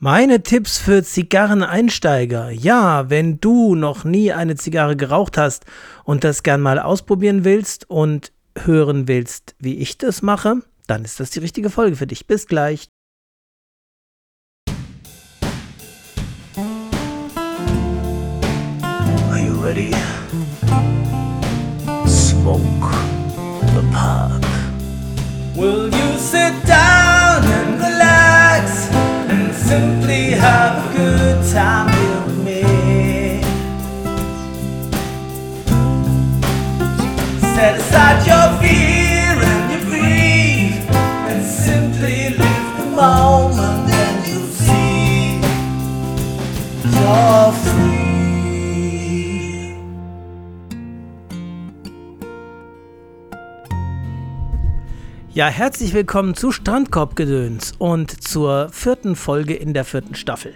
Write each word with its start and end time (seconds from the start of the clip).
Meine 0.00 0.44
Tipps 0.44 0.78
für 0.78 1.02
Zigarreneinsteiger. 1.02 2.50
Ja, 2.52 3.10
wenn 3.10 3.40
du 3.40 3.74
noch 3.74 4.04
nie 4.04 4.32
eine 4.32 4.54
Zigarre 4.54 4.94
geraucht 4.94 5.36
hast 5.36 5.64
und 6.04 6.22
das 6.22 6.44
gern 6.44 6.60
mal 6.60 6.78
ausprobieren 6.78 7.44
willst 7.44 7.90
und 7.90 8.30
hören 8.56 9.08
willst, 9.08 9.56
wie 9.58 9.74
ich 9.78 9.98
das 9.98 10.22
mache, 10.22 10.62
dann 10.86 11.04
ist 11.04 11.18
das 11.18 11.30
die 11.30 11.40
richtige 11.40 11.68
Folge 11.68 11.96
für 11.96 12.06
dich. 12.06 12.28
Bis 12.28 12.46
gleich. 12.46 12.86
Are 19.32 19.40
you 19.44 19.60
ready? 19.60 19.90
Smoke 22.06 22.62
the 23.74 23.82
pot. 23.92 24.46
Will 25.56 25.90
you 25.92 26.18
sit 26.18 26.54
down 26.68 27.07
simply 29.68 30.30
have 30.30 30.74
a 30.82 30.96
good 30.96 31.52
time 31.52 31.88
with 32.24 32.38
me? 32.38 32.62
Set 37.54 37.74
aside 37.76 38.26
your 38.30 38.48
fear 38.62 39.34
and 39.50 39.64
your 39.72 39.84
greed 39.90 40.72
and 41.28 41.44
simply 41.44 42.30
live 42.30 42.78
the 42.78 42.86
moment 42.96 43.90
and 44.04 44.26
you'll 44.26 44.46
see 44.46 45.38
you're 46.96 47.52
free. 47.52 47.97
Ja, 55.38 55.46
herzlich 55.46 55.94
willkommen 55.94 56.34
zu 56.34 56.50
Strandkorbgedöns 56.50 57.74
und 57.78 58.24
zur 58.24 58.70
vierten 58.72 59.14
Folge 59.14 59.54
in 59.54 59.72
der 59.72 59.84
vierten 59.84 60.16
Staffel. 60.16 60.52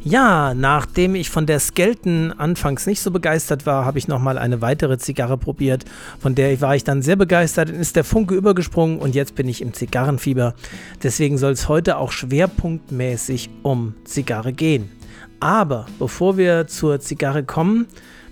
Ja, 0.00 0.54
nachdem 0.54 1.14
ich 1.14 1.28
von 1.28 1.44
der 1.44 1.60
Skelton 1.60 2.32
anfangs 2.32 2.86
nicht 2.86 3.02
so 3.02 3.10
begeistert 3.10 3.66
war, 3.66 3.84
habe 3.84 3.98
ich 3.98 4.08
nochmal 4.08 4.38
eine 4.38 4.62
weitere 4.62 4.96
Zigarre 4.96 5.36
probiert. 5.36 5.84
Von 6.20 6.34
der 6.34 6.58
war 6.62 6.74
ich 6.74 6.84
dann 6.84 7.02
sehr 7.02 7.16
begeistert, 7.16 7.68
dann 7.68 7.76
ist 7.76 7.96
der 7.96 8.04
Funke 8.04 8.34
übergesprungen 8.34 8.98
und 8.98 9.14
jetzt 9.14 9.34
bin 9.34 9.46
ich 9.46 9.60
im 9.60 9.74
Zigarrenfieber. 9.74 10.54
Deswegen 11.02 11.36
soll 11.36 11.52
es 11.52 11.68
heute 11.68 11.98
auch 11.98 12.10
schwerpunktmäßig 12.10 13.50
um 13.62 13.92
Zigarre 14.04 14.54
gehen. 14.54 14.90
Aber 15.38 15.84
bevor 15.98 16.38
wir 16.38 16.66
zur 16.66 16.98
Zigarre 17.00 17.44
kommen, 17.44 17.86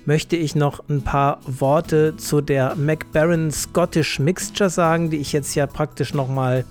möchte 0.07 0.37
ich 0.37 0.55
noch 0.55 0.89
ein 0.89 1.03
paar 1.03 1.41
Worte 1.47 2.17
zu 2.17 2.41
der 2.41 2.77
McBaron 2.77 3.51
Scottish 3.51 4.19
Mixture 4.19 4.71
sagen, 4.71 5.11
die 5.11 5.19
ich 5.19 5.33
jetzt 5.33 5.55
ja 5.55 5.67
praktisch 5.67 6.15
nochmal 6.15 6.65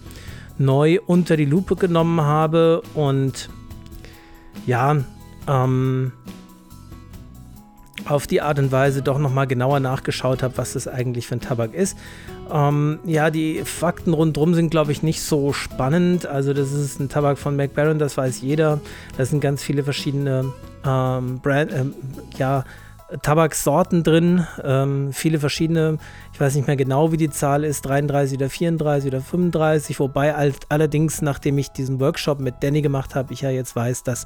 neu 0.58 1.00
unter 1.05 1.38
die 1.38 1.45
Lupe 1.45 1.75
genommen 1.75 2.22
habe 2.22 2.81
und 2.94 3.50
ja, 4.66 4.95
ähm, 5.47 6.13
auf 8.08 8.28
die 8.28 8.41
Art 8.41 8.59
und 8.59 8.72
Weise 8.72 9.02
doch 9.02 9.17
nochmal 9.17 9.47
genauer 9.47 9.80
nachgeschaut 9.80 10.44
habe, 10.44 10.58
was 10.58 10.73
das 10.73 10.88
eigentlich 10.88 11.28
für 11.28 11.36
ein 11.36 11.41
Tabak 11.41 11.73
ist. 11.73 11.97
Ähm, 12.52 13.00
ja, 13.06 13.31
die 13.31 13.63
Fakten 13.63 14.13
rundherum 14.13 14.53
sind, 14.53 14.69
glaube 14.69 14.91
ich, 14.91 15.02
nicht 15.02 15.22
so 15.22 15.53
spannend. 15.53 16.25
Also 16.25 16.53
das 16.53 16.72
ist 16.72 17.00
ein 17.00 17.09
Tabak 17.09 17.38
von 17.38 17.56
McBaron, 17.56 17.97
das 17.97 18.16
weiß 18.16 18.41
jeder. 18.41 18.80
Da 19.17 19.25
sind 19.25 19.41
ganz 19.41 19.63
viele 19.63 19.83
verschiedene 19.83 20.53
ähm, 20.86 21.39
Brand, 21.39 21.73
ähm, 21.73 21.95
ja, 22.38 22.63
Tabaksorten 23.22 24.03
drin, 24.03 24.48
ähm, 24.64 25.14
viele 25.14 25.39
verschiedene, 25.39 25.98
ich 26.34 26.39
weiß 26.39 26.56
nicht 26.56 26.66
mehr 26.66 26.75
genau, 26.75 27.12
wie 27.12 27.17
die 27.17 27.30
Zahl 27.30 27.64
ist, 27.64 27.84
33 27.84 28.38
oder 28.38 28.50
34 28.50 29.08
oder 29.08 29.22
35, 29.22 30.00
wobei 30.00 30.34
all, 30.34 30.53
allerdings, 30.70 31.22
nachdem 31.22 31.58
ich 31.58 31.70
diesen 31.70 32.00
Workshop 32.00 32.39
mit 32.39 32.56
Danny 32.62 32.81
gemacht 32.81 33.14
habe, 33.14 33.31
ich 33.34 33.42
ja 33.42 33.52
jetzt 33.52 33.75
weiß, 33.75 34.03
dass 34.03 34.25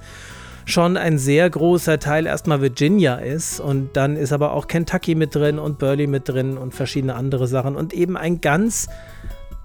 schon 0.65 0.97
ein 0.97 1.17
sehr 1.17 1.49
großer 1.49 1.99
Teil 1.99 2.25
erstmal 2.25 2.61
Virginia 2.61 3.15
ist 3.15 3.59
und 3.59 3.97
dann 3.97 4.15
ist 4.15 4.31
aber 4.31 4.53
auch 4.53 4.67
Kentucky 4.67 5.15
mit 5.15 5.35
drin 5.35 5.59
und 5.59 5.79
Burley 5.79 6.07
mit 6.07 6.29
drin 6.29 6.57
und 6.57 6.73
verschiedene 6.73 7.15
andere 7.15 7.47
Sachen 7.47 7.75
und 7.75 7.93
eben 7.93 8.15
ein 8.15 8.39
ganz 8.39 8.87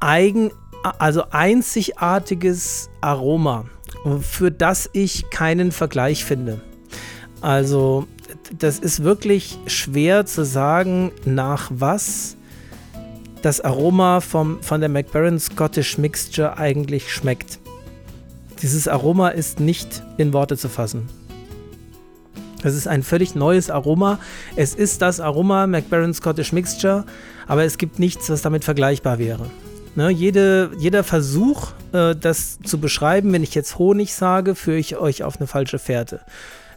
eigen, 0.00 0.50
also 0.98 1.24
einzigartiges 1.30 2.90
Aroma, 3.00 3.66
für 4.20 4.50
das 4.50 4.90
ich 4.92 5.30
keinen 5.30 5.72
Vergleich 5.72 6.24
finde. 6.24 6.60
Also 7.40 8.06
das 8.58 8.78
ist 8.78 9.02
wirklich 9.02 9.58
schwer 9.66 10.26
zu 10.26 10.44
sagen, 10.44 11.12
nach 11.24 11.70
was 11.72 12.36
das 13.42 13.60
Aroma 13.60 14.20
vom, 14.20 14.62
von 14.62 14.80
der 14.80 14.88
McBaron 14.88 15.38
Scottish 15.38 15.98
Mixture 15.98 16.56
eigentlich 16.56 17.12
schmeckt. 17.12 17.58
Dieses 18.62 18.88
Aroma 18.88 19.28
ist 19.28 19.60
nicht 19.60 20.02
in 20.16 20.32
Worte 20.32 20.56
zu 20.56 20.68
fassen. 20.68 21.08
Es 22.62 22.74
ist 22.74 22.88
ein 22.88 23.02
völlig 23.02 23.34
neues 23.34 23.68
Aroma. 23.68 24.18
Es 24.56 24.74
ist 24.74 25.02
das 25.02 25.20
Aroma 25.20 25.66
McBaron 25.66 26.14
Scottish 26.14 26.52
Mixture, 26.52 27.04
aber 27.46 27.64
es 27.64 27.76
gibt 27.76 27.98
nichts, 27.98 28.30
was 28.30 28.40
damit 28.40 28.64
vergleichbar 28.64 29.18
wäre. 29.18 29.50
Ne, 29.96 30.08
jede, 30.08 30.72
jeder 30.78 31.04
Versuch, 31.04 31.72
äh, 31.92 32.16
das 32.16 32.58
zu 32.64 32.78
beschreiben, 32.78 33.32
wenn 33.32 33.42
ich 33.42 33.54
jetzt 33.54 33.78
Honig 33.78 34.14
sage, 34.14 34.54
führe 34.54 34.78
ich 34.78 34.96
euch 34.96 35.22
auf 35.22 35.36
eine 35.36 35.46
falsche 35.46 35.78
Fährte. 35.78 36.20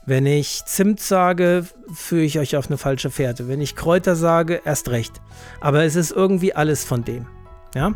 Wenn 0.07 0.25
ich 0.25 0.63
Zimt 0.63 1.01
sage, 1.01 1.65
führe 1.93 2.23
ich 2.23 2.39
euch 2.39 2.55
auf 2.55 2.67
eine 2.67 2.77
falsche 2.77 3.11
Fährte. 3.11 3.49
Wenn 3.49 3.59
ich 3.59 3.75
Kräuter 3.75 4.15
sage, 4.15 4.61
erst 4.63 4.87
recht. 4.87 5.21
Aber 5.59 5.83
es 5.83 5.97
ist 5.97 6.11
irgendwie 6.11 6.55
alles 6.55 6.85
von 6.85 7.03
dem. 7.03 7.25
Ja? 7.75 7.93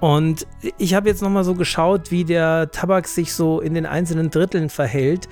Und 0.00 0.46
ich 0.76 0.92
habe 0.92 1.08
jetzt 1.08 1.22
nochmal 1.22 1.44
so 1.44 1.54
geschaut, 1.54 2.10
wie 2.10 2.24
der 2.24 2.70
Tabak 2.72 3.08
sich 3.08 3.32
so 3.32 3.62
in 3.62 3.72
den 3.72 3.86
einzelnen 3.86 4.28
Dritteln 4.28 4.68
verhält. 4.68 5.30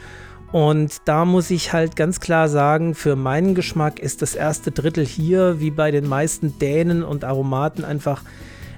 Und 0.51 1.03
da 1.05 1.27
muss 1.27 1.51
ich 1.51 1.75
halt 1.75 1.95
ganz 1.95 2.21
klar 2.21 2.49
sagen, 2.49 2.95
für 2.95 3.17
meinen 3.17 3.55
Geschmack 3.55 3.99
ist 3.99 4.23
das 4.23 4.35
erste 4.35 4.71
Drittel 4.71 5.05
hier, 5.05 5.61
wie 5.61 5.71
bei 5.71 5.91
den 5.91 6.09
meisten 6.09 6.59
Dänen 6.59 7.03
und 7.03 7.25
Aromaten, 7.25 7.85
einfach 7.85 8.23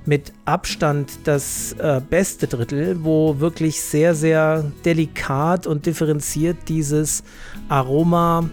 mit 0.07 0.33
Abstand 0.45 1.11
das 1.25 1.73
äh, 1.75 2.01
beste 2.09 2.47
Drittel, 2.47 3.05
wo 3.05 3.41
wirklich 3.41 3.83
sehr, 3.83 4.15
sehr 4.15 4.65
delikat 4.85 5.67
und 5.67 5.87
differenziert 5.87 6.57
dieses 6.69 7.25
Aroma, 7.69 8.49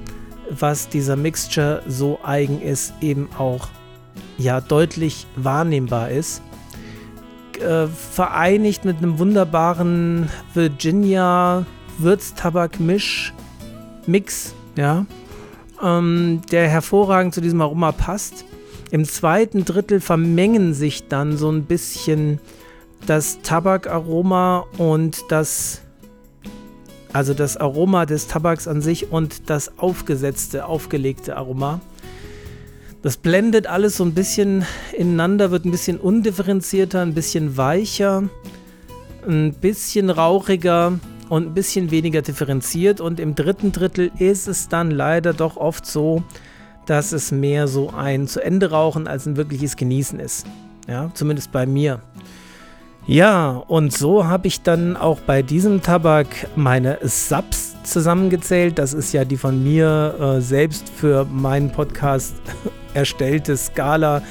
was 0.50 0.90
dieser 0.90 1.16
Mixture 1.16 1.84
so 1.88 2.20
eigen 2.24 2.62
ist, 2.62 2.94
eben 3.02 3.30
auch 3.38 3.68
ja 4.38 4.62
deutlich 4.62 5.28
wahrnehmbar 5.36 6.10
ist. 6.10 6.42
Äh, 7.60 7.88
vereinigt 7.88 8.84
mit 8.84 8.98
einem 8.98 9.20
wunderbaren 9.20 10.30
Virginia 10.54 11.66
Würztabak-Misch 12.00 13.34
Mix, 14.06 14.54
ja, 14.76 15.06
ähm, 15.82 16.42
der 16.52 16.68
hervorragend 16.68 17.34
zu 17.34 17.42
diesem 17.42 17.62
Aroma 17.62 17.92
passt. 17.92 18.46
Im 18.94 19.06
zweiten 19.06 19.66
Drittel 19.66 20.00
vermengen 20.00 20.76
sich 20.76 21.08
dann 21.08 21.36
so 21.36 21.50
ein 21.50 21.64
bisschen 21.64 22.40
das 23.08 23.42
Tabakaroma 23.42 24.68
und 24.78 25.24
das, 25.30 25.82
also 27.12 27.34
das 27.34 27.58
Aroma 27.58 28.06
des 28.06 28.28
Tabaks 28.28 28.68
an 28.68 28.84
sich 28.84 29.12
und 29.12 29.50
das 29.50 29.80
aufgesetzte, 29.80 30.68
aufgelegte 30.68 31.38
Aroma. 31.38 31.82
Das 33.02 33.18
blendet 33.18 33.66
alles 33.66 33.98
so 33.98 34.06
ein 34.06 34.14
bisschen 34.14 34.64
ineinander, 34.96 35.50
wird 35.50 35.66
ein 35.66 35.72
bisschen 35.72 35.98
undifferenzierter, 36.00 37.02
ein 37.02 37.16
bisschen 37.16 37.58
weicher, 37.58 38.30
ein 39.28 39.54
bisschen 39.56 40.12
rauchiger 40.12 41.00
und 41.30 41.48
ein 41.48 41.54
bisschen 41.56 41.90
weniger 41.90 42.22
differenziert. 42.22 43.02
Und 43.02 43.20
im 43.20 43.34
dritten 43.34 43.72
Drittel 43.72 44.12
ist 44.20 44.48
es 44.48 44.70
dann 44.70 44.92
leider 44.92 45.34
doch 45.34 45.58
oft 45.58 45.88
so, 45.88 46.22
dass 46.86 47.12
es 47.12 47.32
mehr 47.32 47.68
so 47.68 47.92
ein 47.92 48.28
zu 48.28 48.42
Ende 48.42 48.72
rauchen 48.72 49.08
als 49.08 49.26
ein 49.26 49.38
wirkliches 49.38 49.76
Genießen 49.76 50.20
ist. 50.20 50.46
Ja, 50.88 51.12
zumindest 51.14 51.52
bei 51.52 51.66
mir. 51.66 52.02
Ja, 53.06 53.64
und 53.68 53.92
so 53.92 54.28
habe 54.28 54.48
ich 54.48 54.62
dann 54.62 54.96
auch 54.96 55.20
bei 55.20 55.42
diesem 55.42 55.82
Tabak 55.82 56.28
meine 56.56 57.00
Subs 57.02 57.76
zusammengezählt. 57.84 58.80
Das 58.80 58.94
ist 58.94 59.12
ja 59.12 59.26
die 59.26 59.36
von 59.36 59.62
mir 59.62 60.16
äh, 60.38 60.42
selbst 60.42 60.90
für 60.90 61.26
meinen 61.26 61.70
Podcast 61.70 62.36
erstellte 62.94 63.58
Skala 63.58 64.22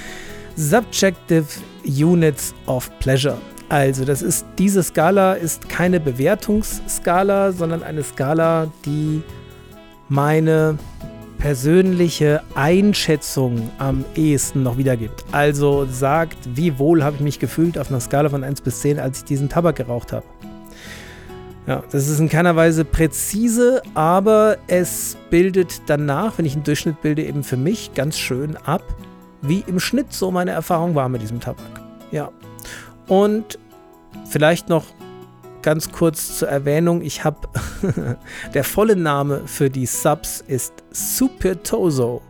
Subjective 0.56 1.46
Units 1.84 2.54
of 2.66 2.90
Pleasure. 2.98 3.38
Also, 3.68 4.04
das 4.04 4.20
ist 4.20 4.46
diese 4.58 4.82
Skala 4.82 5.34
ist 5.34 5.68
keine 5.68 5.98
Bewertungsskala, 5.98 7.52
sondern 7.52 7.82
eine 7.82 8.02
Skala, 8.02 8.70
die 8.84 9.22
meine 10.08 10.78
persönliche 11.42 12.40
Einschätzung 12.54 13.68
am 13.78 14.04
ehesten 14.14 14.62
noch 14.62 14.78
wiedergibt. 14.78 15.24
Also 15.32 15.88
sagt, 15.90 16.38
wie 16.54 16.78
wohl 16.78 17.02
habe 17.02 17.16
ich 17.16 17.20
mich 17.20 17.40
gefühlt 17.40 17.76
auf 17.78 17.90
einer 17.90 17.98
Skala 17.98 18.28
von 18.28 18.44
1 18.44 18.60
bis 18.60 18.80
10, 18.82 19.00
als 19.00 19.18
ich 19.18 19.24
diesen 19.24 19.48
Tabak 19.48 19.74
geraucht 19.74 20.12
habe. 20.12 20.24
Ja, 21.66 21.82
das 21.90 22.06
ist 22.06 22.20
in 22.20 22.28
keiner 22.28 22.54
Weise 22.54 22.84
präzise, 22.84 23.82
aber 23.94 24.56
es 24.68 25.16
bildet 25.30 25.82
danach, 25.86 26.38
wenn 26.38 26.44
ich 26.44 26.54
einen 26.54 26.62
Durchschnitt 26.62 27.02
bilde, 27.02 27.24
eben 27.24 27.42
für 27.42 27.56
mich 27.56 27.92
ganz 27.92 28.16
schön 28.18 28.56
ab, 28.58 28.84
wie 29.40 29.64
im 29.66 29.80
Schnitt 29.80 30.12
so 30.12 30.30
meine 30.30 30.52
Erfahrung 30.52 30.94
war 30.94 31.08
mit 31.08 31.22
diesem 31.22 31.40
Tabak. 31.40 31.80
Ja. 32.12 32.30
Und 33.08 33.58
vielleicht 34.28 34.68
noch 34.68 34.84
ganz 35.62 35.90
kurz 35.90 36.38
zur 36.38 36.48
Erwähnung, 36.48 37.02
ich 37.02 37.24
habe 37.24 37.48
der 38.54 38.64
volle 38.64 38.96
Name 38.96 39.42
für 39.46 39.70
die 39.70 39.86
Subs 39.86 40.44
ist 40.46 40.72
Supertoso. 40.90 42.20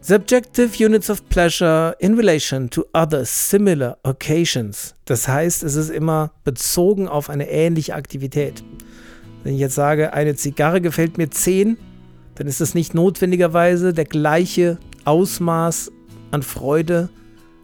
Subjective 0.00 0.84
Units 0.84 1.10
of 1.10 1.28
Pleasure 1.28 1.94
in 2.00 2.14
relation 2.14 2.68
to 2.68 2.84
other 2.92 3.24
similar 3.24 3.98
occasions. 4.02 4.94
Das 5.04 5.28
heißt, 5.28 5.62
es 5.62 5.76
ist 5.76 5.90
immer 5.90 6.32
bezogen 6.42 7.06
auf 7.06 7.30
eine 7.30 7.48
ähnliche 7.48 7.94
Aktivität. 7.94 8.64
Wenn 9.44 9.54
ich 9.54 9.60
jetzt 9.60 9.76
sage, 9.76 10.12
eine 10.12 10.34
Zigarre 10.34 10.80
gefällt 10.80 11.18
mir 11.18 11.30
10, 11.30 11.76
dann 12.34 12.46
ist 12.46 12.60
das 12.60 12.74
nicht 12.74 12.94
notwendigerweise 12.94 13.92
der 13.92 14.04
gleiche 14.04 14.78
Ausmaß 15.04 15.92
an 16.32 16.42
Freude, 16.42 17.10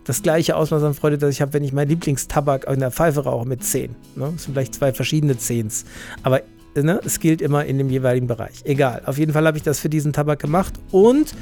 das 0.08 0.22
gleiche 0.22 0.56
Ausmaß 0.56 0.82
an 0.84 0.94
Freude, 0.94 1.18
das 1.18 1.34
ich 1.34 1.42
habe, 1.42 1.52
wenn 1.52 1.62
ich 1.62 1.74
meinen 1.74 1.90
Lieblingstabak 1.90 2.66
in 2.66 2.80
der 2.80 2.90
Pfeife 2.90 3.24
rauche 3.24 3.46
mit 3.46 3.62
10. 3.62 3.90
Ne? 4.16 4.30
Das 4.32 4.44
sind 4.44 4.54
vielleicht 4.54 4.74
zwei 4.74 4.94
verschiedene 4.94 5.34
10s. 5.34 5.84
Aber 6.22 6.40
ne, 6.74 6.98
es 7.04 7.20
gilt 7.20 7.42
immer 7.42 7.66
in 7.66 7.76
dem 7.76 7.90
jeweiligen 7.90 8.26
Bereich. 8.26 8.62
Egal. 8.64 9.02
Auf 9.04 9.18
jeden 9.18 9.34
Fall 9.34 9.46
habe 9.46 9.58
ich 9.58 9.64
das 9.64 9.80
für 9.80 9.90
diesen 9.90 10.14
Tabak 10.14 10.38
gemacht. 10.38 10.72
Und 10.92 11.34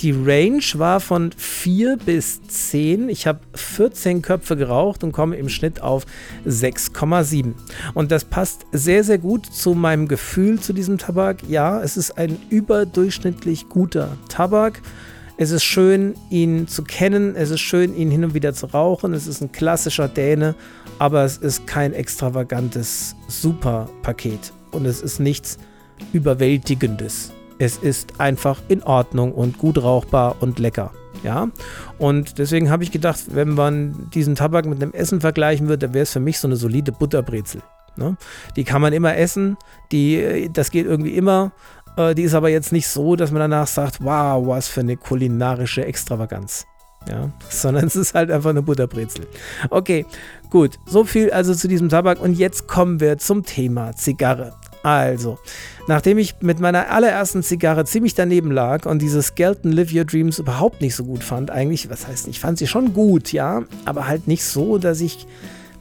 die 0.00 0.10
Range 0.10 0.62
war 0.74 1.00
von 1.00 1.30
4 1.34 1.96
bis 1.96 2.42
10. 2.42 3.08
Ich 3.08 3.26
habe 3.26 3.40
14 3.54 4.20
Köpfe 4.20 4.54
geraucht 4.54 5.02
und 5.02 5.12
komme 5.12 5.36
im 5.36 5.48
Schnitt 5.48 5.80
auf 5.80 6.04
6,7. 6.46 7.54
Und 7.94 8.12
das 8.12 8.26
passt 8.26 8.66
sehr, 8.70 9.02
sehr 9.02 9.18
gut 9.18 9.46
zu 9.46 9.72
meinem 9.72 10.08
Gefühl 10.08 10.60
zu 10.60 10.74
diesem 10.74 10.98
Tabak. 10.98 11.38
Ja, 11.48 11.82
es 11.82 11.96
ist 11.96 12.18
ein 12.18 12.36
überdurchschnittlich 12.50 13.70
guter 13.70 14.18
Tabak. 14.28 14.82
Es 15.40 15.52
ist 15.52 15.64
schön, 15.64 16.16
ihn 16.28 16.68
zu 16.68 16.84
kennen. 16.84 17.34
Es 17.34 17.48
ist 17.48 17.60
schön, 17.60 17.96
ihn 17.96 18.10
hin 18.10 18.24
und 18.24 18.34
wieder 18.34 18.52
zu 18.52 18.66
rauchen. 18.66 19.14
Es 19.14 19.26
ist 19.26 19.40
ein 19.40 19.50
klassischer 19.50 20.06
Däne, 20.06 20.54
aber 20.98 21.24
es 21.24 21.38
ist 21.38 21.66
kein 21.66 21.94
extravagantes 21.94 23.16
Superpaket. 23.26 24.52
Und 24.70 24.84
es 24.84 25.00
ist 25.00 25.18
nichts 25.18 25.56
Überwältigendes. 26.12 27.32
Es 27.58 27.78
ist 27.78 28.20
einfach 28.20 28.60
in 28.68 28.82
Ordnung 28.82 29.32
und 29.32 29.56
gut 29.56 29.82
rauchbar 29.82 30.36
und 30.40 30.58
lecker. 30.58 30.92
Ja, 31.22 31.48
und 31.96 32.36
deswegen 32.36 32.68
habe 32.68 32.82
ich 32.82 32.90
gedacht, 32.90 33.20
wenn 33.30 33.54
man 33.54 34.10
diesen 34.12 34.34
Tabak 34.34 34.66
mit 34.66 34.82
einem 34.82 34.92
Essen 34.92 35.22
vergleichen 35.22 35.68
würde, 35.68 35.86
dann 35.86 35.94
wäre 35.94 36.02
es 36.02 36.12
für 36.12 36.20
mich 36.20 36.38
so 36.38 36.48
eine 36.48 36.56
solide 36.56 36.92
Butterbrezel. 36.92 37.62
Ne? 37.96 38.16
Die 38.56 38.64
kann 38.64 38.80
man 38.80 38.92
immer 38.92 39.16
essen, 39.16 39.56
die, 39.92 40.50
das 40.52 40.70
geht 40.70 40.86
irgendwie 40.86 41.16
immer. 41.16 41.52
Äh, 41.96 42.14
die 42.14 42.22
ist 42.22 42.34
aber 42.34 42.48
jetzt 42.48 42.72
nicht 42.72 42.88
so, 42.88 43.16
dass 43.16 43.30
man 43.30 43.40
danach 43.40 43.66
sagt, 43.66 44.02
wow, 44.02 44.46
was 44.46 44.68
für 44.68 44.80
eine 44.80 44.96
kulinarische 44.96 45.84
Extravaganz. 45.84 46.66
Ja, 47.08 47.30
sondern 47.48 47.86
es 47.86 47.96
ist 47.96 48.14
halt 48.14 48.30
einfach 48.30 48.50
eine 48.50 48.62
Butterbrezel. 48.62 49.26
Okay, 49.70 50.06
gut. 50.50 50.78
So 50.86 51.04
viel 51.04 51.30
also 51.30 51.54
zu 51.54 51.68
diesem 51.68 51.88
Tabak. 51.88 52.20
Und 52.20 52.34
jetzt 52.34 52.68
kommen 52.68 53.00
wir 53.00 53.18
zum 53.18 53.44
Thema 53.44 53.94
Zigarre. 53.94 54.54
Also, 54.82 55.38
nachdem 55.88 56.16
ich 56.16 56.36
mit 56.40 56.58
meiner 56.58 56.90
allerersten 56.90 57.42
Zigarre 57.42 57.84
ziemlich 57.84 58.14
daneben 58.14 58.50
lag 58.50 58.86
und 58.86 59.02
diese 59.02 59.22
Skeleton 59.22 59.72
Live 59.72 59.92
Your 59.92 60.06
Dreams 60.06 60.38
überhaupt 60.38 60.80
nicht 60.80 60.94
so 60.94 61.04
gut 61.04 61.22
fand, 61.22 61.50
eigentlich, 61.50 61.90
was 61.90 62.06
heißt, 62.06 62.28
ich 62.28 62.40
fand 62.40 62.56
sie 62.56 62.66
schon 62.66 62.94
gut, 62.94 63.30
ja, 63.32 63.62
aber 63.84 64.06
halt 64.06 64.26
nicht 64.26 64.42
so, 64.42 64.78
dass 64.78 65.02
ich 65.02 65.26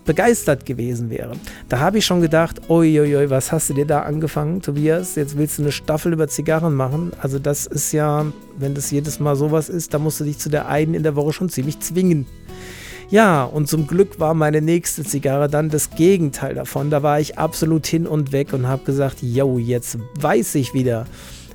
begeistert 0.09 0.65
gewesen 0.65 1.11
wäre. 1.11 1.33
Da 1.69 1.81
habe 1.81 1.99
ich 1.99 2.05
schon 2.07 2.19
gedacht, 2.19 2.67
uiuiui, 2.67 3.29
was 3.29 3.51
hast 3.51 3.69
du 3.69 3.75
dir 3.75 3.85
da 3.85 4.01
angefangen, 4.01 4.59
Tobias? 4.59 5.13
Jetzt 5.13 5.37
willst 5.37 5.59
du 5.59 5.61
eine 5.61 5.71
Staffel 5.71 6.13
über 6.13 6.27
Zigarren 6.27 6.73
machen. 6.73 7.11
Also 7.21 7.37
das 7.37 7.67
ist 7.67 7.91
ja, 7.91 8.25
wenn 8.57 8.73
das 8.73 8.89
jedes 8.89 9.19
Mal 9.19 9.35
sowas 9.35 9.69
ist, 9.69 9.93
dann 9.93 10.01
musst 10.01 10.19
du 10.19 10.23
dich 10.23 10.39
zu 10.39 10.49
der 10.49 10.67
einen 10.67 10.95
in 10.95 11.03
der 11.03 11.15
Woche 11.15 11.31
schon 11.31 11.49
ziemlich 11.49 11.79
zwingen. 11.81 12.25
Ja, 13.11 13.43
und 13.43 13.67
zum 13.67 13.85
Glück 13.85 14.19
war 14.19 14.33
meine 14.33 14.63
nächste 14.63 15.03
Zigarre 15.03 15.47
dann 15.47 15.69
das 15.69 15.91
Gegenteil 15.91 16.55
davon. 16.55 16.89
Da 16.89 17.03
war 17.03 17.19
ich 17.19 17.37
absolut 17.37 17.85
hin 17.85 18.07
und 18.07 18.31
weg 18.31 18.51
und 18.51 18.67
habe 18.67 18.85
gesagt, 18.85 19.21
yo, 19.21 19.59
jetzt 19.59 19.99
weiß 20.19 20.55
ich 20.55 20.73
wieder, 20.73 21.05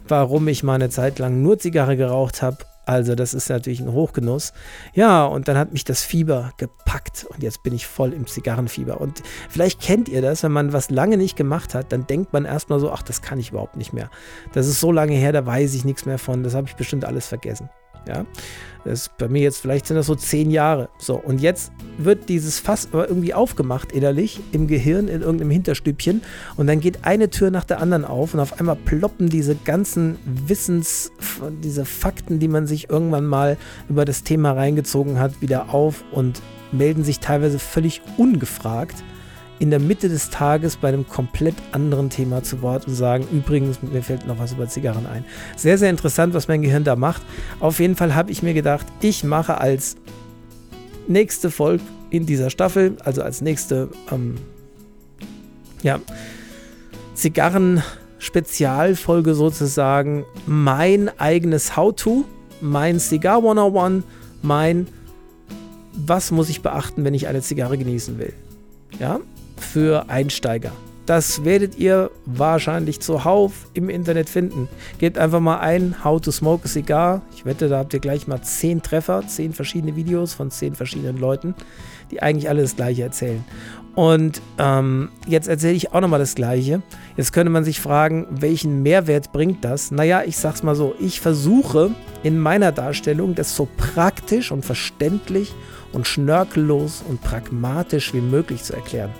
warum 0.06 0.46
ich 0.46 0.62
mal 0.62 0.74
eine 0.74 0.90
Zeit 0.90 1.18
lang 1.18 1.42
nur 1.42 1.58
Zigarre 1.58 1.96
geraucht 1.96 2.40
habe 2.40 2.58
also 2.86 3.14
das 3.14 3.34
ist 3.34 3.48
natürlich 3.48 3.80
ein 3.80 3.92
Hochgenuss. 3.92 4.52
Ja, 4.92 5.24
und 5.24 5.48
dann 5.48 5.56
hat 5.56 5.72
mich 5.72 5.84
das 5.84 6.02
Fieber 6.02 6.52
gepackt 6.56 7.26
und 7.30 7.42
jetzt 7.42 7.62
bin 7.62 7.74
ich 7.74 7.86
voll 7.86 8.12
im 8.12 8.26
Zigarrenfieber. 8.26 9.00
Und 9.00 9.22
vielleicht 9.48 9.80
kennt 9.80 10.08
ihr 10.08 10.22
das, 10.22 10.42
wenn 10.42 10.52
man 10.52 10.72
was 10.72 10.90
lange 10.90 11.16
nicht 11.16 11.36
gemacht 11.36 11.74
hat, 11.74 11.92
dann 11.92 12.06
denkt 12.06 12.32
man 12.32 12.44
erstmal 12.44 12.80
so, 12.80 12.90
ach, 12.92 13.02
das 13.02 13.22
kann 13.22 13.38
ich 13.38 13.50
überhaupt 13.50 13.76
nicht 13.76 13.92
mehr. 13.92 14.10
Das 14.52 14.66
ist 14.66 14.80
so 14.80 14.92
lange 14.92 15.14
her, 15.14 15.32
da 15.32 15.44
weiß 15.44 15.74
ich 15.74 15.84
nichts 15.84 16.06
mehr 16.06 16.18
von, 16.18 16.42
das 16.42 16.54
habe 16.54 16.68
ich 16.68 16.76
bestimmt 16.76 17.04
alles 17.04 17.26
vergessen. 17.26 17.68
Ja, 18.06 18.26
das 18.84 19.02
ist 19.02 19.16
bei 19.16 19.28
mir 19.28 19.42
jetzt, 19.42 19.62
vielleicht 19.62 19.86
sind 19.86 19.96
das 19.96 20.06
so 20.06 20.14
zehn 20.14 20.50
Jahre. 20.50 20.90
So, 20.98 21.14
und 21.14 21.40
jetzt 21.40 21.72
wird 21.96 22.28
dieses 22.28 22.58
Fass 22.58 22.88
aber 22.92 23.08
irgendwie 23.08 23.32
aufgemacht 23.32 23.92
innerlich 23.92 24.40
im 24.52 24.66
Gehirn, 24.66 25.08
in 25.08 25.22
irgendeinem 25.22 25.50
Hinterstübchen. 25.50 26.22
Und 26.56 26.66
dann 26.66 26.80
geht 26.80 27.04
eine 27.04 27.30
Tür 27.30 27.50
nach 27.50 27.64
der 27.64 27.80
anderen 27.80 28.04
auf 28.04 28.34
und 28.34 28.40
auf 28.40 28.60
einmal 28.60 28.76
ploppen 28.76 29.30
diese 29.30 29.54
ganzen 29.54 30.18
Wissens, 30.24 31.12
diese 31.62 31.86
Fakten, 31.86 32.38
die 32.38 32.48
man 32.48 32.66
sich 32.66 32.90
irgendwann 32.90 33.24
mal 33.24 33.56
über 33.88 34.04
das 34.04 34.22
Thema 34.22 34.52
reingezogen 34.52 35.18
hat, 35.18 35.40
wieder 35.40 35.72
auf 35.72 36.04
und 36.12 36.42
melden 36.70 37.04
sich 37.04 37.20
teilweise 37.20 37.58
völlig 37.58 38.02
ungefragt 38.18 39.02
in 39.58 39.70
der 39.70 39.78
Mitte 39.78 40.08
des 40.08 40.30
Tages 40.30 40.76
bei 40.76 40.88
einem 40.88 41.06
komplett 41.08 41.54
anderen 41.72 42.10
Thema 42.10 42.42
zu 42.42 42.60
Wort 42.62 42.88
und 42.88 42.94
sagen, 42.94 43.26
übrigens, 43.32 43.82
mir 43.82 44.02
fällt 44.02 44.26
noch 44.26 44.38
was 44.38 44.52
über 44.52 44.68
Zigarren 44.68 45.06
ein. 45.06 45.24
Sehr, 45.56 45.78
sehr 45.78 45.88
interessant, 45.90 46.34
was 46.34 46.48
mein 46.48 46.60
Gehirn 46.62 46.84
da 46.84 46.96
macht. 46.96 47.22
Auf 47.60 47.78
jeden 47.80 47.96
Fall 47.96 48.14
habe 48.14 48.30
ich 48.30 48.42
mir 48.42 48.54
gedacht, 48.54 48.86
ich 49.00 49.24
mache 49.24 49.60
als 49.60 49.96
nächste 51.06 51.50
Folge 51.50 51.84
in 52.10 52.26
dieser 52.26 52.50
Staffel, 52.50 52.96
also 53.04 53.22
als 53.22 53.40
nächste, 53.40 53.88
ähm, 54.10 54.34
ja, 55.82 56.00
Zigarren-Spezialfolge 57.14 59.34
sozusagen, 59.34 60.24
mein 60.46 61.10
eigenes 61.18 61.76
How-To, 61.76 62.24
mein 62.60 62.98
Cigar 62.98 63.38
101, 63.38 64.04
mein 64.42 64.88
was 65.94 66.30
muss 66.30 66.48
ich 66.48 66.60
beachten, 66.60 67.04
wenn 67.04 67.14
ich 67.14 67.28
eine 67.28 67.40
Zigarre 67.40 67.78
genießen 67.78 68.18
will. 68.18 68.32
Ja, 68.98 69.20
für 69.64 70.08
Einsteiger. 70.08 70.72
Das 71.06 71.44
werdet 71.44 71.76
ihr 71.76 72.10
wahrscheinlich 72.24 73.00
zuhauf 73.00 73.66
im 73.74 73.90
Internet 73.90 74.30
finden. 74.30 74.68
Gebt 74.98 75.18
einfach 75.18 75.40
mal 75.40 75.58
ein, 75.58 76.02
How 76.02 76.18
to 76.20 76.30
Smoke 76.30 76.64
a 76.64 76.68
Cigar. 76.68 77.22
Ich 77.34 77.44
wette, 77.44 77.68
da 77.68 77.78
habt 77.78 77.92
ihr 77.92 78.00
gleich 78.00 78.26
mal 78.26 78.40
10 78.40 78.82
Treffer, 78.82 79.22
10 79.26 79.52
verschiedene 79.52 79.96
Videos 79.96 80.32
von 80.32 80.50
10 80.50 80.74
verschiedenen 80.74 81.18
Leuten, 81.18 81.54
die 82.10 82.22
eigentlich 82.22 82.48
alle 82.48 82.62
das 82.62 82.76
Gleiche 82.76 83.02
erzählen. 83.02 83.44
Und 83.94 84.40
ähm, 84.58 85.10
jetzt 85.26 85.46
erzähle 85.46 85.74
ich 85.74 85.92
auch 85.92 86.00
nochmal 86.00 86.18
das 86.18 86.34
Gleiche. 86.34 86.82
Jetzt 87.16 87.32
könnte 87.32 87.50
man 87.50 87.64
sich 87.64 87.80
fragen, 87.80 88.26
welchen 88.30 88.82
Mehrwert 88.82 89.30
bringt 89.30 89.62
das? 89.62 89.90
Naja, 89.90 90.22
ich 90.24 90.38
sag's 90.38 90.62
mal 90.62 90.74
so, 90.74 90.94
ich 90.98 91.20
versuche 91.20 91.90
in 92.22 92.38
meiner 92.38 92.72
Darstellung 92.72 93.34
das 93.34 93.54
so 93.54 93.68
praktisch 93.76 94.50
und 94.50 94.64
verständlich 94.64 95.54
und 95.92 96.06
schnörkellos 96.06 97.04
und 97.06 97.20
pragmatisch 97.20 98.14
wie 98.14 98.22
möglich 98.22 98.64
zu 98.64 98.72
erklären. 98.72 99.10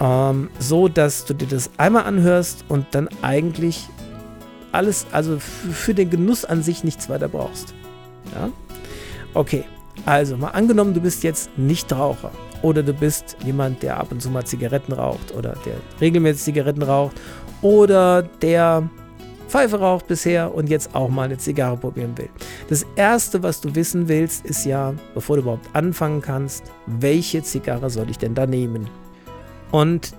Ähm, 0.00 0.50
so 0.58 0.88
dass 0.88 1.24
du 1.24 1.34
dir 1.34 1.46
das 1.46 1.70
einmal 1.76 2.04
anhörst 2.04 2.64
und 2.68 2.86
dann 2.92 3.08
eigentlich 3.22 3.88
alles, 4.72 5.06
also 5.12 5.38
für 5.38 5.94
den 5.94 6.10
Genuss 6.10 6.44
an 6.44 6.62
sich 6.62 6.82
nichts 6.82 7.08
weiter 7.08 7.28
brauchst. 7.28 7.74
Ja? 8.34 8.50
Okay, 9.34 9.64
also 10.04 10.36
mal 10.36 10.48
angenommen, 10.48 10.94
du 10.94 11.00
bist 11.00 11.22
jetzt 11.22 11.56
Nichtraucher 11.56 12.32
oder 12.62 12.82
du 12.82 12.92
bist 12.92 13.36
jemand, 13.44 13.82
der 13.82 13.98
ab 13.98 14.08
und 14.10 14.20
zu 14.20 14.30
mal 14.30 14.44
Zigaretten 14.44 14.92
raucht 14.92 15.32
oder 15.36 15.54
der 15.64 15.76
regelmäßig 16.00 16.42
Zigaretten 16.42 16.82
raucht 16.82 17.20
oder 17.62 18.22
der 18.22 18.88
Pfeife 19.48 19.78
raucht 19.78 20.08
bisher 20.08 20.52
und 20.52 20.68
jetzt 20.68 20.94
auch 20.94 21.08
mal 21.08 21.22
eine 21.22 21.38
Zigarre 21.38 21.76
probieren 21.76 22.18
will. 22.18 22.28
Das 22.68 22.84
erste, 22.96 23.42
was 23.42 23.60
du 23.60 23.74
wissen 23.74 24.08
willst, 24.08 24.44
ist 24.44 24.64
ja, 24.64 24.94
bevor 25.14 25.36
du 25.36 25.42
überhaupt 25.42 25.68
anfangen 25.74 26.20
kannst, 26.20 26.64
welche 26.86 27.42
Zigarre 27.42 27.88
soll 27.88 28.10
ich 28.10 28.18
denn 28.18 28.34
da 28.34 28.46
nehmen? 28.46 28.88
Und 29.70 30.14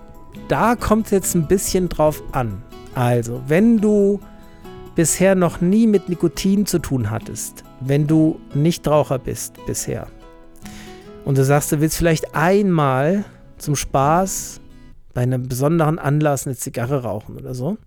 da 0.47 0.75
kommt 0.75 1.05
es 1.05 1.11
jetzt 1.11 1.35
ein 1.35 1.47
bisschen 1.47 1.89
drauf 1.89 2.21
an. 2.31 2.63
Also, 2.93 3.41
wenn 3.47 3.79
du 3.79 4.19
bisher 4.95 5.35
noch 5.35 5.61
nie 5.61 5.87
mit 5.87 6.09
Nikotin 6.09 6.65
zu 6.65 6.79
tun 6.79 7.11
hattest, 7.11 7.63
wenn 7.81 8.07
du 8.07 8.39
Nichtraucher 8.53 9.19
bist 9.19 9.57
bisher 9.65 10.07
und 11.25 11.37
du 11.37 11.43
sagst, 11.43 11.71
du 11.71 11.81
willst 11.81 11.97
vielleicht 11.97 12.33
einmal 12.33 13.25
zum 13.57 13.75
Spaß 13.75 14.61
bei 15.13 15.21
einem 15.21 15.47
besonderen 15.47 15.99
Anlass 15.99 16.45
eine 16.45 16.55
Zigarre 16.55 17.03
rauchen 17.03 17.35
oder 17.35 17.53
so, 17.53 17.77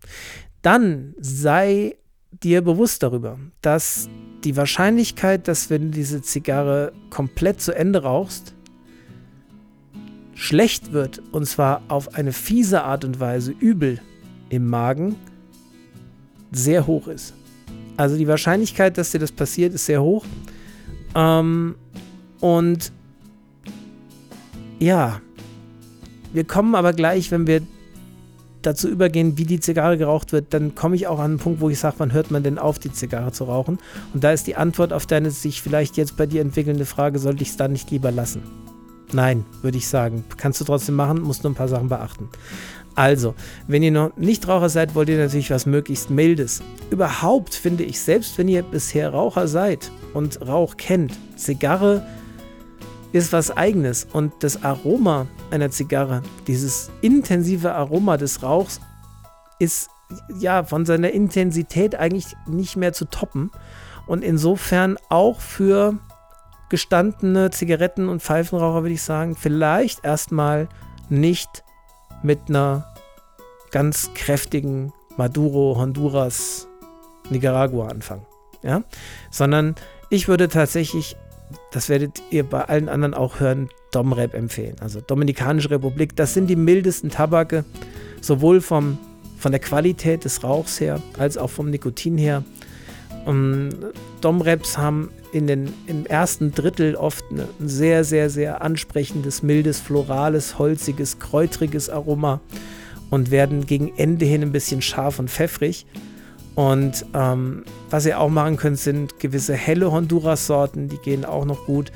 dann 0.62 1.14
sei 1.18 1.96
dir 2.30 2.62
bewusst 2.62 3.02
darüber, 3.02 3.38
dass 3.62 4.08
die 4.44 4.56
Wahrscheinlichkeit, 4.56 5.48
dass 5.48 5.70
wenn 5.70 5.82
du 5.82 5.90
diese 5.90 6.20
Zigarre 6.20 6.92
komplett 7.10 7.60
zu 7.60 7.74
Ende 7.74 8.02
rauchst, 8.02 8.54
schlecht 10.38 10.92
wird, 10.92 11.21
und 11.33 11.47
zwar 11.47 11.83
auf 11.88 12.14
eine 12.14 12.33
fiese 12.33 12.85
Art 12.85 13.04
und 13.04 13.18
Weise 13.18 13.52
übel 13.59 14.00
im 14.50 14.66
Magen, 14.68 15.16
sehr 16.52 16.87
hoch 16.87 17.09
ist. 17.09 17.35
Also 17.97 18.16
die 18.16 18.28
Wahrscheinlichkeit, 18.28 18.97
dass 18.97 19.11
dir 19.11 19.18
das 19.18 19.33
passiert, 19.33 19.75
ist 19.75 19.87
sehr 19.87 20.00
hoch. 20.00 20.25
Ähm, 21.16 21.75
und 22.38 22.92
ja, 24.78 25.21
wir 26.33 26.45
kommen 26.45 26.76
aber 26.76 26.92
gleich, 26.92 27.33
wenn 27.33 27.49
wir 27.49 27.62
dazu 28.62 28.88
übergehen, 28.88 29.38
wie 29.38 29.45
die 29.45 29.59
Zigarre 29.59 29.99
geraucht 29.99 30.33
wird, 30.33 30.54
dann 30.54 30.76
komme 30.76 30.95
ich 30.95 31.09
auch 31.09 31.18
an 31.18 31.33
einen 31.33 31.38
Punkt, 31.38 31.61
wo 31.61 31.68
ich 31.68 31.80
sage, 31.80 31.97
wann 31.99 32.12
hört 32.12 32.30
man 32.30 32.45
denn 32.45 32.59
auf, 32.59 32.78
die 32.78 32.92
Zigarre 32.92 33.33
zu 33.33 33.45
rauchen? 33.45 33.78
Und 34.14 34.23
da 34.23 34.30
ist 34.30 34.47
die 34.47 34.54
Antwort 34.54 34.92
auf 34.92 35.04
deine 35.04 35.33
sich 35.33 35.62
vielleicht 35.62 35.97
jetzt 35.97 36.16
bei 36.16 36.26
dir 36.26 36.42
entwickelnde 36.42 36.87
Frage, 36.87 37.18
sollte 37.18 37.42
ich 37.42 37.50
es 37.50 37.57
dann 37.57 37.73
nicht 37.73 37.90
lieber 37.90 38.12
lassen? 38.12 38.67
Nein, 39.12 39.44
würde 39.62 39.78
ich 39.78 39.88
sagen. 39.88 40.24
Kannst 40.36 40.60
du 40.60 40.64
trotzdem 40.64 40.96
machen, 40.96 41.20
musst 41.22 41.42
nur 41.42 41.52
ein 41.52 41.56
paar 41.56 41.68
Sachen 41.68 41.88
beachten. 41.88 42.28
Also, 42.94 43.34
wenn 43.68 43.82
ihr 43.82 43.92
noch 43.92 44.16
nicht 44.16 44.48
Raucher 44.48 44.68
seid, 44.68 44.94
wollt 44.94 45.08
ihr 45.08 45.18
natürlich 45.18 45.50
was 45.50 45.66
möglichst 45.66 46.10
Mildes. 46.10 46.62
Überhaupt 46.90 47.54
finde 47.54 47.84
ich, 47.84 48.00
selbst 48.00 48.36
wenn 48.38 48.48
ihr 48.48 48.62
bisher 48.62 49.10
Raucher 49.10 49.46
seid 49.46 49.92
und 50.14 50.46
Rauch 50.46 50.76
kennt, 50.76 51.16
Zigarre 51.36 52.04
ist 53.12 53.32
was 53.32 53.56
eigenes 53.56 54.06
und 54.12 54.32
das 54.40 54.62
Aroma 54.64 55.26
einer 55.50 55.70
Zigarre, 55.70 56.22
dieses 56.46 56.90
intensive 57.00 57.72
Aroma 57.72 58.16
des 58.16 58.42
Rauchs, 58.42 58.80
ist 59.58 59.88
ja 60.38 60.64
von 60.64 60.84
seiner 60.84 61.10
Intensität 61.10 61.94
eigentlich 61.94 62.26
nicht 62.46 62.76
mehr 62.76 62.92
zu 62.92 63.06
toppen 63.06 63.50
und 64.06 64.24
insofern 64.24 64.96
auch 65.08 65.40
für 65.40 65.98
gestandene 66.68 67.50
Zigaretten- 67.50 68.08
und 68.08 68.22
Pfeifenraucher 68.22 68.82
würde 68.82 68.94
ich 68.94 69.02
sagen, 69.02 69.37
vielleicht 69.37 70.04
erstmal 70.04 70.68
nicht 71.08 71.64
mit 72.22 72.40
einer 72.48 72.94
ganz 73.70 74.10
kräftigen 74.14 74.92
Maduro, 75.16 75.76
Honduras, 75.78 76.68
Nicaragua 77.30 77.88
anfangen. 77.88 78.26
Ja? 78.62 78.82
Sondern 79.30 79.75
ich 80.10 80.28
würde 80.28 80.48
tatsächlich 80.48 81.16
das 81.70 81.88
werdet 81.88 82.22
ihr 82.30 82.44
bei 82.44 82.62
allen 82.64 82.88
anderen 82.88 83.14
auch 83.14 83.40
hören, 83.40 83.68
Domrep 83.90 84.34
empfehlen. 84.34 84.76
Also 84.80 85.00
Dominikanische 85.00 85.70
Republik, 85.70 86.16
das 86.16 86.34
sind 86.34 86.48
die 86.48 86.56
mildesten 86.56 87.10
Tabake, 87.10 87.64
sowohl 88.20 88.60
vom, 88.60 88.98
von 89.38 89.52
der 89.52 89.60
Qualität 89.60 90.25
des 90.25 90.44
Rauchs 90.44 90.80
her, 90.80 91.00
als 91.18 91.38
auch 91.38 91.50
vom 91.50 91.70
Nikotin 91.70 92.18
her. 92.18 92.44
Um, 93.25 93.70
Domreps 94.20 94.78
haben 94.78 95.10
in 95.32 95.47
den, 95.47 95.73
im 95.87 96.06
ersten 96.06 96.52
Drittel 96.52 96.94
oft 96.94 97.25
ein 97.30 97.47
sehr, 97.61 98.04
sehr, 98.04 98.30
sehr 98.30 98.62
ansprechendes, 98.62 99.42
mildes, 99.42 99.80
florales, 99.80 100.58
holziges, 100.58 101.18
kräutriges 101.18 101.90
Aroma 101.90 102.40
und 103.11 103.30
werden 103.30 103.66
gegen 103.66 103.92
Ende 103.97 104.25
hin 104.26 104.42
ein 104.42 104.52
bisschen 104.52 104.82
scharf 104.82 105.18
und 105.18 105.30
pfeffrig. 105.30 105.87
Und 106.54 107.06
ähm, 107.14 107.64
was 107.88 108.04
ihr 108.06 108.18
auch 108.18 108.30
machen 108.30 108.56
könnt, 108.56 108.78
sind 108.78 109.20
gewisse 109.20 109.54
helle 109.54 109.92
Honduras-Sorten, 109.92 110.88
die 110.88 110.99
gehen 110.99 111.25
auch 111.25 111.44
noch 111.44 111.66
gut. 111.66 111.92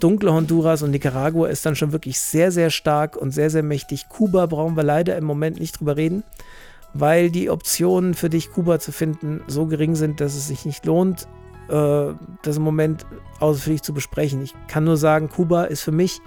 Dunkle 0.00 0.32
Honduras 0.32 0.82
und 0.82 0.90
Nicaragua 0.90 1.48
ist 1.48 1.64
dann 1.64 1.76
schon 1.76 1.92
wirklich 1.92 2.20
sehr, 2.20 2.50
sehr 2.50 2.70
stark 2.70 3.16
und 3.16 3.32
sehr, 3.32 3.50
sehr 3.50 3.62
mächtig. 3.62 4.08
Kuba 4.08 4.46
brauchen 4.46 4.76
wir 4.76 4.82
leider 4.82 5.16
im 5.16 5.24
Moment 5.24 5.58
nicht 5.58 5.78
drüber 5.80 5.96
reden, 5.96 6.22
weil 6.94 7.30
die 7.30 7.50
Optionen 7.50 8.14
für 8.14 8.30
dich, 8.30 8.50
Kuba 8.50 8.78
zu 8.78 8.92
finden, 8.92 9.42
so 9.46 9.66
gering 9.66 9.94
sind, 9.94 10.20
dass 10.20 10.34
es 10.34 10.48
sich 10.48 10.64
nicht 10.64 10.84
lohnt, 10.84 11.28
äh, 11.68 12.14
das 12.42 12.56
im 12.56 12.62
Moment 12.62 13.06
ausführlich 13.40 13.82
zu 13.82 13.92
besprechen. 13.92 14.42
Ich 14.42 14.54
kann 14.68 14.84
nur 14.84 14.96
sagen, 14.96 15.28
Kuba 15.28 15.64
ist 15.64 15.82
für 15.82 15.92
mich 15.92 16.20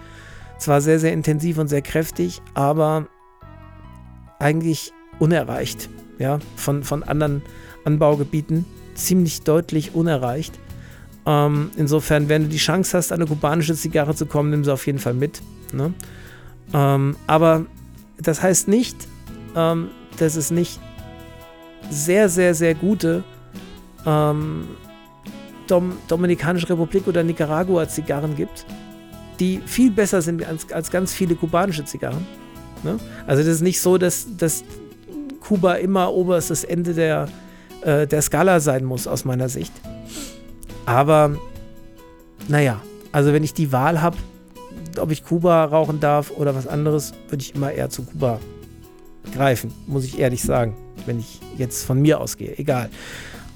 zwar 0.58 0.82
sehr, 0.82 1.00
sehr 1.00 1.14
intensiv 1.14 1.58
und 1.58 1.68
sehr 1.68 1.82
kräftig, 1.82 2.42
aber 2.54 3.08
eigentlich 4.40 4.94
unerreicht 5.20 5.90
ja, 6.18 6.40
von, 6.56 6.84
von 6.84 7.04
anderen 7.04 7.42
Anbaugebieten 7.86 8.66
ziemlich 8.96 9.42
deutlich 9.42 9.96
unerreicht. 9.96 10.60
Ähm, 11.26 11.72
insofern, 11.78 12.30
wenn 12.30 12.44
du 12.44 12.50
die 12.50 12.58
Chance 12.58 12.98
hast, 12.98 13.12
an 13.12 13.20
eine 13.20 13.30
kubanische 13.30 13.76
Zigarre 13.76 14.16
zu 14.16 14.26
kommen, 14.26 14.50
nimm 14.50 14.64
sie 14.64 14.74
auf 14.74 14.86
jeden 14.86 15.00
Fall 15.00 15.14
mit. 15.14 15.42
Ne? 15.74 15.94
Ähm, 16.74 17.16
aber 17.28 17.66
das 18.22 18.42
heißt 18.42 18.68
nicht, 18.68 18.96
ähm, 19.56 19.90
dass 20.18 20.36
es 20.36 20.52
nicht 20.52 20.80
sehr, 21.90 22.30
sehr, 22.30 22.54
sehr 22.54 22.76
gute 22.76 23.24
ähm, 24.06 24.68
Dom 25.70 25.94
Dominikanische 26.08 26.70
Republik 26.70 27.08
oder 27.08 27.24
Nicaragua 27.24 27.88
Zigarren 27.88 28.36
gibt, 28.36 28.66
die 29.40 29.62
viel 29.66 29.92
besser 29.92 30.22
sind 30.22 30.46
als, 30.46 30.72
als 30.72 30.92
ganz 30.92 31.14
viele 31.14 31.36
kubanische 31.36 31.86
Zigarren. 31.86 32.26
Ne? 32.84 32.98
Also 33.28 33.44
das 33.44 33.56
ist 33.56 33.62
nicht 33.62 33.80
so, 33.80 33.98
dass, 33.98 34.28
dass 34.38 34.64
Kuba 35.42 35.76
immer 35.76 36.14
oberstes 36.14 36.64
Ende 36.64 36.94
der, 36.94 37.28
äh, 37.82 38.08
der 38.08 38.22
Skala 38.22 38.60
sein 38.60 38.86
muss, 38.86 39.08
aus 39.08 39.26
meiner 39.26 39.50
Sicht. 39.50 39.74
Aber, 40.86 41.36
naja, 42.48 42.82
also 43.12 43.34
wenn 43.34 43.44
ich 43.44 43.54
die 43.54 43.72
Wahl 43.72 44.02
habe, 44.02 44.18
ob 45.00 45.12
ich 45.12 45.24
Kuba 45.24 45.66
rauchen 45.66 46.00
darf 46.00 46.32
oder 46.32 46.56
was 46.56 46.68
anderes, 46.68 47.14
würde 47.30 47.44
ich 47.44 47.56
immer 47.56 47.72
eher 47.72 47.90
zu 47.90 48.04
Kuba 48.04 48.40
greifen, 49.34 49.74
muss 49.88 50.06
ich 50.06 50.20
ehrlich 50.20 50.42
sagen, 50.42 50.76
wenn 51.06 51.20
ich 51.20 51.40
jetzt 51.58 51.86
von 51.86 52.02
mir 52.02 52.20
ausgehe. 52.20 52.58
Egal. 52.58 52.90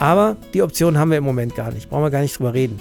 Aber 0.04 0.36
die 0.54 0.62
Option 0.62 0.98
haben 0.98 1.12
wir 1.12 1.18
im 1.18 1.24
Moment 1.24 1.56
gar 1.56 1.72
nicht, 1.72 1.90
brauchen 1.90 2.04
wir 2.04 2.10
gar 2.12 2.20
nicht 2.20 2.38
drüber 2.38 2.54
reden. 2.54 2.78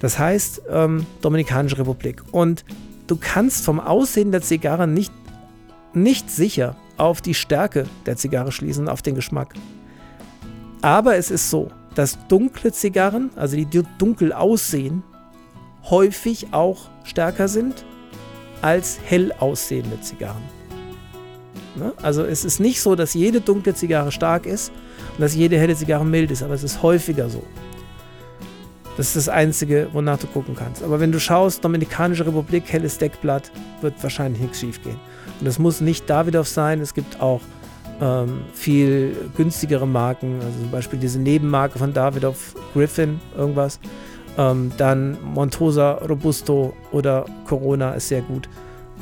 Das 0.00 0.18
heißt, 0.18 0.62
ähm, 0.68 1.06
Dominikanische 1.20 1.78
Republik. 1.78 2.24
Und 2.32 2.64
du 3.06 3.14
kannst 3.14 3.64
vom 3.64 3.78
Aussehen 3.78 4.32
der 4.32 4.42
Zigarre 4.42 4.88
nicht, 4.88 5.12
nicht 5.92 6.28
sicher 6.28 6.74
auf 6.96 7.20
die 7.20 7.34
Stärke 7.34 7.86
der 8.06 8.16
Zigarre 8.16 8.50
schließen, 8.50 8.88
auf 8.88 9.02
den 9.02 9.14
Geschmack. 9.14 9.54
Aber 10.82 11.14
es 11.14 11.30
ist 11.30 11.48
so, 11.48 11.70
dass 11.94 12.18
dunkle 12.26 12.72
Zigarren, 12.72 13.30
also 13.36 13.54
die 13.54 13.82
dunkel 13.98 14.32
aussehen, 14.32 15.04
häufig 15.84 16.48
auch 16.50 16.90
stärker 17.04 17.46
sind 17.46 17.84
als 18.62 18.98
hell 19.00 19.32
aussehende 19.38 20.00
Zigarren. 20.00 20.42
Ne? 21.76 21.92
Also 22.02 22.24
es 22.24 22.44
ist 22.44 22.58
nicht 22.58 22.80
so, 22.80 22.96
dass 22.96 23.14
jede 23.14 23.40
dunkle 23.40 23.74
Zigarre 23.76 24.10
stark 24.10 24.44
ist 24.44 24.72
und 25.14 25.20
dass 25.20 25.34
jede 25.34 25.58
helle 25.58 25.74
Zigarre 25.74 26.04
mild 26.04 26.30
ist, 26.30 26.42
aber 26.42 26.54
es 26.54 26.62
ist 26.62 26.82
häufiger 26.82 27.28
so. 27.28 27.42
Das 28.96 29.08
ist 29.08 29.16
das 29.16 29.28
Einzige, 29.28 29.88
wonach 29.92 30.18
du 30.18 30.28
gucken 30.28 30.54
kannst. 30.54 30.82
Aber 30.82 31.00
wenn 31.00 31.10
du 31.10 31.18
schaust, 31.18 31.64
Dominikanische 31.64 32.26
Republik, 32.26 32.64
helles 32.68 32.98
Deckblatt, 32.98 33.50
wird 33.80 34.00
wahrscheinlich 34.02 34.40
nichts 34.40 34.60
schief 34.60 34.82
gehen. 34.82 34.98
Und 35.40 35.46
es 35.46 35.58
muss 35.58 35.80
nicht 35.80 36.08
Davidoff 36.08 36.46
sein, 36.46 36.80
es 36.80 36.94
gibt 36.94 37.20
auch 37.20 37.40
ähm, 38.00 38.42
viel 38.52 39.16
günstigere 39.36 39.86
Marken, 39.86 40.36
also 40.36 40.60
zum 40.60 40.70
Beispiel 40.70 40.98
diese 40.98 41.18
Nebenmarke 41.18 41.78
von 41.78 41.92
Davidoff, 41.92 42.54
Griffin, 42.72 43.20
irgendwas. 43.36 43.80
Ähm, 44.38 44.72
dann 44.76 45.16
Montosa 45.22 45.92
Robusto 46.08 46.74
oder 46.92 47.24
Corona 47.46 47.92
ist 47.92 48.08
sehr 48.08 48.22
gut. 48.22 48.48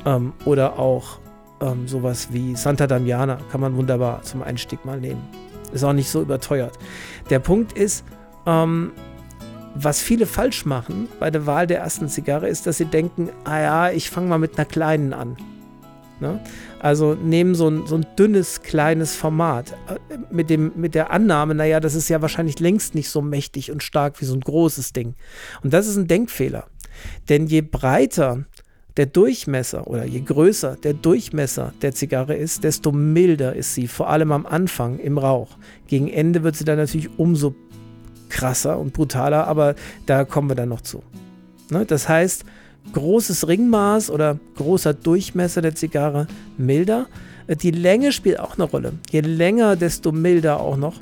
Ähm, 0.06 0.32
oder 0.44 0.78
auch 0.78 1.18
ähm, 1.60 1.86
sowas 1.86 2.28
wie 2.32 2.56
Santa 2.56 2.86
Damiana 2.86 3.38
kann 3.50 3.60
man 3.60 3.76
wunderbar 3.76 4.22
zum 4.22 4.42
Einstieg 4.42 4.84
mal 4.84 5.00
nehmen. 5.00 5.22
Ist 5.72 5.84
auch 5.84 5.92
nicht 5.92 6.10
so 6.10 6.22
überteuert. 6.22 6.78
Der 7.30 7.38
Punkt 7.38 7.72
ist, 7.72 8.04
ähm, 8.46 8.92
was 9.74 10.00
viele 10.00 10.26
falsch 10.26 10.66
machen 10.66 11.08
bei 11.18 11.30
der 11.30 11.46
Wahl 11.46 11.66
der 11.66 11.78
ersten 11.78 12.08
Zigarre, 12.08 12.48
ist, 12.48 12.66
dass 12.66 12.78
sie 12.78 12.84
denken, 12.84 13.30
ah 13.44 13.60
ja, 13.60 13.90
ich 13.90 14.10
fange 14.10 14.28
mal 14.28 14.38
mit 14.38 14.58
einer 14.58 14.66
kleinen 14.66 15.12
an. 15.12 15.36
Ne? 16.20 16.40
Also 16.78 17.14
nehmen 17.14 17.54
so 17.54 17.68
ein, 17.68 17.86
so 17.86 17.96
ein 17.96 18.06
dünnes, 18.18 18.62
kleines 18.62 19.16
Format 19.16 19.72
äh, 19.88 20.18
mit, 20.30 20.50
dem, 20.50 20.72
mit 20.76 20.94
der 20.94 21.10
Annahme, 21.10 21.54
naja, 21.54 21.80
das 21.80 21.94
ist 21.94 22.08
ja 22.08 22.22
wahrscheinlich 22.22 22.60
längst 22.60 22.94
nicht 22.94 23.08
so 23.08 23.22
mächtig 23.22 23.72
und 23.72 23.82
stark 23.82 24.20
wie 24.20 24.24
so 24.24 24.34
ein 24.34 24.40
großes 24.40 24.92
Ding. 24.92 25.14
Und 25.62 25.72
das 25.72 25.86
ist 25.86 25.96
ein 25.96 26.06
Denkfehler. 26.06 26.66
Denn 27.28 27.46
je 27.46 27.62
breiter 27.62 28.44
der 28.96 29.06
Durchmesser 29.06 29.86
oder 29.86 30.04
je 30.04 30.20
größer 30.20 30.76
der 30.82 30.94
Durchmesser 30.94 31.72
der 31.82 31.92
Zigarre 31.92 32.36
ist, 32.36 32.64
desto 32.64 32.92
milder 32.92 33.54
ist 33.54 33.74
sie, 33.74 33.88
vor 33.88 34.10
allem 34.10 34.32
am 34.32 34.46
Anfang 34.46 34.98
im 34.98 35.18
Rauch. 35.18 35.56
Gegen 35.86 36.08
Ende 36.08 36.42
wird 36.42 36.56
sie 36.56 36.64
dann 36.64 36.78
natürlich 36.78 37.08
umso 37.18 37.54
krasser 38.28 38.78
und 38.78 38.92
brutaler, 38.92 39.46
aber 39.46 39.74
da 40.06 40.24
kommen 40.24 40.48
wir 40.48 40.56
dann 40.56 40.70
noch 40.70 40.80
zu. 40.80 41.02
Ne? 41.70 41.84
Das 41.86 42.08
heißt, 42.08 42.44
großes 42.92 43.48
Ringmaß 43.48 44.10
oder 44.10 44.38
großer 44.56 44.94
Durchmesser 44.94 45.62
der 45.62 45.74
Zigarre 45.74 46.26
milder. 46.56 47.06
Äh, 47.46 47.56
die 47.56 47.70
Länge 47.70 48.12
spielt 48.12 48.40
auch 48.40 48.56
eine 48.56 48.64
Rolle. 48.64 48.94
Je 49.10 49.20
länger, 49.20 49.76
desto 49.76 50.12
milder 50.12 50.60
auch 50.60 50.76
noch. 50.76 51.00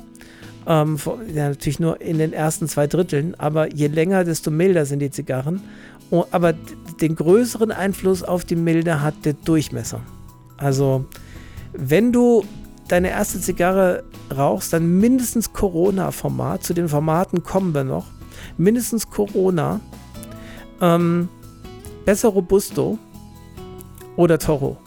Ähm, 0.67 0.97
ja, 1.33 1.49
natürlich 1.49 1.79
nur 1.79 1.99
in 2.01 2.19
den 2.19 2.33
ersten 2.33 2.67
zwei 2.67 2.85
Dritteln, 2.85 3.33
aber 3.39 3.73
je 3.73 3.87
länger, 3.87 4.23
desto 4.23 4.51
milder 4.51 4.85
sind 4.85 4.99
die 4.99 5.09
Zigarren. 5.09 5.61
Oh, 6.11 6.25
aber 6.31 6.53
den 7.01 7.15
größeren 7.15 7.71
Einfluss 7.71 8.21
auf 8.21 8.45
die 8.45 8.57
Milde 8.57 9.01
hat 9.01 9.15
der 9.23 9.33
Durchmesser. 9.33 10.01
Also, 10.57 11.05
wenn 11.73 12.11
du 12.11 12.43
deine 12.89 13.09
erste 13.09 13.39
Zigarre 13.39 14.03
rauchst, 14.35 14.73
dann 14.73 14.99
mindestens 14.99 15.53
Corona-Format. 15.53 16.63
Zu 16.63 16.73
den 16.73 16.89
Formaten 16.89 17.43
kommen 17.43 17.73
wir 17.73 17.85
noch. 17.85 18.07
Mindestens 18.57 19.09
Corona. 19.09 19.79
Ähm, 20.81 21.29
besser 22.05 22.29
Robusto 22.29 22.97
oder 24.17 24.37
Toro. 24.37 24.77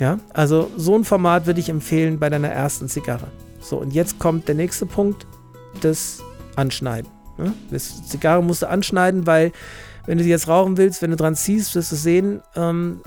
Ja, 0.00 0.18
also 0.32 0.70
so 0.76 0.94
ein 0.94 1.04
Format 1.04 1.46
würde 1.46 1.60
ich 1.60 1.68
empfehlen 1.68 2.18
bei 2.18 2.30
deiner 2.30 2.48
ersten 2.48 2.88
Zigarre. 2.88 3.28
So, 3.60 3.76
und 3.78 3.92
jetzt 3.92 4.18
kommt 4.18 4.48
der 4.48 4.54
nächste 4.54 4.86
Punkt, 4.86 5.26
das 5.80 6.20
Anschneiden. 6.56 7.10
Ne? 7.36 7.52
Das 7.70 8.06
Zigarre 8.06 8.42
musst 8.42 8.62
du 8.62 8.68
anschneiden, 8.68 9.26
weil 9.26 9.52
wenn 10.08 10.16
du 10.16 10.24
sie 10.24 10.30
jetzt 10.30 10.48
rauchen 10.48 10.78
willst, 10.78 11.02
wenn 11.02 11.10
du 11.10 11.18
dran 11.18 11.36
ziehst, 11.36 11.74
wirst 11.74 11.92
du 11.92 11.96
sehen, 11.96 12.42
ähm, 12.56 13.02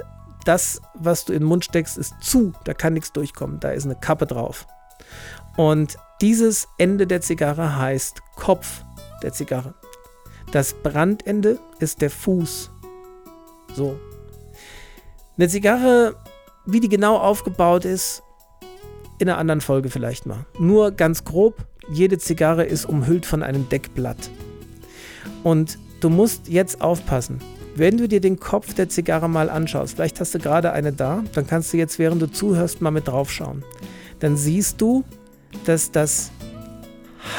das, 0.45 0.79
was 0.93 1.25
du 1.25 1.33
in 1.33 1.39
den 1.39 1.47
Mund 1.47 1.65
steckst, 1.65 1.97
ist 1.97 2.13
zu, 2.21 2.53
da 2.63 2.75
kann 2.75 2.93
nichts 2.93 3.11
durchkommen, 3.11 3.59
da 3.59 3.71
ist 3.71 3.85
eine 3.85 3.95
Kappe 3.95 4.27
drauf. 4.27 4.67
Und 5.57 5.97
dieses 6.21 6.67
Ende 6.77 7.07
der 7.07 7.21
Zigarre 7.21 7.75
heißt 7.75 8.21
Kopf 8.35 8.83
der 9.23 9.33
Zigarre. 9.33 9.73
Das 10.51 10.75
Brandende 10.75 11.57
ist 11.79 12.01
der 12.01 12.11
Fuß. 12.11 12.69
So. 13.73 13.99
Eine 15.37 15.47
Zigarre, 15.47 16.15
wie 16.67 16.81
die 16.81 16.89
genau 16.89 17.17
aufgebaut 17.17 17.83
ist, 17.83 18.21
in 19.17 19.27
einer 19.27 19.39
anderen 19.39 19.61
Folge 19.61 19.89
vielleicht 19.89 20.27
mal. 20.27 20.45
Nur 20.59 20.91
ganz 20.91 21.23
grob, 21.23 21.65
jede 21.91 22.19
Zigarre 22.19 22.63
ist 22.63 22.85
umhüllt 22.85 23.25
von 23.25 23.41
einem 23.41 23.67
Deckblatt. 23.69 24.29
Und 25.43 25.79
du 26.01 26.09
musst 26.09 26.49
jetzt 26.49 26.81
aufpassen. 26.81 27.39
Wenn 27.75 27.95
du 27.95 28.09
dir 28.09 28.19
den 28.19 28.37
Kopf 28.39 28.73
der 28.73 28.89
Zigarre 28.89 29.29
mal 29.29 29.49
anschaust, 29.49 29.95
vielleicht 29.95 30.19
hast 30.19 30.35
du 30.35 30.39
gerade 30.39 30.73
eine 30.73 30.91
da, 30.91 31.23
dann 31.33 31.47
kannst 31.47 31.71
du 31.71 31.77
jetzt, 31.77 31.99
während 31.99 32.21
du 32.21 32.29
zuhörst, 32.29 32.81
mal 32.81 32.91
mit 32.91 33.07
draufschauen. 33.07 33.63
Dann 34.19 34.35
siehst 34.35 34.81
du, 34.81 35.05
dass 35.65 35.89
das 35.89 36.31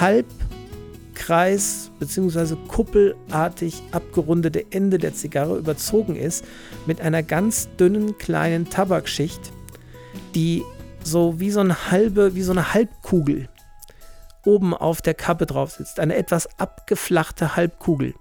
Halbkreis 0.00 1.90
bzw. 1.99 2.57
kuppelartig 2.69 3.83
abgerundete 3.92 4.64
Ende 4.71 4.97
der 4.99 5.12
Zigarre 5.12 5.59
überzogen 5.59 6.16
ist 6.16 6.45
mit 6.87 7.02
einer 7.02 7.23
ganz 7.23 7.69
dünnen 7.78 8.16
kleinen 8.16 8.71
Tabakschicht, 8.71 9.52
die 10.35 10.62
so 11.04 11.38
wie 11.40 11.50
so 11.50 11.61
eine 11.61 11.90
halbe, 11.90 12.35
wie 12.35 12.42
so 12.42 12.52
eine 12.52 12.73
Halbkugel 12.73 13.49
oben 14.45 14.75
auf 14.75 15.02
der 15.02 15.14
Kappe 15.14 15.47
drauf 15.47 15.73
sitzt. 15.73 16.00
Eine 16.00 16.16
etwas 16.16 16.49
abgeflachte 16.59 17.57
Halbkugel. 17.57 18.14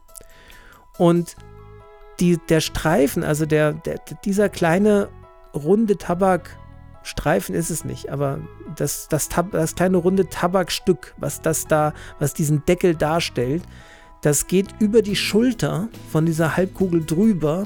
Und 1.02 1.36
die, 2.20 2.38
der 2.38 2.62
Streifen, 2.62 3.24
also 3.24 3.48
der, 3.48 3.74
der, 3.74 4.00
dieser 4.24 4.50
kleine 4.50 5.10
runde 5.52 5.98
Tabakstreifen 5.98 7.56
ist 7.56 7.72
es 7.72 7.84
nicht, 7.84 8.12
aber 8.12 8.40
das, 8.76 9.08
das, 9.10 9.28
das 9.52 9.74
kleine 9.74 9.98
runde 9.98 10.30
Tabakstück, 10.30 11.16
was 11.18 11.42
das 11.42 11.66
da, 11.66 11.96
was 12.20 12.36
diesen 12.36 12.64
Deckel 12.66 12.94
darstellt, 12.94 13.64
das 14.22 14.46
geht 14.46 14.76
über 14.78 15.02
die 15.02 15.16
Schulter 15.16 15.90
von 16.12 16.28
dieser 16.28 16.56
Halbkugel 16.56 17.04
drüber 17.04 17.64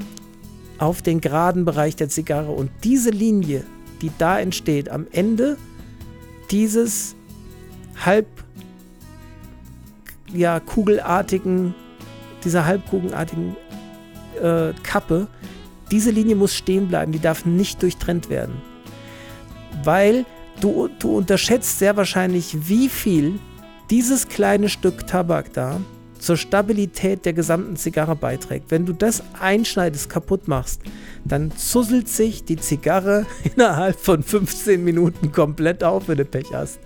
auf 0.78 1.02
den 1.02 1.20
geraden 1.20 1.66
Bereich 1.66 1.94
der 1.94 2.08
Zigarre. 2.08 2.52
Und 2.52 2.70
diese 2.84 3.10
Linie, 3.10 3.66
die 4.00 4.12
da 4.16 4.40
entsteht, 4.40 4.88
am 4.88 5.06
Ende 5.12 5.58
dieses 6.50 7.14
halb 8.02 8.28
ja, 10.32 10.58
kugelartigen, 10.58 11.74
dieser 12.46 12.64
halbkugelartigen 12.64 13.56
äh, 14.42 14.72
Kappe, 14.82 15.26
diese 15.90 16.10
Linie 16.10 16.36
muss 16.36 16.54
stehen 16.54 16.88
bleiben, 16.88 17.12
die 17.12 17.20
darf 17.20 17.44
nicht 17.44 17.82
durchtrennt 17.82 18.30
werden. 18.30 18.54
Weil 19.84 20.24
du, 20.60 20.88
du 20.98 21.16
unterschätzt 21.16 21.78
sehr 21.78 21.96
wahrscheinlich, 21.96 22.68
wie 22.68 22.88
viel 22.88 23.38
dieses 23.90 24.28
kleine 24.28 24.68
Stück 24.68 25.06
Tabak 25.06 25.52
da 25.52 25.80
zur 26.18 26.36
Stabilität 26.36 27.24
der 27.24 27.34
gesamten 27.34 27.76
Zigarre 27.76 28.16
beiträgt. 28.16 28.70
Wenn 28.70 28.86
du 28.86 28.92
das 28.92 29.22
einschneidest, 29.38 30.08
kaputt 30.08 30.48
machst, 30.48 30.80
dann 31.24 31.52
zusselt 31.56 32.08
sich 32.08 32.44
die 32.44 32.56
Zigarre 32.56 33.26
innerhalb 33.54 33.98
von 33.98 34.22
15 34.22 34.82
Minuten 34.82 35.30
komplett 35.30 35.84
auf, 35.84 36.08
wenn 36.08 36.18
du 36.18 36.24
Pech 36.24 36.52
hast. 36.52 36.80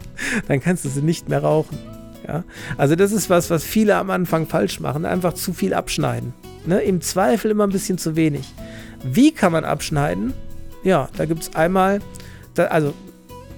Dann 0.49 0.61
kannst 0.61 0.85
du 0.85 0.89
sie 0.89 1.03
nicht 1.03 1.29
mehr 1.29 1.43
rauchen. 1.43 1.79
Ja? 2.31 2.45
Also 2.77 2.95
das 2.95 3.13
ist 3.13 3.29
was, 3.29 3.51
was 3.51 3.65
viele 3.65 3.97
am 3.97 4.11
Anfang 4.11 4.47
falsch 4.47 4.81
machen. 4.81 5.05
Einfach 5.05 5.33
zu 5.35 5.53
viel 5.53 5.75
abschneiden. 5.75 6.33
Ne? 6.67 6.81
Im 6.83 7.01
Zweifel 7.01 7.51
immer 7.51 7.67
ein 7.67 7.71
bisschen 7.71 7.99
zu 7.99 8.15
wenig. 8.17 8.55
Wie 9.03 9.33
kann 9.33 9.53
man 9.53 9.65
abschneiden? 9.65 10.33
Ja, 10.85 11.09
da 11.17 11.25
gibt 11.25 11.43
es 11.43 11.55
einmal, 11.55 12.01
da, 12.55 12.67
also 12.67 12.95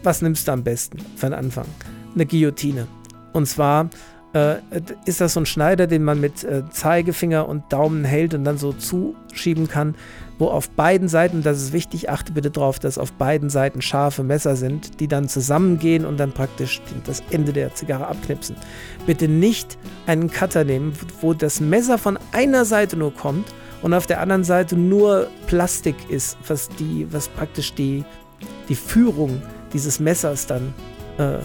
was 0.02 0.22
nimmst 0.22 0.48
du 0.48 0.52
am 0.52 0.64
besten 0.64 0.98
für 1.16 1.26
den 1.26 1.34
Anfang? 1.34 1.66
Eine 2.14 2.26
Guillotine. 2.26 2.86
Und 3.32 3.46
zwar 3.46 3.90
äh, 4.32 4.56
ist 5.04 5.20
das 5.20 5.34
so 5.34 5.40
ein 5.40 5.46
Schneider, 5.46 5.86
den 5.86 6.04
man 6.04 6.20
mit 6.20 6.42
äh, 6.44 6.62
Zeigefinger 6.70 7.48
und 7.48 7.72
Daumen 7.72 8.04
hält 8.04 8.34
und 8.34 8.44
dann 8.44 8.58
so 8.58 8.72
zuschieben 8.72 9.68
kann, 9.68 9.94
wo 10.42 10.48
auf 10.48 10.70
beiden 10.70 11.06
Seiten, 11.06 11.44
das 11.44 11.62
ist 11.62 11.72
wichtig, 11.72 12.10
achte 12.10 12.32
bitte 12.32 12.50
darauf, 12.50 12.80
dass 12.80 12.98
auf 12.98 13.12
beiden 13.12 13.48
Seiten 13.48 13.80
scharfe 13.80 14.24
Messer 14.24 14.56
sind, 14.56 14.98
die 14.98 15.06
dann 15.06 15.28
zusammengehen 15.28 16.04
und 16.04 16.18
dann 16.18 16.32
praktisch 16.32 16.82
das 17.06 17.22
Ende 17.30 17.52
der 17.52 17.76
Zigarre 17.76 18.08
abknipsen. 18.08 18.56
Bitte 19.06 19.28
nicht 19.28 19.78
einen 20.08 20.32
Cutter 20.32 20.64
nehmen, 20.64 20.94
wo 21.20 21.32
das 21.32 21.60
Messer 21.60 21.96
von 21.96 22.18
einer 22.32 22.64
Seite 22.64 22.96
nur 22.96 23.14
kommt 23.14 23.54
und 23.82 23.94
auf 23.94 24.08
der 24.08 24.20
anderen 24.20 24.42
Seite 24.42 24.76
nur 24.76 25.28
Plastik 25.46 25.94
ist, 26.08 26.36
was, 26.48 26.68
die, 26.70 27.06
was 27.12 27.28
praktisch 27.28 27.72
die, 27.74 28.04
die 28.68 28.74
Führung 28.74 29.40
dieses 29.72 30.00
Messers 30.00 30.48
dann 30.48 30.74
äh, 31.18 31.38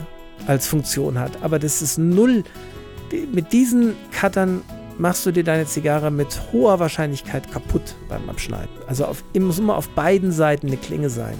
als 0.48 0.66
Funktion 0.66 1.20
hat. 1.20 1.44
Aber 1.44 1.60
das 1.60 1.84
ist 1.84 2.00
null 2.00 2.44
mit 3.32 3.54
diesen 3.54 3.94
Cuttern 4.12 4.64
machst 4.98 5.26
du 5.26 5.32
dir 5.32 5.44
deine 5.44 5.66
Zigarre 5.66 6.12
mit 6.12 6.42
hoher 6.52 6.80
Wahrscheinlichkeit 6.80 7.52
kaputt 7.52 7.96
beim 8.10 8.30
Abschneiden. 8.30 8.70
Also 8.88 9.06
auf, 9.06 9.24
muss 9.38 9.60
immer 9.60 9.78
auf 9.78 9.90
beiden 9.90 10.32
Seiten 10.32 10.68
eine 10.68 10.78
Klinge 10.78 11.10
sein. 11.10 11.38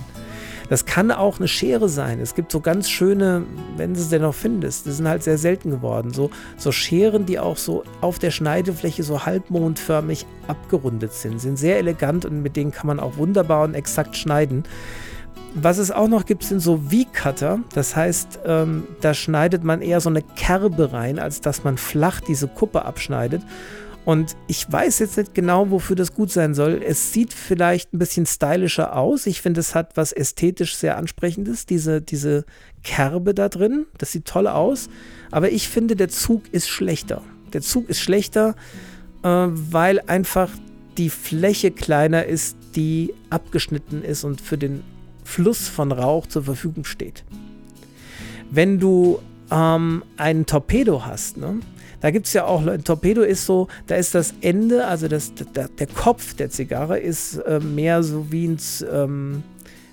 Das 0.70 0.86
kann 0.86 1.12
auch 1.12 1.40
eine 1.40 1.48
Schere 1.48 1.88
sein. 1.88 2.20
Es 2.20 2.36
gibt 2.36 2.52
so 2.52 2.60
ganz 2.60 2.90
schöne, 2.90 3.44
wenn 3.78 3.94
du 3.94 4.00
es 4.00 4.10
denn 4.10 4.22
noch 4.22 4.34
findest, 4.34 4.86
die 4.86 4.92
sind 4.92 5.08
halt 5.08 5.24
sehr 5.24 5.38
selten 5.38 5.70
geworden. 5.70 6.12
So, 6.14 6.30
so 6.58 6.74
Scheren, 6.74 7.26
die 7.26 7.40
auch 7.40 7.56
so 7.56 7.84
auf 8.02 8.20
der 8.20 8.32
Schneidefläche 8.32 9.04
so 9.04 9.26
halbmondförmig 9.26 10.26
abgerundet 10.48 11.14
sind. 11.14 11.40
Sind 11.40 11.58
sehr 11.58 11.78
elegant 11.78 12.26
und 12.26 12.42
mit 12.42 12.58
denen 12.58 12.72
kann 12.72 12.88
man 12.88 13.00
auch 13.00 13.18
wunderbar 13.18 13.64
und 13.64 13.76
exakt 13.76 14.18
schneiden. 14.18 14.66
Was 15.60 15.80
es 15.80 15.90
auch 15.90 16.08
noch 16.08 16.28
gibt, 16.28 16.44
sind 16.44 16.60
so 16.60 16.78
V-Cutter. 16.78 17.62
Das 17.74 17.96
heißt, 17.96 18.42
ähm, 18.46 18.84
da 19.02 19.16
schneidet 19.16 19.64
man 19.64 19.82
eher 19.82 20.02
so 20.02 20.10
eine 20.10 20.22
Kerbe 20.22 20.94
rein, 20.94 21.18
als 21.18 21.42
dass 21.42 21.64
man 21.64 21.80
flach 21.80 22.22
diese 22.22 22.48
Kuppe 22.48 22.86
abschneidet. 22.86 23.42
Und 24.06 24.38
ich 24.46 24.72
weiß 24.72 25.00
jetzt 25.00 25.18
nicht 25.18 25.34
genau, 25.34 25.72
wofür 25.72 25.96
das 25.96 26.14
gut 26.14 26.30
sein 26.32 26.54
soll. 26.54 26.80
Es 26.86 27.12
sieht 27.12 27.34
vielleicht 27.34 27.92
ein 27.92 27.98
bisschen 27.98 28.28
stylischer 28.28 28.96
aus. 28.96 29.26
Ich 29.26 29.42
finde, 29.42 29.60
es 29.60 29.74
hat 29.74 29.98
was 29.98 30.14
ästhetisch 30.14 30.76
sehr 30.76 30.96
ansprechendes, 30.96 31.66
diese, 31.66 32.04
diese 32.04 32.46
Kerbe 32.84 33.34
da 33.34 33.50
drin. 33.50 33.88
Das 33.98 34.12
sieht 34.12 34.26
toll 34.26 34.48
aus. 34.48 34.90
Aber 35.32 35.52
ich 35.52 35.70
finde, 35.70 35.96
der 35.96 36.10
Zug 36.10 36.44
ist 36.52 36.70
schlechter. 36.70 37.24
Der 37.54 37.62
Zug 37.62 37.90
ist 37.90 38.00
schlechter, 38.00 38.56
äh, 39.24 39.28
weil 39.28 40.02
einfach 40.02 40.52
die 41.00 41.10
Fläche 41.10 41.72
kleiner 41.72 42.26
ist, 42.26 42.58
die 42.76 43.12
abgeschnitten 43.32 44.04
ist 44.04 44.24
und 44.24 44.40
für 44.40 44.60
den 44.60 44.84
Fluss 45.28 45.68
von 45.68 45.92
Rauch 45.92 46.26
zur 46.26 46.44
Verfügung 46.44 46.86
steht. 46.86 47.26
Wenn 48.50 48.80
du 48.80 49.20
ähm, 49.52 50.04
einen 50.16 50.46
Torpedo 50.46 51.06
hast, 51.06 51.36
ne, 51.36 51.60
da 52.00 52.12
gibt 52.12 52.28
es 52.28 52.34
ja 52.34 52.46
auch, 52.46 52.66
ein 52.66 52.86
Torpedo 52.86 53.24
ist 53.24 53.46
so, 53.46 53.68
da 53.88 53.96
ist 53.96 54.16
das 54.16 54.34
Ende, 54.40 54.88
also 54.88 55.10
das, 55.10 55.34
der, 55.34 55.68
der 55.68 55.88
Kopf 55.88 56.34
der 56.36 56.50
Zigarre 56.50 56.98
ist 56.98 57.40
äh, 57.40 57.60
mehr 57.60 58.04
so 58.04 58.32
wie, 58.32 58.48
ein, 58.48 58.58
ähm, 58.90 59.44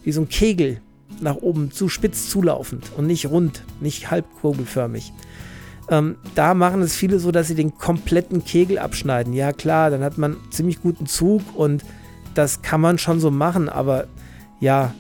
wie 0.05 0.13
so 0.13 0.21
ein 0.21 0.29
Kegel 0.29 0.81
nach 1.21 1.37
oben 1.37 1.73
zu 1.73 1.89
spitz 1.89 2.29
zulaufend 2.29 2.93
und 2.97 3.09
nicht 3.09 3.27
rund, 3.27 3.65
nicht 3.81 4.13
halbkugelförmig. 4.13 5.13
Ähm, 5.91 6.17
da 6.37 6.55
machen 6.55 6.81
es 6.81 6.95
viele 6.95 7.19
so, 7.19 7.33
dass 7.33 7.49
sie 7.49 7.57
den 7.57 7.77
kompletten 7.77 8.45
Kegel 8.45 8.79
abschneiden. 8.79 9.33
Ja 9.33 9.53
klar, 9.53 9.91
dann 9.91 10.05
hat 10.05 10.17
man 10.17 10.37
ziemlich 10.51 10.81
guten 10.81 11.07
Zug 11.07 11.43
und 11.57 11.85
das 12.35 12.63
kann 12.63 12.81
man 12.81 12.99
schon 12.99 13.19
so 13.19 13.33
machen, 13.33 13.69
aber 13.69 14.07
ja, 14.61 14.95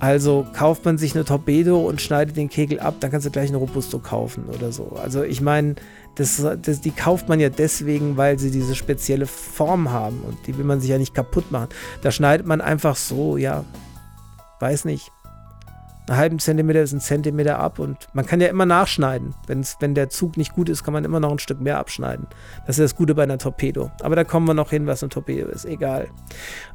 also 0.00 0.46
kauft 0.54 0.86
man 0.86 0.96
sich 0.96 1.14
eine 1.14 1.26
Torpedo 1.26 1.78
und 1.86 2.00
schneidet 2.00 2.36
den 2.36 2.48
Kegel 2.48 2.80
ab, 2.80 2.94
dann 3.00 3.10
kannst 3.10 3.26
du 3.26 3.30
gleich 3.30 3.50
eine 3.50 3.58
Robusto 3.58 3.98
kaufen 3.98 4.46
oder 4.46 4.72
so. 4.72 4.96
Also 5.00 5.22
ich 5.22 5.42
meine, 5.42 5.76
das, 6.14 6.42
das, 6.62 6.80
die 6.80 6.90
kauft 6.90 7.28
man 7.28 7.38
ja 7.38 7.50
deswegen, 7.50 8.16
weil 8.16 8.38
sie 8.38 8.50
diese 8.50 8.74
spezielle 8.74 9.26
Form 9.26 9.90
haben 9.90 10.22
und 10.26 10.46
die 10.46 10.56
will 10.56 10.64
man 10.64 10.80
sich 10.80 10.88
ja 10.88 10.96
nicht 10.96 11.14
kaputt 11.14 11.52
machen. 11.52 11.68
Da 12.02 12.10
schneidet 12.10 12.46
man 12.46 12.62
einfach 12.62 12.96
so, 12.96 13.36
ja, 13.36 13.64
weiß 14.60 14.86
nicht, 14.86 15.12
einen 16.10 16.18
halben 16.18 16.38
Zentimeter 16.40 16.82
ist 16.82 16.92
ein 16.92 17.00
Zentimeter 17.00 17.60
ab 17.60 17.78
und 17.78 18.08
man 18.14 18.26
kann 18.26 18.40
ja 18.40 18.48
immer 18.48 18.66
nachschneiden. 18.66 19.32
Wenn's, 19.46 19.76
wenn 19.78 19.94
der 19.94 20.08
Zug 20.08 20.36
nicht 20.36 20.54
gut 20.54 20.68
ist, 20.68 20.82
kann 20.82 20.92
man 20.92 21.04
immer 21.04 21.20
noch 21.20 21.30
ein 21.30 21.38
Stück 21.38 21.60
mehr 21.60 21.78
abschneiden. 21.78 22.26
Das 22.66 22.78
ist 22.78 22.82
das 22.82 22.96
Gute 22.96 23.14
bei 23.14 23.22
einer 23.22 23.38
Torpedo. 23.38 23.92
Aber 24.02 24.16
da 24.16 24.24
kommen 24.24 24.48
wir 24.48 24.54
noch 24.54 24.70
hin, 24.70 24.88
was 24.88 25.04
ein 25.04 25.10
Torpedo 25.10 25.48
ist. 25.48 25.64
Egal. 25.64 26.08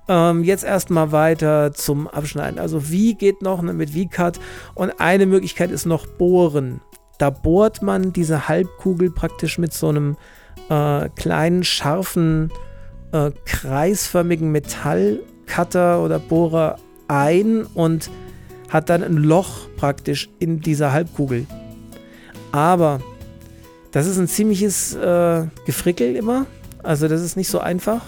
Ähm, 0.08 0.46
jetzt 0.46 0.64
erstmal 0.64 1.12
weiter 1.12 1.74
zum 1.74 2.08
Abschneiden. 2.08 2.60
Also 2.60 2.90
wie 2.90 3.16
geht 3.16 3.42
noch 3.42 3.62
ne, 3.62 3.74
mit 3.74 3.90
V-Cut 3.90 4.40
und 4.74 5.02
eine 5.02 5.26
Möglichkeit 5.26 5.70
ist 5.70 5.86
noch 5.86 6.08
bohren. 6.08 6.80
Da 7.18 7.30
bohrt 7.30 7.82
man 7.82 8.14
diese 8.14 8.48
Halbkugel 8.48 9.12
praktisch 9.12 9.58
mit 9.58 9.74
so 9.74 9.90
einem 9.90 10.16
äh, 10.70 11.10
kleinen, 11.10 11.66
scharfen, 11.66 12.54
äh, 13.12 13.32
kreisförmigen 13.44 14.50
Metallcutter 14.54 16.02
oder 16.02 16.20
Bohrer 16.20 16.78
ein 17.10 17.66
und 17.66 18.10
hat 18.70 18.90
dann 18.90 19.04
ein 19.04 19.18
Loch 19.18 19.68
praktisch 19.78 20.30
in 20.40 20.60
dieser 20.60 20.92
Halbkugel. 20.92 21.46
Aber 22.52 23.02
das 23.92 24.08
ist 24.08 24.18
ein 24.18 24.28
ziemliches 24.28 24.94
äh, 24.96 25.46
Gefrickel 25.66 26.16
immer. 26.16 26.46
Also 26.84 27.08
das 27.08 27.22
ist 27.22 27.36
nicht 27.38 27.50
so 27.50 27.60
einfach. 27.60 28.02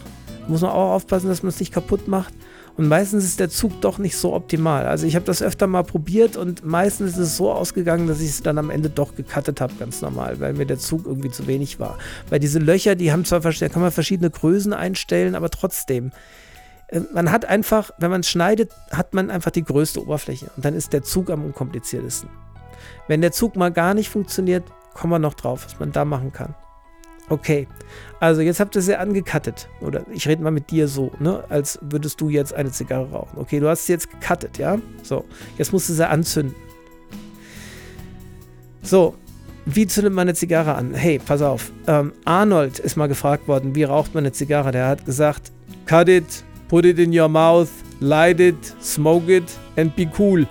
Muss 0.48 0.62
man 0.62 0.72
auch 0.72 0.94
aufpassen, 0.94 1.28
dass 1.28 1.44
man 1.44 1.50
es 1.50 1.60
nicht 1.60 1.74
kaputt 1.74 2.08
macht. 2.08 2.34
Und 2.78 2.88
meistens 2.88 3.24
ist 3.24 3.40
der 3.40 3.50
Zug 3.50 3.82
doch 3.82 3.98
nicht 3.98 4.16
so 4.16 4.34
optimal. 4.34 4.86
Also 4.86 5.08
ich 5.08 5.16
habe 5.16 5.26
das 5.26 5.42
öfter 5.42 5.66
mal 5.66 5.84
probiert 5.84 6.38
und 6.38 6.64
meistens 6.64 7.14
ist 7.14 7.18
es 7.18 7.38
so 7.38 7.52
ausgegangen, 7.52 8.08
dass 8.08 8.22
ich 8.22 8.30
es 8.30 8.44
dann 8.44 8.60
am 8.60 8.70
Ende 8.70 8.90
doch 8.92 9.16
gecuttet 9.16 9.60
habe, 9.62 9.74
ganz 9.80 10.02
normal, 10.02 10.40
weil 10.40 10.54
mir 10.54 10.68
der 10.68 10.78
Zug 10.78 11.08
irgendwie 11.08 11.32
zu 11.32 11.48
wenig 11.48 11.80
war. 11.80 11.98
Weil 12.30 12.40
diese 12.40 12.60
Löcher, 12.60 12.94
die 12.94 13.12
haben 13.12 13.26
zwar, 13.26 13.40
da 13.40 13.70
kann 13.70 13.82
man 13.82 13.92
verschiedene 13.92 14.30
Größen 14.30 14.74
einstellen, 14.74 15.34
aber 15.34 15.50
trotzdem. 15.50 16.12
Äh, 16.88 17.02
man 17.14 17.32
hat 17.32 17.46
einfach, 17.46 17.92
wenn 18.00 18.12
man 18.12 18.24
schneidet, 18.24 18.72
hat 18.92 19.14
man 19.14 19.30
einfach 19.30 19.52
die 19.52 19.64
größte 19.64 20.02
Oberfläche 20.02 20.50
und 20.56 20.66
dann 20.66 20.74
ist 20.74 20.94
der 20.94 21.04
Zug 21.04 21.30
am 21.30 21.46
unkompliziertesten. 21.46 22.30
Wenn 23.08 23.22
der 23.22 23.32
Zug 23.32 23.56
mal 23.56 23.72
gar 23.72 23.94
nicht 23.94 24.10
funktioniert, 24.10 24.64
kommen 24.94 25.12
wir 25.14 25.20
noch 25.20 25.34
drauf, 25.34 25.66
was 25.66 25.80
man 25.80 25.92
da 25.92 26.06
machen 26.06 26.32
kann. 26.32 26.56
Okay, 27.30 27.68
also 28.22 28.42
jetzt 28.42 28.62
habt 28.62 28.76
ihr 28.76 28.82
sie 28.82 28.96
angekattet. 28.96 29.68
Oder 29.82 30.06
ich 30.12 30.28
rede 30.28 30.42
mal 30.42 30.52
mit 30.52 30.72
dir 30.72 30.88
so, 30.88 31.12
ne? 31.20 31.44
Als 31.50 31.78
würdest 31.82 32.22
du 32.22 32.30
jetzt 32.30 32.54
eine 32.54 32.72
Zigarre 32.72 33.12
rauchen. 33.12 33.38
Okay, 33.38 33.60
du 33.60 33.68
hast 33.68 33.86
sie 33.86 33.94
jetzt 33.94 34.10
gecuttet, 34.10 34.58
ja? 34.58 34.78
So, 35.04 35.26
jetzt 35.58 35.74
musst 35.74 35.90
du 35.90 35.94
sie 35.94 36.08
anzünden. 36.08 36.56
So, 38.82 39.16
wie 39.66 39.86
zündet 39.86 40.14
man 40.14 40.22
eine 40.22 40.36
Zigarre 40.36 40.76
an? 40.76 40.94
Hey, 40.94 41.20
pass 41.20 41.42
auf. 41.42 41.74
Ähm, 41.88 42.14
Arnold 42.24 42.80
ist 42.80 42.96
mal 42.96 43.08
gefragt 43.08 43.50
worden, 43.50 43.76
wie 43.76 43.84
raucht 43.84 44.14
man 44.14 44.24
eine 44.24 44.32
Zigarre? 44.32 44.72
Der 44.72 44.88
hat 44.88 45.06
gesagt, 45.06 45.52
cut 45.86 46.08
it, 46.08 46.46
put 46.68 46.86
it 46.86 47.00
in 47.00 47.18
your 47.18 47.30
mouth, 47.30 47.70
light 48.00 48.40
it, 48.40 48.76
smoke 48.82 49.32
it 49.32 49.46
and 49.76 49.96
be 49.96 50.10
cool. 50.18 50.46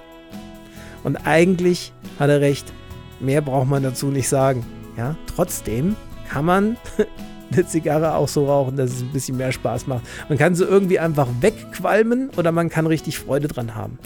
Und 1.04 1.16
eigentlich 1.26 1.92
hat 2.18 2.30
er 2.30 2.40
recht. 2.40 2.72
Mehr 3.20 3.40
braucht 3.40 3.68
man 3.68 3.82
dazu 3.82 4.06
nicht 4.06 4.28
sagen. 4.28 4.64
Ja, 4.96 5.16
trotzdem 5.26 5.94
kann 6.28 6.44
man 6.44 6.76
eine 7.52 7.66
Zigarre 7.66 8.14
auch 8.14 8.28
so 8.28 8.46
rauchen, 8.46 8.76
dass 8.76 8.90
es 8.90 9.02
ein 9.02 9.12
bisschen 9.12 9.36
mehr 9.36 9.52
Spaß 9.52 9.86
macht. 9.86 10.04
Man 10.28 10.38
kann 10.38 10.54
sie 10.54 10.64
irgendwie 10.64 10.98
einfach 10.98 11.28
wegqualmen 11.40 12.30
oder 12.36 12.52
man 12.52 12.68
kann 12.68 12.86
richtig 12.86 13.18
Freude 13.18 13.48
dran 13.48 13.74
haben. 13.74 13.98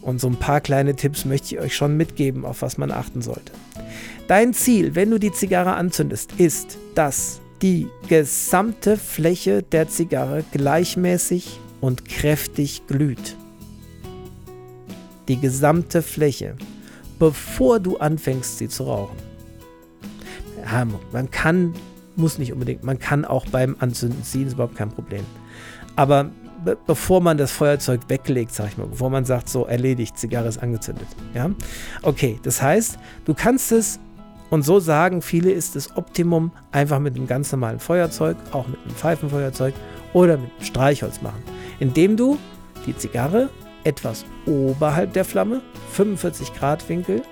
Und 0.00 0.20
so 0.20 0.28
ein 0.28 0.36
paar 0.36 0.60
kleine 0.60 0.96
Tipps 0.96 1.24
möchte 1.24 1.54
ich 1.54 1.60
euch 1.60 1.76
schon 1.76 1.96
mitgeben, 1.96 2.44
auf 2.44 2.62
was 2.62 2.78
man 2.78 2.90
achten 2.90 3.20
sollte. 3.20 3.52
Dein 4.26 4.54
Ziel, 4.54 4.94
wenn 4.94 5.10
du 5.10 5.18
die 5.18 5.32
Zigarre 5.32 5.74
anzündest, 5.74 6.32
ist, 6.38 6.78
dass 6.94 7.40
die 7.62 7.88
gesamte 8.08 8.96
Fläche 8.96 9.62
der 9.62 9.88
Zigarre 9.88 10.44
gleichmäßig 10.52 11.58
und 11.80 12.04
kräftig 12.04 12.86
glüht. 12.86 13.36
Die 15.28 15.40
gesamte 15.40 16.02
Fläche, 16.02 16.56
bevor 17.18 17.80
du 17.80 17.98
anfängst, 17.98 18.58
sie 18.58 18.68
zu 18.68 18.84
rauchen 18.84 19.28
ja, 20.70 20.86
man 21.12 21.30
kann, 21.30 21.74
muss 22.16 22.38
nicht 22.38 22.52
unbedingt, 22.52 22.84
man 22.84 22.98
kann 22.98 23.24
auch 23.24 23.46
beim 23.46 23.76
Anzünden 23.78 24.22
ziehen, 24.22 24.46
ist 24.46 24.54
überhaupt 24.54 24.76
kein 24.76 24.90
Problem. 24.90 25.24
Aber 25.96 26.30
be 26.64 26.76
bevor 26.86 27.20
man 27.20 27.38
das 27.38 27.52
Feuerzeug 27.52 28.00
weglegt, 28.08 28.52
sag 28.52 28.68
ich 28.68 28.78
mal, 28.78 28.86
bevor 28.86 29.10
man 29.10 29.24
sagt, 29.24 29.48
so 29.48 29.64
erledigt, 29.66 30.18
Zigarre 30.18 30.48
ist 30.48 30.58
angezündet. 30.58 31.06
Ja? 31.34 31.50
Okay, 32.02 32.38
das 32.42 32.60
heißt, 32.60 32.98
du 33.24 33.34
kannst 33.34 33.72
es, 33.72 34.00
und 34.50 34.62
so 34.62 34.80
sagen 34.80 35.22
viele, 35.22 35.50
ist 35.50 35.76
das 35.76 35.96
Optimum 35.96 36.52
einfach 36.72 36.98
mit 36.98 37.16
einem 37.16 37.26
ganz 37.26 37.52
normalen 37.52 37.80
Feuerzeug, 37.80 38.36
auch 38.52 38.66
mit 38.66 38.80
einem 38.80 38.94
Pfeifenfeuerzeug 38.94 39.74
oder 40.12 40.36
mit 40.36 40.50
einem 40.50 40.64
Streichholz 40.64 41.20
machen. 41.20 41.42
Indem 41.78 42.16
du 42.16 42.38
die 42.86 42.96
Zigarre 42.96 43.50
etwas 43.84 44.24
oberhalb 44.46 45.12
der 45.12 45.24
Flamme, 45.24 45.60
45 45.92 46.54
Grad 46.54 46.88
Winkel, 46.88 47.22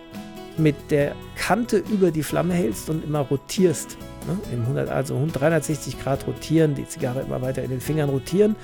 mit 0.58 0.90
der 0.90 1.14
Kante 1.36 1.82
über 1.90 2.10
die 2.10 2.22
Flamme 2.22 2.54
hältst 2.54 2.88
und 2.88 3.04
immer 3.04 3.20
rotierst. 3.20 3.98
Ne? 4.26 4.38
Im 4.52 4.62
100, 4.62 4.88
also 4.88 5.26
360 5.32 6.00
Grad 6.00 6.26
rotieren, 6.26 6.74
die 6.74 6.86
Zigarre 6.86 7.20
immer 7.20 7.42
weiter 7.42 7.62
in 7.62 7.70
den 7.70 7.80
Fingern 7.80 8.08
rotieren 8.08 8.56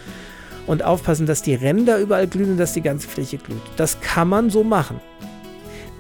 und 0.67 0.83
aufpassen, 0.83 1.27
dass 1.27 1.43
die 1.43 1.55
Ränder 1.55 1.99
überall 1.99 2.27
glühen 2.27 2.53
und 2.53 2.57
dass 2.57 2.73
die 2.73 2.83
ganze 2.83 3.09
Fläche 3.09 3.38
glüht. 3.38 3.61
Das 3.77 4.01
kann 4.01 4.29
man 4.29 4.51
so 4.51 4.65
machen. 4.65 5.01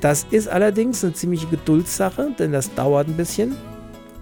Das 0.02 0.26
ist 0.30 0.48
allerdings 0.48 1.02
eine 1.02 1.14
ziemliche 1.14 1.46
Geduldssache, 1.46 2.34
denn 2.38 2.52
das 2.52 2.74
dauert 2.74 3.08
ein 3.08 3.16
bisschen. 3.16 3.56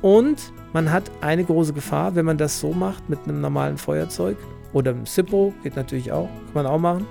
Und 0.02 0.52
man 0.72 0.92
hat 0.92 1.10
eine 1.20 1.42
große 1.42 1.72
Gefahr, 1.72 2.14
wenn 2.14 2.26
man 2.26 2.38
das 2.38 2.60
so 2.60 2.72
macht 2.72 3.10
mit 3.10 3.18
einem 3.24 3.40
normalen 3.40 3.78
Feuerzeug 3.78 4.36
oder 4.72 4.92
einem 4.92 5.06
Zippo, 5.06 5.52
geht 5.64 5.74
natürlich 5.74 6.12
auch, 6.12 6.28
kann 6.28 6.62
man 6.62 6.66
auch 6.66 6.78
machen. 6.78 7.06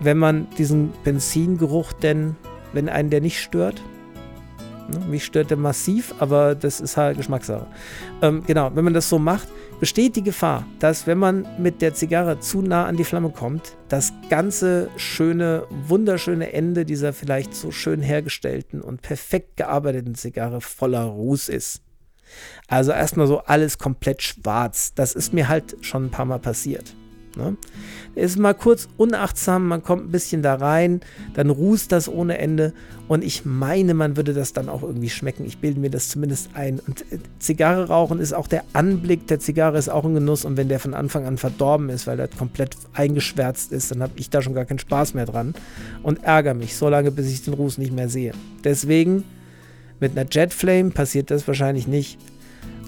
Wenn 0.00 0.18
man 0.18 0.46
diesen 0.58 0.92
Benzingeruch 1.04 1.94
denn 1.94 2.36
wenn 2.72 2.88
einen 2.88 3.10
der 3.10 3.20
nicht 3.20 3.40
stört. 3.40 3.82
Ne, 4.88 5.00
mich 5.06 5.24
stört 5.24 5.50
der 5.50 5.58
massiv, 5.58 6.14
aber 6.18 6.54
das 6.54 6.80
ist 6.80 6.96
halt 6.96 7.18
Geschmackssache. 7.18 7.66
Ähm, 8.22 8.42
genau, 8.46 8.70
wenn 8.74 8.84
man 8.84 8.94
das 8.94 9.08
so 9.08 9.18
macht, 9.18 9.48
besteht 9.80 10.16
die 10.16 10.22
Gefahr, 10.22 10.66
dass 10.78 11.06
wenn 11.06 11.18
man 11.18 11.46
mit 11.58 11.82
der 11.82 11.94
Zigarre 11.94 12.40
zu 12.40 12.62
nah 12.62 12.86
an 12.86 12.96
die 12.96 13.04
Flamme 13.04 13.30
kommt, 13.30 13.76
das 13.88 14.12
ganze 14.30 14.88
schöne, 14.96 15.64
wunderschöne 15.86 16.52
Ende 16.52 16.84
dieser 16.84 17.12
vielleicht 17.12 17.54
so 17.54 17.70
schön 17.70 18.00
hergestellten 18.00 18.80
und 18.80 19.02
perfekt 19.02 19.58
gearbeiteten 19.58 20.14
Zigarre 20.14 20.60
voller 20.60 21.04
Ruß 21.04 21.48
ist. 21.50 21.82
Also 22.66 22.92
erstmal 22.92 23.26
so 23.26 23.38
alles 23.40 23.78
komplett 23.78 24.22
schwarz. 24.22 24.92
Das 24.94 25.14
ist 25.14 25.32
mir 25.32 25.48
halt 25.48 25.76
schon 25.82 26.06
ein 26.06 26.10
paar 26.10 26.26
Mal 26.26 26.38
passiert. 26.38 26.94
Ne? 27.38 27.56
ist 28.16 28.38
mal 28.38 28.54
kurz 28.54 28.88
unachtsam, 28.96 29.68
man 29.68 29.82
kommt 29.82 30.06
ein 30.06 30.10
bisschen 30.10 30.42
da 30.42 30.54
rein, 30.54 31.00
dann 31.34 31.50
rußt 31.50 31.90
das 31.92 32.08
ohne 32.08 32.38
Ende 32.38 32.72
und 33.06 33.22
ich 33.22 33.44
meine, 33.44 33.94
man 33.94 34.16
würde 34.16 34.34
das 34.34 34.52
dann 34.52 34.68
auch 34.68 34.82
irgendwie 34.82 35.08
schmecken. 35.08 35.46
Ich 35.46 35.58
bilde 35.58 35.80
mir 35.80 35.88
das 35.88 36.08
zumindest 36.08 36.50
ein. 36.54 36.78
Und 36.86 37.02
äh, 37.12 37.18
Zigarre 37.38 37.88
rauchen 37.88 38.18
ist 38.18 38.34
auch 38.34 38.46
der 38.46 38.64
Anblick 38.74 39.26
der 39.28 39.38
Zigarre 39.38 39.78
ist 39.78 39.88
auch 39.88 40.04
ein 40.04 40.14
Genuss 40.14 40.44
und 40.44 40.56
wenn 40.56 40.68
der 40.68 40.80
von 40.80 40.94
Anfang 40.94 41.24
an 41.24 41.38
verdorben 41.38 41.88
ist, 41.88 42.06
weil 42.06 42.18
er 42.18 42.28
komplett 42.28 42.76
eingeschwärzt 42.92 43.72
ist, 43.72 43.90
dann 43.90 44.02
habe 44.02 44.12
ich 44.16 44.30
da 44.30 44.42
schon 44.42 44.54
gar 44.54 44.64
keinen 44.64 44.78
Spaß 44.78 45.14
mehr 45.14 45.26
dran 45.26 45.54
und 46.02 46.24
ärgere 46.24 46.54
mich 46.54 46.76
so 46.76 46.88
lange, 46.88 47.10
bis 47.10 47.30
ich 47.30 47.42
den 47.42 47.54
Ruß 47.54 47.78
nicht 47.78 47.92
mehr 47.92 48.08
sehe. 48.08 48.32
Deswegen 48.64 49.24
mit 50.00 50.12
einer 50.12 50.28
Jet 50.30 50.52
Flame 50.52 50.90
passiert 50.90 51.30
das 51.30 51.46
wahrscheinlich 51.46 51.86
nicht 51.86 52.18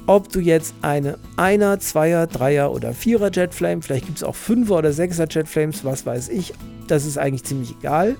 ob 0.06 0.30
du 0.30 0.40
jetzt 0.40 0.74
eine 0.82 1.18
Einer, 1.36 1.80
Zweier, 1.80 2.26
Dreier 2.26 2.72
oder 2.72 2.92
Vierer 2.92 3.30
Jetflame, 3.32 3.82
vielleicht 3.82 4.06
gibt 4.06 4.18
es 4.18 4.24
auch 4.24 4.34
Fünfer 4.34 4.78
oder 4.78 4.92
Sechser 4.92 5.26
Jetflames, 5.28 5.84
was 5.84 6.06
weiß 6.06 6.28
ich, 6.28 6.52
das 6.88 7.06
ist 7.06 7.18
eigentlich 7.18 7.44
ziemlich 7.44 7.76
egal. 7.78 8.16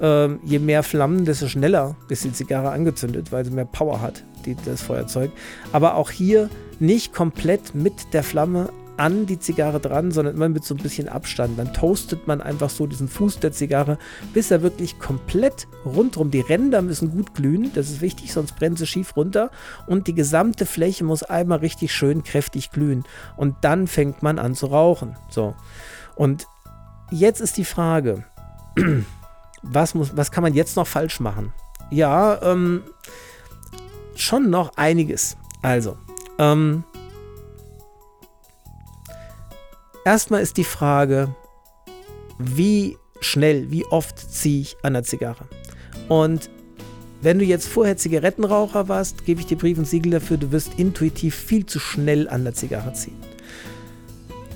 Ähm, 0.00 0.40
je 0.44 0.58
mehr 0.58 0.82
Flammen, 0.82 1.24
desto 1.24 1.46
schneller 1.46 1.96
ist 2.08 2.24
die 2.24 2.32
Zigarre 2.32 2.70
angezündet, 2.70 3.30
weil 3.30 3.44
sie 3.44 3.50
mehr 3.50 3.64
Power 3.64 4.00
hat, 4.00 4.24
die, 4.44 4.56
das 4.64 4.82
Feuerzeug. 4.82 5.30
Aber 5.72 5.94
auch 5.94 6.10
hier 6.10 6.50
nicht 6.80 7.12
komplett 7.12 7.74
mit 7.74 8.12
der 8.12 8.24
Flamme 8.24 8.70
an 8.96 9.26
die 9.26 9.38
Zigarre 9.38 9.80
dran, 9.80 10.12
sondern 10.12 10.36
immer 10.36 10.48
mit 10.48 10.64
so 10.64 10.74
ein 10.74 10.82
bisschen 10.82 11.08
Abstand. 11.08 11.58
Dann 11.58 11.72
toastet 11.72 12.26
man 12.26 12.40
einfach 12.40 12.70
so 12.70 12.86
diesen 12.86 13.08
Fuß 13.08 13.40
der 13.40 13.52
Zigarre, 13.52 13.98
bis 14.32 14.50
er 14.50 14.62
wirklich 14.62 14.98
komplett 14.98 15.66
rundrum, 15.84 16.30
die 16.30 16.40
Ränder 16.40 16.82
müssen 16.82 17.10
gut 17.10 17.34
glühen, 17.34 17.72
das 17.74 17.90
ist 17.90 18.00
wichtig, 18.00 18.32
sonst 18.32 18.56
brennt 18.56 18.78
sie 18.78 18.86
schief 18.86 19.16
runter 19.16 19.50
und 19.86 20.06
die 20.06 20.14
gesamte 20.14 20.66
Fläche 20.66 21.04
muss 21.04 21.22
einmal 21.22 21.58
richtig 21.58 21.92
schön 21.92 22.22
kräftig 22.22 22.70
glühen 22.70 23.04
und 23.36 23.56
dann 23.62 23.86
fängt 23.86 24.22
man 24.22 24.38
an 24.38 24.54
zu 24.54 24.66
rauchen. 24.66 25.16
So. 25.28 25.54
Und 26.14 26.46
jetzt 27.10 27.40
ist 27.40 27.56
die 27.56 27.64
Frage, 27.64 28.24
was, 29.62 29.94
muss, 29.94 30.16
was 30.16 30.30
kann 30.30 30.42
man 30.42 30.54
jetzt 30.54 30.76
noch 30.76 30.86
falsch 30.86 31.20
machen? 31.20 31.52
Ja, 31.90 32.40
ähm, 32.42 32.82
schon 34.14 34.50
noch 34.50 34.76
einiges. 34.76 35.36
Also, 35.62 35.96
ähm, 36.38 36.84
Erstmal 40.04 40.42
ist 40.42 40.58
die 40.58 40.64
Frage, 40.64 41.34
wie 42.38 42.98
schnell, 43.20 43.70
wie 43.70 43.86
oft 43.86 44.18
ziehe 44.18 44.60
ich 44.60 44.76
an 44.82 44.92
der 44.92 45.02
Zigarre? 45.02 45.46
Und 46.08 46.50
wenn 47.22 47.38
du 47.38 47.44
jetzt 47.46 47.66
vorher 47.66 47.96
Zigarettenraucher 47.96 48.88
warst, 48.88 49.24
gebe 49.24 49.40
ich 49.40 49.46
dir 49.46 49.56
Brief 49.56 49.78
und 49.78 49.86
Siegel 49.86 50.12
dafür, 50.12 50.36
du 50.36 50.52
wirst 50.52 50.78
intuitiv 50.78 51.34
viel 51.34 51.64
zu 51.64 51.78
schnell 51.78 52.28
an 52.28 52.44
der 52.44 52.52
Zigarre 52.52 52.92
ziehen. 52.92 53.16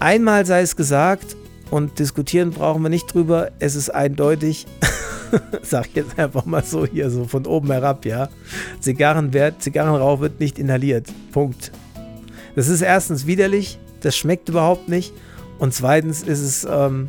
Einmal 0.01 0.45
sei 0.45 0.61
es 0.61 0.77
gesagt, 0.77 1.35
und 1.71 1.99
diskutieren 1.99 2.51
brauchen 2.51 2.83
wir 2.83 2.91
nicht 2.91 3.13
drüber, 3.13 3.51
es 3.59 3.75
ist 3.75 3.89
eindeutig, 3.89 4.67
sag 5.63 5.87
ich 5.89 5.95
jetzt 5.95 6.19
einfach 6.19 6.45
mal 6.45 6.63
so 6.63 6.85
hier, 6.85 7.11
so 7.11 7.25
von 7.25 7.47
oben 7.47 7.71
herab, 7.71 8.05
ja. 8.05 8.29
Zigarrenwert, 8.81 9.63
Zigarrenrauch 9.63 10.21
wird 10.21 10.41
nicht 10.41 10.59
inhaliert. 10.59 11.07
Punkt. 11.33 11.73
Das 12.55 12.69
ist 12.69 12.83
erstens 12.83 13.27
widerlich, 13.27 13.79
das 14.03 14.15
schmeckt 14.15 14.51
überhaupt 14.51 14.91
nicht 14.91 15.15
und 15.59 15.75
zweitens 15.75 16.23
ist 16.23 16.41
es, 16.41 16.65
ähm, 16.65 17.09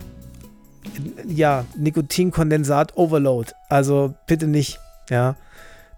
ja, 1.27 1.65
Nikotinkondensat 1.77 2.97
Overload. 2.97 3.51
Also 3.69 4.13
bitte 4.27 4.47
nicht, 4.47 4.79
ja. 5.09 5.35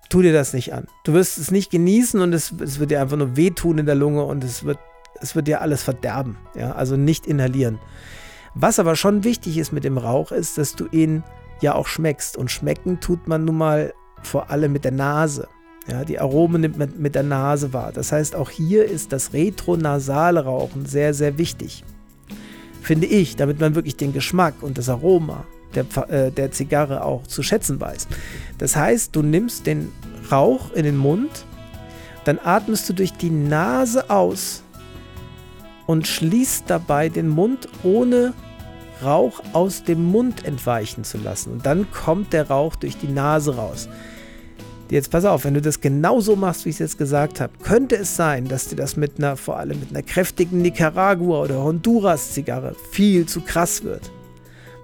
Tu 0.10 0.22
dir 0.22 0.34
das 0.34 0.54
nicht 0.54 0.74
an. 0.74 0.88
Du 1.06 1.14
wirst 1.14 1.38
es 1.38 1.52
nicht 1.52 1.72
genießen 1.72 2.20
und 2.20 2.34
es, 2.34 2.54
es 2.60 2.80
wird 2.80 2.92
dir 2.92 3.02
einfach 3.02 3.16
nur 3.16 3.38
wehtun 3.38 3.78
in 3.78 3.86
der 3.86 3.96
Lunge 3.96 4.24
und 4.24 4.44
es 4.44 4.66
wird, 4.66 4.78
es 5.22 5.36
wird 5.36 5.48
dir 5.48 5.62
alles 5.62 5.84
verderben. 5.84 6.38
Ja, 6.54 6.74
also 6.74 6.98
nicht 6.98 7.26
inhalieren. 7.26 7.80
Was 8.54 8.80
aber 8.80 8.98
schon 8.98 9.24
wichtig 9.24 9.58
ist 9.58 9.72
mit 9.72 9.86
dem 9.86 9.98
Rauch, 9.98 10.34
ist, 10.34 10.58
dass 10.58 10.76
du 10.76 10.88
ihn 10.92 11.24
ja 11.62 11.76
auch 11.76 11.88
schmeckst. 11.88 12.36
Und 12.36 12.52
schmecken 12.52 13.00
tut 13.00 13.30
man 13.30 13.46
nun 13.46 13.58
mal 13.58 13.94
vor 14.22 14.50
allem 14.50 14.74
mit 14.74 14.84
der 14.84 14.92
Nase. 14.92 15.48
Ja, 15.88 16.04
die 16.04 16.20
Aromen 16.20 16.62
nimmt 16.62 16.78
man 16.78 16.94
mit 16.98 17.16
der 17.16 17.24
Nase 17.24 17.72
wahr. 17.72 17.94
Das 17.94 18.12
heißt, 18.12 18.36
auch 18.36 18.50
hier 18.50 18.86
ist 18.86 19.14
das 19.14 19.32
retronasale 19.32 20.44
Rauchen 20.44 20.86
sehr, 20.86 21.14
sehr 21.14 21.38
wichtig. 21.38 21.86
Finde 22.82 23.08
ich, 23.08 23.36
damit 23.36 23.60
man 23.60 23.76
wirklich 23.76 23.96
den 23.96 24.12
Geschmack 24.12 24.56
und 24.62 24.78
das 24.78 24.90
Aroma 24.90 25.46
der, 25.76 25.86
äh, 26.10 26.32
der 26.32 26.52
Zigarre 26.52 27.04
auch 27.04 27.26
zu 27.28 27.44
schätzen 27.44 27.80
weiß. 27.80 28.08
Das 28.58 28.76
heißt, 28.76 29.16
du 29.16 29.22
nimmst 29.22 29.68
den 29.68 29.92
Rauch 30.32 30.72
in 30.74 30.84
den 30.84 30.98
Mund, 30.98 31.46
dann 32.26 32.40
atmest 32.44 32.90
du 32.90 32.94
durch 32.94 33.14
die 33.14 33.30
Nase 33.30 34.10
aus 34.10 34.64
und 35.88 36.08
schließt 36.08 36.66
dabei 36.68 37.10
den 37.10 37.30
Mund, 37.30 37.68
ohne 37.84 38.34
Rauch 39.04 39.42
aus 39.54 39.84
dem 39.84 40.06
Mund 40.06 40.46
entweichen 40.46 41.04
zu 41.04 41.18
lassen. 41.18 41.54
Und 41.54 41.66
dann 41.66 41.90
kommt 41.92 42.34
der 42.34 42.50
Rauch 42.50 42.76
durch 42.76 42.98
die 42.98 43.08
Nase 43.08 43.56
raus. 43.56 43.90
Jetzt 44.92 45.10
pass 45.10 45.24
auf, 45.24 45.46
wenn 45.46 45.54
du 45.54 45.62
das 45.62 45.80
genauso 45.80 46.36
machst, 46.36 46.66
wie 46.66 46.70
ich 46.70 46.76
es 46.76 46.80
jetzt 46.80 46.98
gesagt 46.98 47.40
habe, 47.40 47.54
könnte 47.64 47.96
es 47.96 48.18
sein, 48.18 48.50
dass 48.50 48.68
dir 48.68 48.76
das 48.76 48.98
mit 48.98 49.18
einer, 49.18 49.38
vor 49.38 49.58
allem 49.58 49.80
mit 49.80 49.92
einer 49.92 50.04
kräftigen 50.04 50.62
Nicaragua 50.62 51.44
oder 51.44 51.64
Honduras-Zigarre 51.64 52.76
viel 52.92 53.26
zu 53.26 53.40
krass 53.40 53.86
wird. 53.86 54.12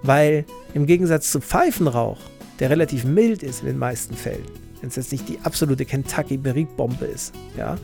Weil 0.02 0.46
im 0.72 0.86
Gegensatz 0.86 1.30
zu 1.30 1.42
Pfeifenrauch, 1.42 2.16
der 2.58 2.70
relativ 2.70 3.04
mild 3.04 3.42
ist 3.42 3.60
in 3.60 3.66
den 3.66 3.76
meisten 3.76 4.14
Fällen, 4.14 4.46
wenn 4.80 4.88
es 4.88 4.96
jetzt 4.96 5.12
nicht 5.12 5.28
die 5.28 5.40
absolute 5.42 5.84
Kentucky-Berieg-Bombe 5.84 7.04
ist, 7.04 7.34
ja, 7.58 7.76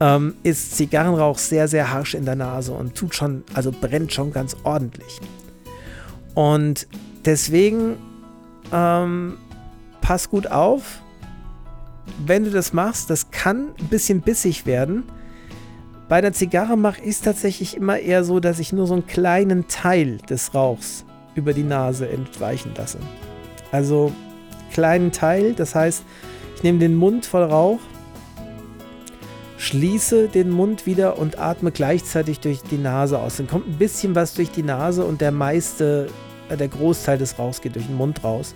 ähm, 0.00 0.34
ist 0.42 0.76
Zigarrenrauch 0.76 1.38
sehr, 1.38 1.68
sehr 1.68 1.92
harsch 1.92 2.14
in 2.14 2.24
der 2.24 2.34
Nase 2.34 2.72
und 2.72 2.96
tut 2.96 3.14
schon, 3.14 3.44
also 3.54 3.70
brennt 3.70 4.12
schon 4.12 4.32
ganz 4.32 4.56
ordentlich. 4.64 5.20
Und 6.34 6.88
deswegen 7.24 7.94
ähm, 8.72 9.38
pass 10.00 10.28
gut 10.28 10.48
auf, 10.48 11.00
wenn 12.26 12.44
du 12.44 12.50
das 12.50 12.72
machst, 12.72 13.10
das 13.10 13.30
kann 13.30 13.68
ein 13.78 13.88
bisschen 13.88 14.20
bissig 14.20 14.66
werden. 14.66 15.04
Bei 16.08 16.20
der 16.20 16.32
Zigarre 16.32 16.76
mache 16.76 17.00
ich 17.02 17.10
es 17.10 17.20
tatsächlich 17.22 17.76
immer 17.76 17.98
eher 17.98 18.24
so, 18.24 18.40
dass 18.40 18.58
ich 18.58 18.72
nur 18.72 18.86
so 18.86 18.94
einen 18.94 19.06
kleinen 19.06 19.68
Teil 19.68 20.18
des 20.18 20.54
Rauchs 20.54 21.04
über 21.34 21.52
die 21.52 21.62
Nase 21.62 22.08
entweichen 22.08 22.72
lasse. 22.76 22.98
Also 23.72 24.12
kleinen 24.72 25.12
Teil, 25.12 25.54
das 25.54 25.74
heißt, 25.74 26.04
ich 26.56 26.62
nehme 26.62 26.78
den 26.78 26.94
Mund 26.94 27.26
voll 27.26 27.44
Rauch, 27.44 27.80
schließe 29.56 30.28
den 30.28 30.50
Mund 30.50 30.86
wieder 30.86 31.18
und 31.18 31.38
atme 31.38 31.72
gleichzeitig 31.72 32.40
durch 32.40 32.62
die 32.62 32.78
Nase 32.78 33.18
aus. 33.18 33.36
Dann 33.36 33.46
kommt 33.46 33.66
ein 33.66 33.78
bisschen 33.78 34.14
was 34.14 34.34
durch 34.34 34.50
die 34.50 34.62
Nase 34.62 35.04
und 35.04 35.20
der 35.20 35.32
meiste, 35.32 36.08
äh, 36.50 36.56
der 36.56 36.68
Großteil 36.68 37.18
des 37.18 37.38
Rauchs 37.38 37.60
geht 37.60 37.76
durch 37.76 37.86
den 37.86 37.96
Mund 37.96 38.22
raus. 38.22 38.54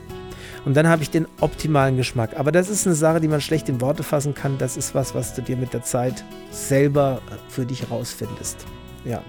Und 0.64 0.76
dann 0.76 0.88
habe 0.88 1.02
ich 1.02 1.10
den 1.10 1.26
optimalen 1.40 1.96
Geschmack. 1.96 2.38
Aber 2.38 2.52
das 2.52 2.68
ist 2.68 2.86
eine 2.86 2.96
Sache, 2.96 3.20
die 3.20 3.28
man 3.28 3.40
schlecht 3.40 3.68
in 3.68 3.80
Worte 3.80 4.02
fassen 4.02 4.34
kann. 4.34 4.58
Das 4.58 4.76
ist 4.76 4.94
was, 4.94 5.14
was 5.14 5.34
du 5.34 5.42
dir 5.42 5.56
mit 5.56 5.72
der 5.72 5.82
Zeit 5.82 6.24
selber 6.50 7.20
für 7.48 7.64
dich 7.64 7.90
rausfindest. 7.90 8.66
Ja. 9.04 9.22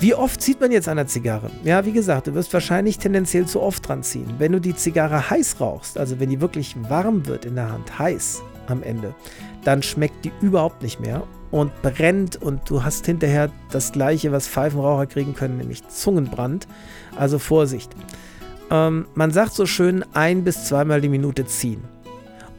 Wie 0.00 0.14
oft 0.14 0.40
zieht 0.40 0.60
man 0.60 0.70
jetzt 0.70 0.88
an 0.88 0.96
der 0.96 1.08
Zigarre? 1.08 1.50
Ja, 1.64 1.84
wie 1.84 1.92
gesagt, 1.92 2.28
du 2.28 2.34
wirst 2.34 2.52
wahrscheinlich 2.52 2.98
tendenziell 2.98 3.46
zu 3.46 3.60
oft 3.60 3.88
dran 3.88 4.04
ziehen. 4.04 4.34
Wenn 4.38 4.52
du 4.52 4.60
die 4.60 4.76
Zigarre 4.76 5.28
heiß 5.28 5.60
rauchst, 5.60 5.98
also 5.98 6.20
wenn 6.20 6.30
die 6.30 6.40
wirklich 6.40 6.76
warm 6.88 7.26
wird 7.26 7.44
in 7.44 7.56
der 7.56 7.72
Hand, 7.72 7.98
heiß 7.98 8.42
am 8.68 8.84
Ende, 8.84 9.14
dann 9.64 9.82
schmeckt 9.82 10.24
die 10.24 10.32
überhaupt 10.40 10.82
nicht 10.82 11.00
mehr 11.00 11.24
und 11.50 11.72
brennt 11.82 12.36
und 12.36 12.68
du 12.70 12.84
hast 12.84 13.06
hinterher 13.06 13.50
das 13.70 13.90
gleiche, 13.90 14.30
was 14.30 14.46
Pfeifenraucher 14.46 15.06
kriegen 15.06 15.34
können, 15.34 15.56
nämlich 15.56 15.86
Zungenbrand. 15.88 16.68
Also 17.16 17.40
Vorsicht. 17.40 17.90
Ähm, 18.70 19.06
man 19.14 19.30
sagt 19.30 19.54
so 19.54 19.66
schön 19.66 20.04
ein 20.14 20.44
bis 20.44 20.64
zweimal 20.64 21.00
die 21.00 21.08
Minute 21.08 21.46
ziehen. 21.46 21.82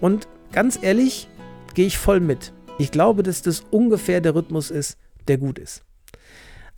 Und 0.02 0.28
ganz 0.52 0.80
ehrlich, 0.82 1.28
gehe 1.74 1.88
ich 1.88 1.98
voll 1.98 2.20
mit. 2.20 2.54
Ich 2.78 2.92
glaube, 2.92 3.24
dass 3.24 3.42
das 3.42 3.62
ungefähr 3.72 4.22
der 4.22 4.36
Rhythmus 4.36 4.72
ist, 4.72 4.98
der 5.28 5.38
gut 5.38 5.60
ist. 5.60 5.84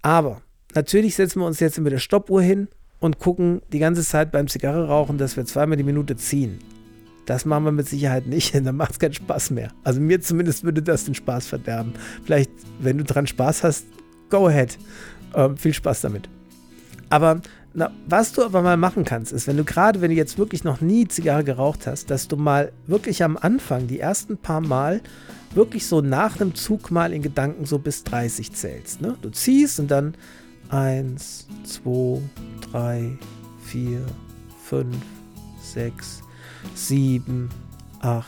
Aber 0.02 0.42
Natürlich 0.74 1.16
setzen 1.16 1.42
wir 1.42 1.46
uns 1.46 1.60
jetzt 1.60 1.80
mit 1.80 1.92
der 1.92 2.00
Stoppuhr 2.00 2.42
hin 2.42 2.68
und 3.00 3.20
gucken 3.20 3.62
die 3.74 3.80
ganze 3.80 4.04
Zeit 4.04 4.32
beim 4.32 4.48
Zigarre 4.48 4.88
rauchen, 4.88 5.18
dass 5.18 5.36
wir 5.36 5.46
zweimal 5.46 5.78
die 5.78 5.84
Minute 5.84 6.16
ziehen. 6.16 6.60
Das 7.26 7.46
machen 7.46 7.66
wir 7.66 7.72
mit 7.72 7.88
Sicherheit 7.88 8.26
nicht, 8.28 8.56
dann 8.66 8.76
macht 8.76 8.92
es 8.92 9.00
keinen 9.00 9.14
Spaß 9.14 9.52
mehr. 9.52 9.72
Also 9.84 10.00
mir 10.00 10.22
zumindest 10.22 10.64
würde 10.64 10.82
das 10.82 11.06
den 11.06 11.16
Spaß 11.16 11.48
verderben. 11.48 11.94
Vielleicht, 12.24 12.52
wenn 12.80 12.98
du 12.98 13.04
dran 13.04 13.28
Spaß 13.28 13.64
hast, 13.64 13.86
go 14.30 14.48
ahead. 14.48 14.78
Ähm, 15.36 15.58
viel 15.58 15.74
Spaß 15.74 16.02
damit. 16.02 16.30
Aber 17.10 17.42
na, 17.74 17.92
was 18.06 18.34
du 18.34 18.44
aber 18.44 18.62
mal 18.62 18.78
machen 18.78 19.06
kannst, 19.06 19.32
ist, 19.32 19.48
wenn 19.48 19.58
du 19.58 19.64
gerade, 19.64 20.02
wenn 20.02 20.12
du 20.12 20.18
jetzt 20.18 20.38
wirklich 20.38 20.64
noch 20.64 20.82
nie 20.82 21.08
Zigarre 21.08 21.44
geraucht 21.44 21.88
hast, 21.88 22.10
dass 22.10 22.28
du 22.28 22.36
mal 22.36 22.72
wirklich 22.88 23.24
am 23.24 23.38
Anfang, 23.38 23.88
die 23.88 24.00
ersten 24.00 24.38
paar 24.38 24.62
Mal, 24.62 25.02
wirklich 25.54 25.86
so 25.86 26.02
nach 26.02 26.40
einem 26.40 26.56
Zug 26.56 26.92
mal 26.92 27.14
in 27.14 27.22
Gedanken 27.22 27.66
so 27.66 27.80
bis 27.80 28.04
30 28.04 28.52
zählst. 28.54 29.02
Ne? 29.02 29.16
Du 29.22 29.30
ziehst 29.30 29.80
und 29.80 29.90
dann 29.90 30.16
1, 30.70 31.48
2, 31.64 32.22
3, 32.72 33.18
4, 33.66 34.02
5, 34.66 34.96
6, 35.62 36.22
7, 36.76 37.50
8. 38.02 38.26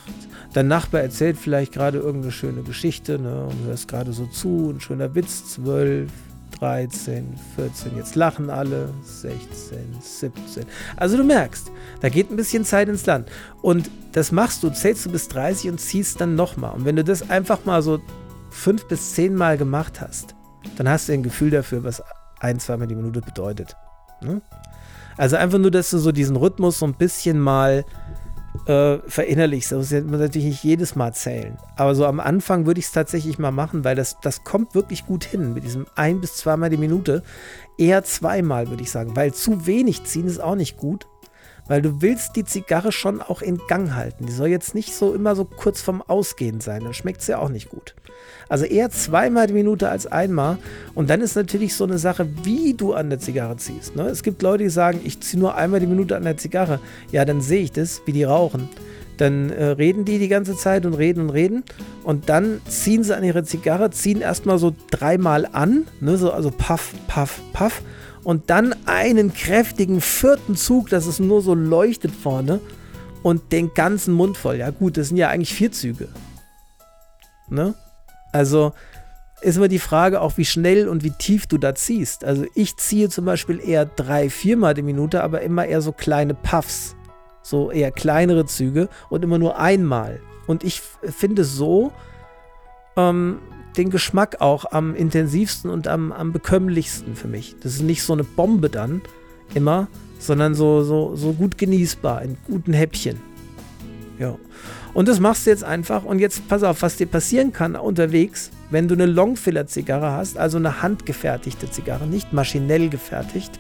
Dein 0.54 0.68
Nachbar 0.68 1.02
erzählt 1.02 1.38
vielleicht 1.38 1.74
gerade 1.74 1.98
irgendeine 1.98 2.32
schöne 2.32 2.64
Geschichte 2.64 3.20
ne, 3.20 3.46
und 3.46 3.66
hörst 3.66 3.88
gerade 3.88 4.14
so 4.14 4.26
zu, 4.28 4.72
ein 4.74 4.80
schöner 4.80 5.16
Witz, 5.16 5.54
12, 5.54 6.12
13, 6.60 7.36
14, 7.56 7.98
jetzt 7.98 8.16
lachen 8.16 8.50
alle, 8.50 8.90
16, 9.04 9.98
17. 10.00 10.66
Also 10.96 11.18
du 11.18 11.24
merkst, 11.24 11.72
da 12.02 12.10
geht 12.10 12.30
ein 12.32 12.36
bisschen 12.36 12.66
Zeit 12.66 12.90
ins 12.90 13.06
Land. 13.06 13.30
Und 13.62 13.90
das 14.12 14.32
machst 14.32 14.64
du, 14.64 14.70
zählst 14.70 15.06
du 15.06 15.12
bis 15.12 15.28
30 15.28 15.72
und 15.72 15.80
ziehst 15.80 16.22
dann 16.22 16.36
nochmal. 16.36 16.74
Und 16.74 16.86
wenn 16.86 16.96
du 16.96 17.04
das 17.04 17.30
einfach 17.30 17.66
mal 17.66 17.82
so 17.82 18.00
5 18.52 18.88
bis 18.88 19.14
10 19.14 19.36
Mal 19.36 19.58
gemacht 19.58 20.00
hast, 20.02 20.36
dann 20.78 20.88
hast 20.88 21.10
du 21.10 21.14
ein 21.14 21.24
Gefühl 21.24 21.50
dafür, 21.50 21.84
was 21.84 22.02
ein, 22.40 22.60
zweimal 22.60 22.88
die 22.88 22.96
Minute 22.96 23.22
bedeutet. 23.22 23.76
Ne? 24.22 24.42
Also 25.18 25.36
einfach 25.36 25.60
nur, 25.60 25.72
dass 25.72 25.90
du 25.92 25.98
so 25.98 26.12
diesen 26.12 26.36
Rhythmus 26.36 26.80
so 26.80 26.86
ein 26.86 26.96
bisschen 26.96 27.40
mal 27.40 27.86
äh, 28.66 28.98
verinnerlichst. 29.08 29.72
Das 29.72 29.92
muss 29.92 30.20
natürlich 30.20 30.48
nicht 30.48 30.64
jedes 30.64 30.96
Mal 30.96 31.14
zählen. 31.14 31.58
Aber 31.76 31.96
so 31.96 32.06
am 32.06 32.20
Anfang 32.20 32.66
würde 32.66 32.80
ich 32.80 32.86
es 32.86 32.92
tatsächlich 32.92 33.40
mal 33.40 33.52
machen, 33.52 33.84
weil 33.84 33.96
das, 33.96 34.20
das 34.22 34.44
kommt 34.44 34.76
wirklich 34.76 35.06
gut 35.06 35.24
hin 35.24 35.54
mit 35.54 35.64
diesem 35.64 35.86
ein 35.96 36.22
bis 36.22 36.38
zweimal 36.38 36.70
die 36.70 36.78
Minute. 36.78 37.24
Eher 37.78 38.04
zweimal, 38.04 38.70
würde 38.70 38.84
ich 38.84 38.92
sagen. 38.92 39.16
Weil 39.16 39.34
zu 39.34 39.66
wenig 39.66 40.04
ziehen 40.06 40.28
ist 40.28 40.42
auch 40.42 40.56
nicht 40.56 40.78
gut. 40.78 41.08
Weil 41.68 41.82
du 41.82 42.02
willst 42.02 42.36
die 42.36 42.44
Zigarre 42.44 42.92
schon 42.92 43.22
auch 43.22 43.42
in 43.42 43.60
Gang 43.68 43.96
halten. 43.96 44.26
Die 44.26 44.34
soll 44.34 44.48
jetzt 44.48 44.76
nicht 44.76 44.94
so 44.94 45.14
immer 45.14 45.36
so 45.36 45.46
kurz 45.46 45.82
vorm 45.82 46.02
Ausgehen 46.02 46.60
sein. 46.60 46.84
Dann 46.84 46.94
schmeckt 46.94 47.22
es 47.22 47.28
ja 47.28 47.40
auch 47.40 47.50
nicht 47.50 47.70
gut. 47.70 47.96
Also 48.50 48.66
eher 48.66 48.90
zweimal 48.90 49.48
die 49.48 49.54
Minute 49.54 49.90
als 49.90 50.06
einmal. 50.06 50.58
Und 50.94 51.10
dann 51.10 51.22
ist 51.22 51.36
natürlich 51.36 51.76
so 51.76 51.86
eine 51.86 51.98
Sache, 51.98 52.28
wie 52.44 52.74
du 52.74 52.94
an 52.94 53.10
der 53.10 53.20
Zigarre 53.20 53.58
ziehst. 53.58 53.96
Ne? 53.96 54.04
Es 54.04 54.24
gibt 54.24 54.42
Leute, 54.42 54.64
die 54.64 54.70
sagen, 54.70 55.00
ich 55.04 55.22
ziehe 55.22 55.40
nur 55.40 55.56
einmal 55.56 55.80
die 55.80 55.88
Minute 55.88 56.16
an 56.16 56.24
der 56.24 56.38
Zigarre. 56.38 56.80
Ja, 57.12 57.26
dann 57.26 57.42
sehe 57.42 57.62
ich 57.62 57.72
das, 57.72 58.02
wie 58.06 58.12
die 58.12 58.24
rauchen. 58.24 58.70
Dann 59.18 59.52
äh, 59.52 59.66
reden 59.66 60.06
die 60.06 60.20
die 60.20 60.28
ganze 60.28 60.56
Zeit 60.56 60.86
und 60.86 60.96
reden 60.96 61.22
und 61.22 61.30
reden. 61.30 61.64
Und 62.04 62.30
dann 62.30 62.62
ziehen 62.68 63.04
sie 63.04 63.16
an 63.16 63.24
ihre 63.24 63.44
Zigarre, 63.44 63.92
ziehen 63.92 64.22
erstmal 64.22 64.58
so 64.58 64.74
dreimal 64.92 65.48
an. 65.52 65.88
Ne? 66.00 66.18
So, 66.18 66.32
also 66.32 66.52
puff, 66.52 66.94
puff, 67.08 67.42
puff. 67.54 67.82
Und 68.24 68.50
dann 68.50 68.76
einen 68.86 69.34
kräftigen 69.34 70.02
vierten 70.02 70.56
Zug, 70.56 70.90
dass 70.90 71.06
es 71.06 71.20
nur 71.20 71.42
so 71.42 71.54
leuchtet 71.54 72.12
vorne. 72.12 72.60
Und 73.22 73.52
den 73.54 73.74
ganzen 73.74 74.14
Mund 74.14 74.36
voll. 74.38 74.58
Ja, 74.58 74.70
gut, 74.70 74.98
das 74.98 75.08
sind 75.08 75.18
ja 75.18 75.30
eigentlich 75.30 75.54
vier 75.54 75.72
Züge. 75.72 76.10
Ne? 77.50 77.74
Also 78.34 78.74
ist 79.42 79.58
immer 79.58 79.68
die 79.68 79.80
Frage 79.80 80.22
auch, 80.22 80.38
wie 80.38 80.46
schnell 80.46 80.88
und 80.88 81.04
wie 81.04 81.12
tief 81.12 81.48
du 81.48 81.58
da 81.58 81.76
ziehst. 81.76 82.24
Also 82.24 82.46
ich 82.56 82.78
ziehe 82.78 83.10
zum 83.10 83.26
Beispiel 83.26 83.60
eher 83.60 83.86
drei, 83.86 84.30
viermal 84.30 84.74
die 84.74 84.82
Minute, 84.82 85.24
aber 85.24 85.42
immer 85.42 85.66
eher 85.66 85.82
so 85.82 85.92
kleine 85.92 86.34
Puffs. 86.34 86.96
So 87.42 87.72
eher 87.72 87.92
kleinere 87.92 88.46
Züge 88.46 88.88
und 89.10 89.24
immer 89.24 89.38
nur 89.38 89.60
einmal. 89.60 90.22
Und 90.48 90.64
ich 90.64 90.82
finde 90.82 91.44
so 91.44 91.92
ähm, 92.96 93.40
den 93.78 93.90
Geschmack 93.90 94.42
auch 94.42 94.66
am 94.72 94.96
intensivsten 94.96 95.70
und 95.70 95.88
am, 95.88 96.12
am 96.12 96.32
bekömmlichsten 96.32 97.16
für 97.16 97.28
mich. 97.28 97.56
Das 97.62 97.76
ist 97.76 97.82
nicht 97.82 98.04
so 98.04 98.14
eine 98.14 98.24
Bombe 98.24 98.70
dann 98.70 99.02
immer, 99.54 99.88
sondern 100.20 100.56
so, 100.56 100.84
so, 100.84 101.16
so 101.16 101.34
gut 101.34 101.58
genießbar, 101.58 102.22
in 102.22 102.38
guten 102.48 102.74
Häppchen. 102.74 103.20
Ja. 104.20 104.38
Und 104.94 105.08
das 105.08 105.20
machst 105.20 105.46
du 105.46 105.50
jetzt 105.50 105.64
einfach. 105.64 106.04
Und 106.04 106.20
jetzt 106.20 106.48
pass 106.48 106.64
auf, 106.64 106.82
was 106.82 106.98
dir 106.98 107.08
passieren 107.08 107.52
kann 107.52 107.76
unterwegs, 107.76 108.52
wenn 108.70 108.88
du 108.88 108.94
eine 108.94 109.08
Longfiller-Zigarre 109.08 110.12
hast, 110.12 110.38
also 110.38 110.58
eine 110.58 110.82
handgefertigte 110.82 111.70
Zigarre, 111.70 112.06
nicht 112.06 112.32
maschinell 112.32 112.90
gefertigt, 112.90 113.60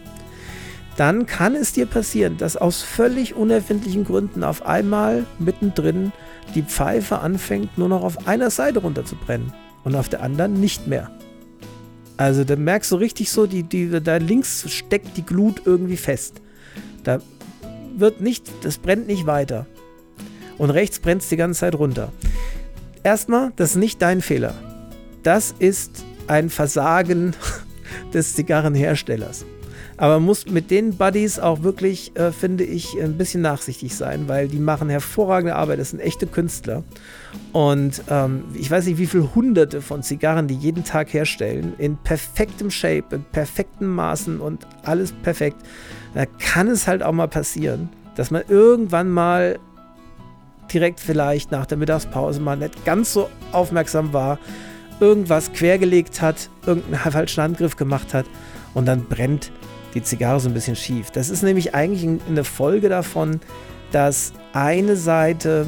dann 0.95 1.25
kann 1.25 1.55
es 1.55 1.73
dir 1.73 1.87
passieren, 1.87 2.37
dass 2.37 2.55
aus 2.55 2.83
völlig 2.83 3.35
unerfindlichen 3.35 4.05
Gründen 4.05 4.43
auf 4.43 4.63
einmal 4.63 5.25
mittendrin 5.39 6.11
die 6.53 6.61
Pfeife 6.61 7.19
anfängt, 7.19 7.79
nur 7.79 7.89
noch 7.89 8.03
auf 8.03 8.27
einer 8.27 8.51
Seite 8.51 8.79
runterzubrennen 8.79 9.51
und 9.83 9.95
auf 9.95 10.09
der 10.09 10.21
anderen 10.21 10.59
nicht 10.59 10.87
mehr. 10.87 11.11
Also 12.17 12.43
da 12.43 12.55
merkst 12.55 12.91
du 12.91 12.95
richtig 12.95 13.31
so, 13.31 13.47
die, 13.47 13.63
die, 13.63 13.89
da 14.01 14.17
links 14.17 14.69
steckt 14.69 15.17
die 15.17 15.25
Glut 15.25 15.63
irgendwie 15.65 15.97
fest. 15.97 16.41
Da 17.03 17.19
wird 17.95 18.21
nicht, 18.21 18.51
das 18.63 18.77
brennt 18.77 19.07
nicht 19.07 19.25
weiter 19.25 19.65
und 20.57 20.69
rechts 20.69 20.99
brennt 20.99 21.21
es 21.21 21.29
die 21.29 21.37
ganze 21.37 21.61
Zeit 21.61 21.75
runter. 21.75 22.11
Erstmal, 23.03 23.51
das 23.55 23.71
ist 23.71 23.75
nicht 23.77 24.01
dein 24.01 24.21
Fehler. 24.21 24.53
Das 25.23 25.53
ist 25.57 26.05
ein 26.27 26.49
Versagen 26.49 27.35
des 28.13 28.35
Zigarrenherstellers. 28.35 29.45
Aber 29.97 30.15
man 30.15 30.23
muss 30.23 30.47
mit 30.47 30.71
den 30.71 30.97
Buddies 30.97 31.39
auch 31.39 31.63
wirklich, 31.63 32.15
äh, 32.15 32.31
finde 32.31 32.63
ich, 32.63 32.95
ein 33.01 33.17
bisschen 33.17 33.41
nachsichtig 33.41 33.95
sein, 33.95 34.27
weil 34.27 34.47
die 34.47 34.59
machen 34.59 34.89
hervorragende 34.89 35.55
Arbeit. 35.55 35.79
Das 35.79 35.91
sind 35.91 35.99
echte 35.99 36.27
Künstler. 36.27 36.83
Und 37.51 38.03
ähm, 38.09 38.45
ich 38.55 38.69
weiß 38.69 38.85
nicht, 38.85 38.97
wie 38.97 39.05
viele 39.05 39.35
hunderte 39.35 39.81
von 39.81 40.01
Zigarren 40.03 40.47
die 40.47 40.55
jeden 40.55 40.83
Tag 40.83 41.13
herstellen, 41.13 41.73
in 41.77 41.97
perfektem 41.97 42.71
Shape, 42.71 43.15
in 43.15 43.23
perfekten 43.23 43.87
Maßen 43.87 44.39
und 44.39 44.65
alles 44.83 45.11
perfekt. 45.11 45.57
Da 46.13 46.25
kann 46.25 46.67
es 46.67 46.87
halt 46.87 47.03
auch 47.03 47.13
mal 47.13 47.27
passieren, 47.27 47.89
dass 48.15 48.31
man 48.31 48.43
irgendwann 48.47 49.09
mal 49.09 49.59
direkt 50.73 50.99
vielleicht 50.99 51.51
nach 51.51 51.65
der 51.65 51.77
Mittagspause 51.77 52.39
mal 52.39 52.57
nicht 52.57 52.85
ganz 52.85 53.13
so 53.13 53.29
aufmerksam 53.51 54.13
war, 54.13 54.39
irgendwas 54.99 55.51
quergelegt 55.53 56.21
hat, 56.21 56.49
irgendeinen 56.65 57.11
falschen 57.11 57.43
Handgriff 57.43 57.75
gemacht 57.75 58.13
hat 58.13 58.25
und 58.73 58.87
dann 58.87 59.05
brennt 59.05 59.51
die 59.93 60.01
Zigarre 60.01 60.39
so 60.39 60.49
ein 60.49 60.53
bisschen 60.53 60.75
schief. 60.75 61.11
Das 61.11 61.29
ist 61.29 61.43
nämlich 61.43 61.75
eigentlich 61.75 62.21
eine 62.27 62.43
Folge 62.43 62.89
davon, 62.89 63.39
dass 63.91 64.33
eine 64.53 64.95
Seite 64.95 65.67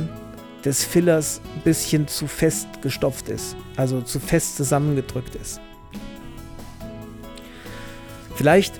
des 0.63 0.83
Fillers 0.83 1.41
ein 1.55 1.61
bisschen 1.61 2.07
zu 2.07 2.27
fest 2.27 2.67
gestopft 2.81 3.29
ist, 3.29 3.55
also 3.77 4.01
zu 4.01 4.19
fest 4.19 4.57
zusammengedrückt 4.57 5.35
ist. 5.35 5.61
Vielleicht, 8.35 8.79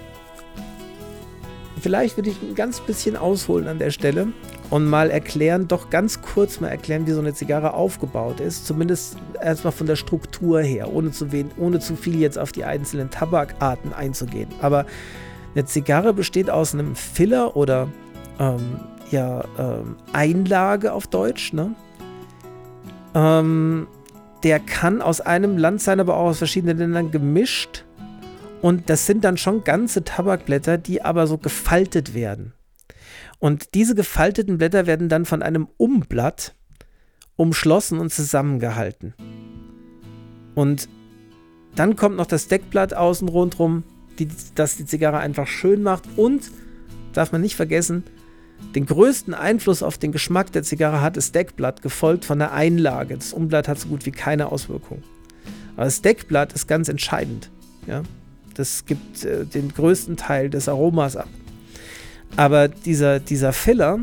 vielleicht 1.79 2.17
würde 2.17 2.31
ich 2.31 2.41
ein 2.41 2.55
ganz 2.55 2.81
bisschen 2.81 3.15
ausholen 3.15 3.67
an 3.67 3.79
der 3.79 3.91
Stelle 3.91 4.27
und 4.69 4.85
mal 4.85 5.11
erklären, 5.11 5.67
doch 5.67 5.89
ganz 5.89 6.21
kurz 6.21 6.59
mal 6.59 6.69
erklären, 6.69 7.05
wie 7.05 7.11
so 7.11 7.19
eine 7.19 7.33
Zigarre 7.33 7.73
aufgebaut 7.73 8.39
ist. 8.39 8.65
Zumindest 8.65 9.17
erstmal 9.41 9.71
von 9.71 9.87
der 9.87 9.95
Struktur 9.95 10.61
her, 10.61 10.91
ohne 10.91 11.11
zu, 11.11 11.27
ohne 11.57 11.79
zu 11.79 11.95
viel 11.95 12.19
jetzt 12.19 12.39
auf 12.39 12.51
die 12.51 12.65
einzelnen 12.65 13.11
Tabakarten 13.11 13.93
einzugehen. 13.93 14.49
Aber 14.59 14.85
eine 15.55 15.65
Zigarre 15.65 16.13
besteht 16.13 16.49
aus 16.49 16.73
einem 16.73 16.95
Filler 16.95 17.55
oder 17.55 17.87
ähm, 18.39 18.79
ja, 19.09 19.45
ähm, 19.57 19.95
Einlage 20.11 20.91
auf 20.93 21.07
Deutsch. 21.07 21.53
Ne? 21.53 21.75
Ähm, 23.13 23.87
der 24.43 24.59
kann 24.59 25.01
aus 25.01 25.21
einem 25.21 25.57
Land 25.57 25.81
sein, 25.81 25.99
aber 25.99 26.17
auch 26.17 26.27
aus 26.27 26.39
verschiedenen 26.39 26.77
Ländern 26.77 27.11
gemischt. 27.11 27.85
Und 28.61 28.89
das 28.89 29.05
sind 29.05 29.23
dann 29.23 29.37
schon 29.37 29.63
ganze 29.63 30.03
Tabakblätter, 30.03 30.77
die 30.77 31.03
aber 31.03 31.25
so 31.27 31.37
gefaltet 31.37 32.13
werden. 32.13 32.53
Und 33.39 33.73
diese 33.73 33.95
gefalteten 33.95 34.57
Blätter 34.57 34.87
werden 34.87 35.07
dann 35.07 35.25
von 35.25 35.41
einem 35.41 35.67
Umblatt 35.77 36.55
umschlossen 37.35 37.99
und 37.99 38.11
zusammengehalten. 38.11 39.13
Und 40.53 40.89
dann 41.75 41.95
kommt 41.95 42.15
noch 42.15 42.25
das 42.25 42.47
Deckblatt 42.47 42.93
außen 42.93 43.27
rundherum 43.27 43.83
die, 44.19 44.27
das 44.55 44.77
die 44.77 44.85
Zigarre 44.85 45.17
einfach 45.17 45.47
schön 45.47 45.83
macht 45.83 46.03
und, 46.15 46.51
darf 47.13 47.31
man 47.31 47.41
nicht 47.41 47.55
vergessen, 47.55 48.03
den 48.73 48.85
größten 48.85 49.33
Einfluss 49.33 49.83
auf 49.83 49.97
den 49.97 50.11
Geschmack 50.11 50.51
der 50.51 50.63
Zigarre 50.63 51.01
hat 51.01 51.17
das 51.17 51.31
Deckblatt, 51.31 51.81
gefolgt 51.81 52.25
von 52.25 52.39
der 52.39 52.53
Einlage. 52.53 53.15
Das 53.15 53.33
Umblatt 53.33 53.67
hat 53.67 53.79
so 53.79 53.87
gut 53.87 54.05
wie 54.05 54.11
keine 54.11 54.51
Auswirkung. 54.51 55.03
Aber 55.75 55.85
das 55.85 56.01
Deckblatt 56.01 56.53
ist 56.53 56.67
ganz 56.67 56.89
entscheidend. 56.89 57.51
Ja? 57.87 58.03
Das 58.55 58.85
gibt 58.85 59.23
äh, 59.23 59.45
den 59.45 59.73
größten 59.73 60.17
Teil 60.17 60.49
des 60.49 60.67
Aromas 60.67 61.15
ab. 61.15 61.27
Aber 62.37 62.67
dieser, 62.67 63.19
dieser 63.19 63.53
Filler, 63.53 63.99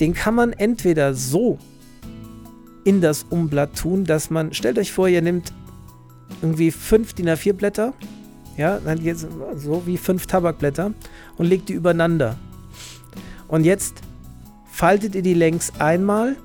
den 0.00 0.14
kann 0.14 0.34
man 0.34 0.52
entweder 0.52 1.14
so 1.14 1.58
in 2.84 3.00
das 3.00 3.24
Umblatt 3.24 3.76
tun, 3.76 4.04
dass 4.04 4.30
man, 4.30 4.54
stellt 4.54 4.78
euch 4.78 4.92
vor, 4.92 5.08
ihr 5.08 5.20
nehmt 5.20 5.52
irgendwie 6.40 6.70
fünf 6.70 7.14
DIN 7.14 7.28
A4 7.28 7.52
Blätter 7.52 7.92
ja, 8.56 8.78
jetzt 9.00 9.26
so 9.56 9.86
wie 9.86 9.98
fünf 9.98 10.26
Tabakblätter 10.26 10.92
und 11.36 11.46
legt 11.46 11.68
die 11.68 11.74
übereinander. 11.74 12.36
Und 13.48 13.64
jetzt 13.64 14.02
faltet 14.70 15.14
ihr 15.14 15.22
die 15.22 15.34
längs 15.34 15.72
einmal, 15.78 16.36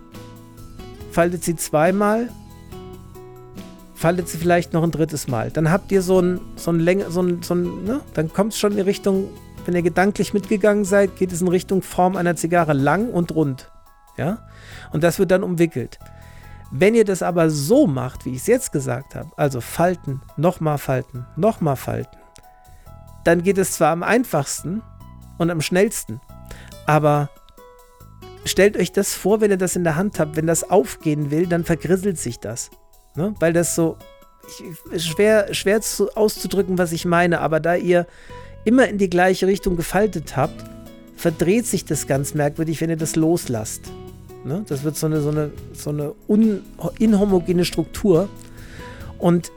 faltet 1.11 1.43
sie 1.43 1.55
zweimal, 1.55 2.29
faltet 3.95 4.27
sie 4.27 4.37
vielleicht 4.37 4.73
noch 4.73 4.83
ein 4.83 4.91
drittes 4.91 5.27
Mal. 5.27 5.51
Dann 5.51 5.71
habt 5.71 5.91
ihr 5.91 6.01
so 6.01 6.19
ein, 6.19 6.41
so 6.55 6.71
ein 6.71 6.79
Länge, 6.79 7.11
so 7.11 7.21
ein, 7.21 7.43
so 7.43 7.53
ein 7.53 7.83
ne? 7.83 8.01
dann 8.13 8.33
kommt 8.33 8.53
es 8.53 8.59
schon 8.59 8.77
in 8.77 8.83
Richtung, 8.83 9.29
wenn 9.65 9.75
ihr 9.75 9.81
gedanklich 9.83 10.33
mitgegangen 10.33 10.85
seid, 10.85 11.15
geht 11.17 11.31
es 11.31 11.41
in 11.41 11.47
Richtung 11.47 11.81
Form 11.81 12.15
einer 12.15 12.35
Zigarre 12.35 12.73
lang 12.73 13.09
und 13.09 13.33
rund. 13.35 13.69
Ja? 14.17 14.39
Und 14.91 15.03
das 15.03 15.19
wird 15.19 15.31
dann 15.31 15.43
umwickelt. 15.43 15.99
Wenn 16.71 16.95
ihr 16.95 17.05
das 17.05 17.21
aber 17.21 17.49
so 17.49 17.85
macht, 17.85 18.25
wie 18.25 18.31
ich 18.31 18.37
es 18.37 18.47
jetzt 18.47 18.71
gesagt 18.71 19.15
habe, 19.15 19.29
also 19.35 19.59
falten, 19.59 20.21
nochmal 20.37 20.77
falten, 20.77 21.25
nochmal 21.35 21.75
falten, 21.75 22.17
dann 23.25 23.43
geht 23.43 23.57
es 23.57 23.73
zwar 23.73 23.91
am 23.91 24.03
einfachsten 24.03 24.81
und 25.37 25.49
am 25.49 25.61
schnellsten, 25.61 26.21
aber 26.85 27.29
stellt 28.45 28.77
euch 28.77 28.91
das 28.93 29.13
vor, 29.13 29.41
wenn 29.41 29.51
ihr 29.51 29.57
das 29.57 29.75
in 29.75 29.83
der 29.83 29.97
Hand 29.97 30.19
habt, 30.19 30.37
wenn 30.37 30.47
das 30.47 30.69
aufgehen 30.69 31.29
will, 31.29 31.45
dann 31.45 31.65
vergrisselt 31.65 32.17
sich 32.17 32.39
das. 32.39 32.71
Ne? 33.15 33.35
Weil 33.39 33.53
das 33.53 33.75
so 33.75 33.97
ich, 34.91 35.03
schwer, 35.03 35.53
schwer 35.53 35.81
zu, 35.81 36.09
auszudrücken, 36.15 36.77
was 36.77 36.93
ich 36.93 37.05
meine, 37.05 37.41
aber 37.41 37.59
da 37.59 37.75
ihr 37.75 38.07
immer 38.63 38.87
in 38.87 38.97
die 38.97 39.09
gleiche 39.09 39.47
Richtung 39.47 39.75
gefaltet 39.75 40.37
habt, 40.37 40.63
verdreht 41.15 41.67
sich 41.67 41.85
das 41.85 42.07
ganz 42.07 42.33
merkwürdig, 42.33 42.81
wenn 42.81 42.89
ihr 42.89 42.97
das 42.97 43.15
loslasst. 43.15 43.91
Ne? 44.43 44.63
Das 44.67 44.83
wird 44.83 44.95
so 44.97 45.07
eine, 45.07 45.21
so 45.21 45.29
eine, 45.29 45.51
so 45.73 45.89
eine 45.91 46.13
un, 46.27 46.61
inhomogene 46.99 47.65
Struktur. 47.65 48.29
Und 49.17 49.51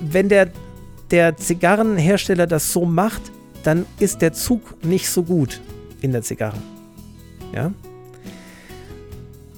wenn 0.00 0.28
der, 0.28 0.50
der 1.10 1.36
Zigarrenhersteller 1.36 2.46
das 2.46 2.72
so 2.72 2.84
macht, 2.84 3.22
dann 3.62 3.86
ist 3.98 4.22
der 4.22 4.32
Zug 4.32 4.84
nicht 4.84 5.08
so 5.08 5.22
gut 5.22 5.60
in 6.00 6.12
der 6.12 6.22
Zigarre. 6.22 6.58
Ja? 7.54 7.72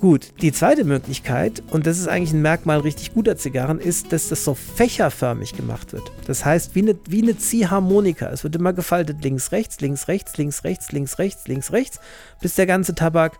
Gut, 0.00 0.34
die 0.42 0.52
zweite 0.52 0.84
Möglichkeit, 0.84 1.62
und 1.70 1.86
das 1.86 1.98
ist 1.98 2.06
eigentlich 2.06 2.34
ein 2.34 2.42
Merkmal 2.42 2.80
richtig 2.80 3.14
guter 3.14 3.36
Zigarren, 3.36 3.80
ist, 3.80 4.12
dass 4.12 4.28
das 4.28 4.44
so 4.44 4.54
fächerförmig 4.54 5.56
gemacht 5.56 5.94
wird. 5.94 6.12
Das 6.26 6.44
heißt, 6.44 6.74
wie 6.74 6.82
eine, 6.82 6.96
wie 7.08 7.22
eine 7.22 7.38
Ziehharmonika. 7.38 8.28
Es 8.28 8.44
wird 8.44 8.54
immer 8.56 8.74
gefaltet 8.74 9.24
links, 9.24 9.52
rechts, 9.52 9.80
links, 9.80 10.06
rechts, 10.06 10.36
links, 10.36 10.64
rechts, 10.64 10.92
links, 10.92 11.18
rechts, 11.18 11.48
links, 11.48 11.72
rechts, 11.72 12.00
bis 12.42 12.54
der 12.56 12.66
ganze 12.66 12.94
Tabak 12.94 13.38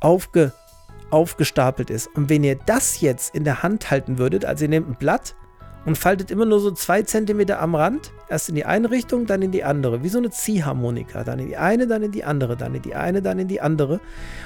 aufge, 0.00 0.52
aufgestapelt 1.10 1.90
ist. 1.90 2.08
Und 2.14 2.28
wenn 2.28 2.44
ihr 2.44 2.56
das 2.66 3.00
jetzt 3.00 3.34
in 3.34 3.44
der 3.44 3.62
Hand 3.62 3.90
halten 3.90 4.18
würdet, 4.18 4.44
also 4.44 4.64
ihr 4.64 4.68
nehmt 4.68 4.88
ein 4.88 4.96
Blatt 4.96 5.34
und 5.84 5.96
faltet 5.96 6.30
immer 6.30 6.44
nur 6.44 6.60
so 6.60 6.70
zwei 6.70 7.02
Zentimeter 7.02 7.60
am 7.60 7.74
Rand, 7.74 8.12
erst 8.28 8.48
in 8.48 8.54
die 8.54 8.64
eine 8.64 8.90
Richtung, 8.90 9.26
dann 9.26 9.42
in 9.42 9.52
die 9.52 9.64
andere, 9.64 10.02
wie 10.02 10.08
so 10.08 10.18
eine 10.18 10.30
Ziehharmonika, 10.30 11.24
dann 11.24 11.38
in 11.38 11.48
die 11.48 11.56
eine, 11.56 11.86
dann 11.86 12.02
in 12.02 12.12
die 12.12 12.24
andere, 12.24 12.56
dann 12.56 12.74
in 12.74 12.82
die 12.82 12.94
eine, 12.94 13.22
dann 13.22 13.38
in 13.38 13.48
die 13.48 13.60
andere 13.60 14.00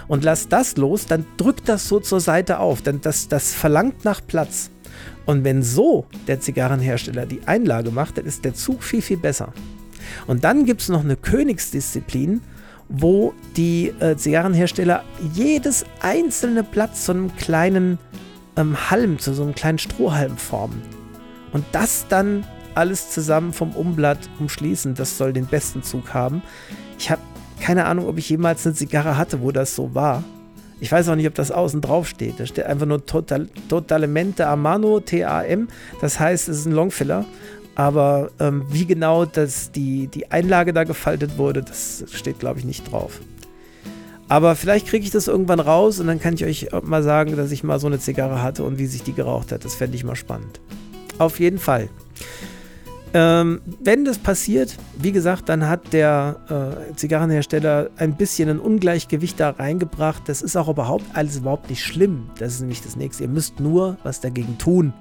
und 0.08 0.24
lasst 0.24 0.52
das 0.52 0.76
los, 0.76 1.06
dann 1.06 1.26
drückt 1.36 1.68
das 1.68 1.88
so 1.88 2.00
zur 2.00 2.20
Seite 2.20 2.58
auf, 2.60 2.82
denn 2.82 3.00
das, 3.00 3.28
das 3.28 3.54
verlangt 3.54 4.04
nach 4.04 4.20
Platz. 4.26 4.70
Und 5.26 5.44
wenn 5.44 5.62
so 5.62 6.06
der 6.26 6.40
Zigarrenhersteller 6.40 7.26
die 7.26 7.46
Einlage 7.46 7.90
macht, 7.90 8.18
dann 8.18 8.26
ist 8.26 8.44
der 8.44 8.54
Zug 8.54 8.82
viel, 8.82 9.02
viel 9.02 9.16
besser. 9.16 9.52
Und 10.26 10.44
dann 10.44 10.64
gibt 10.64 10.82
es 10.82 10.88
noch 10.88 11.02
eine 11.02 11.16
Königsdisziplin, 11.16 12.42
wo 12.92 13.32
die 13.56 13.88
äh, 14.00 14.16
Zigarrenhersteller 14.16 15.02
jedes 15.32 15.84
einzelne 16.00 16.62
Blatt 16.62 16.94
zu 16.96 17.12
einem 17.12 17.34
kleinen 17.36 17.98
ähm, 18.56 18.90
Halm, 18.90 19.18
zu 19.18 19.32
so 19.32 19.42
einem 19.42 19.54
kleinen 19.54 19.78
Strohhalm 19.78 20.36
formen. 20.36 20.82
Und 21.52 21.64
das 21.72 22.06
dann 22.08 22.44
alles 22.74 23.10
zusammen 23.10 23.52
vom 23.52 23.72
Umblatt 23.72 24.18
umschließen, 24.38 24.94
das 24.94 25.16
soll 25.16 25.32
den 25.32 25.46
besten 25.46 25.82
Zug 25.82 26.12
haben. 26.12 26.42
Ich 26.98 27.10
habe 27.10 27.20
keine 27.60 27.86
Ahnung, 27.86 28.08
ob 28.08 28.18
ich 28.18 28.28
jemals 28.28 28.66
eine 28.66 28.74
Zigarre 28.74 29.16
hatte, 29.16 29.40
wo 29.40 29.52
das 29.52 29.74
so 29.74 29.94
war. 29.94 30.22
Ich 30.80 30.90
weiß 30.90 31.08
auch 31.08 31.14
nicht, 31.14 31.28
ob 31.28 31.34
das 31.34 31.52
außen 31.52 31.80
drauf 31.80 32.08
steht. 32.08 32.40
Da 32.40 32.46
steht 32.46 32.66
einfach 32.66 32.86
nur 32.86 33.06
Total, 33.06 33.48
Totalemente 33.68 34.46
Amano, 34.48 34.98
T-A-M. 35.00 35.68
Das 36.00 36.18
heißt, 36.18 36.48
es 36.48 36.58
ist 36.58 36.66
ein 36.66 36.72
Longfiller. 36.72 37.24
Aber 37.74 38.30
ähm, 38.38 38.64
wie 38.68 38.86
genau 38.86 39.24
das, 39.24 39.72
die, 39.72 40.08
die 40.08 40.30
Einlage 40.30 40.72
da 40.72 40.84
gefaltet 40.84 41.38
wurde, 41.38 41.62
das 41.62 42.04
steht, 42.12 42.38
glaube 42.38 42.58
ich, 42.58 42.64
nicht 42.64 42.90
drauf. 42.90 43.20
Aber 44.28 44.56
vielleicht 44.56 44.86
kriege 44.86 45.04
ich 45.04 45.10
das 45.10 45.28
irgendwann 45.28 45.60
raus 45.60 46.00
und 46.00 46.06
dann 46.06 46.20
kann 46.20 46.34
ich 46.34 46.44
euch 46.44 46.68
mal 46.82 47.02
sagen, 47.02 47.36
dass 47.36 47.50
ich 47.50 47.64
mal 47.64 47.78
so 47.78 47.86
eine 47.86 47.98
Zigarre 47.98 48.42
hatte 48.42 48.64
und 48.64 48.78
wie 48.78 48.86
sich 48.86 49.02
die 49.02 49.12
geraucht 49.12 49.52
hat. 49.52 49.64
Das 49.64 49.74
fände 49.74 49.96
ich 49.96 50.04
mal 50.04 50.16
spannend. 50.16 50.60
Auf 51.18 51.38
jeden 51.38 51.58
Fall. 51.58 51.88
Ähm, 53.14 53.60
wenn 53.80 54.06
das 54.06 54.18
passiert, 54.18 54.76
wie 54.98 55.12
gesagt, 55.12 55.50
dann 55.50 55.68
hat 55.68 55.92
der 55.92 56.80
äh, 56.90 56.96
Zigarrenhersteller 56.96 57.90
ein 57.98 58.16
bisschen 58.16 58.48
ein 58.48 58.58
Ungleichgewicht 58.58 59.38
da 59.38 59.50
reingebracht. 59.50 60.22
Das 60.26 60.40
ist 60.40 60.56
auch 60.56 60.68
überhaupt 60.68 61.04
alles 61.12 61.36
überhaupt 61.36 61.68
nicht 61.68 61.84
schlimm. 61.84 62.30
Das 62.38 62.54
ist 62.54 62.60
nämlich 62.60 62.80
das 62.80 62.96
nächste. 62.96 63.24
Ihr 63.24 63.28
müsst 63.28 63.60
nur 63.60 63.98
was 64.02 64.20
dagegen 64.20 64.56
tun. 64.56 64.94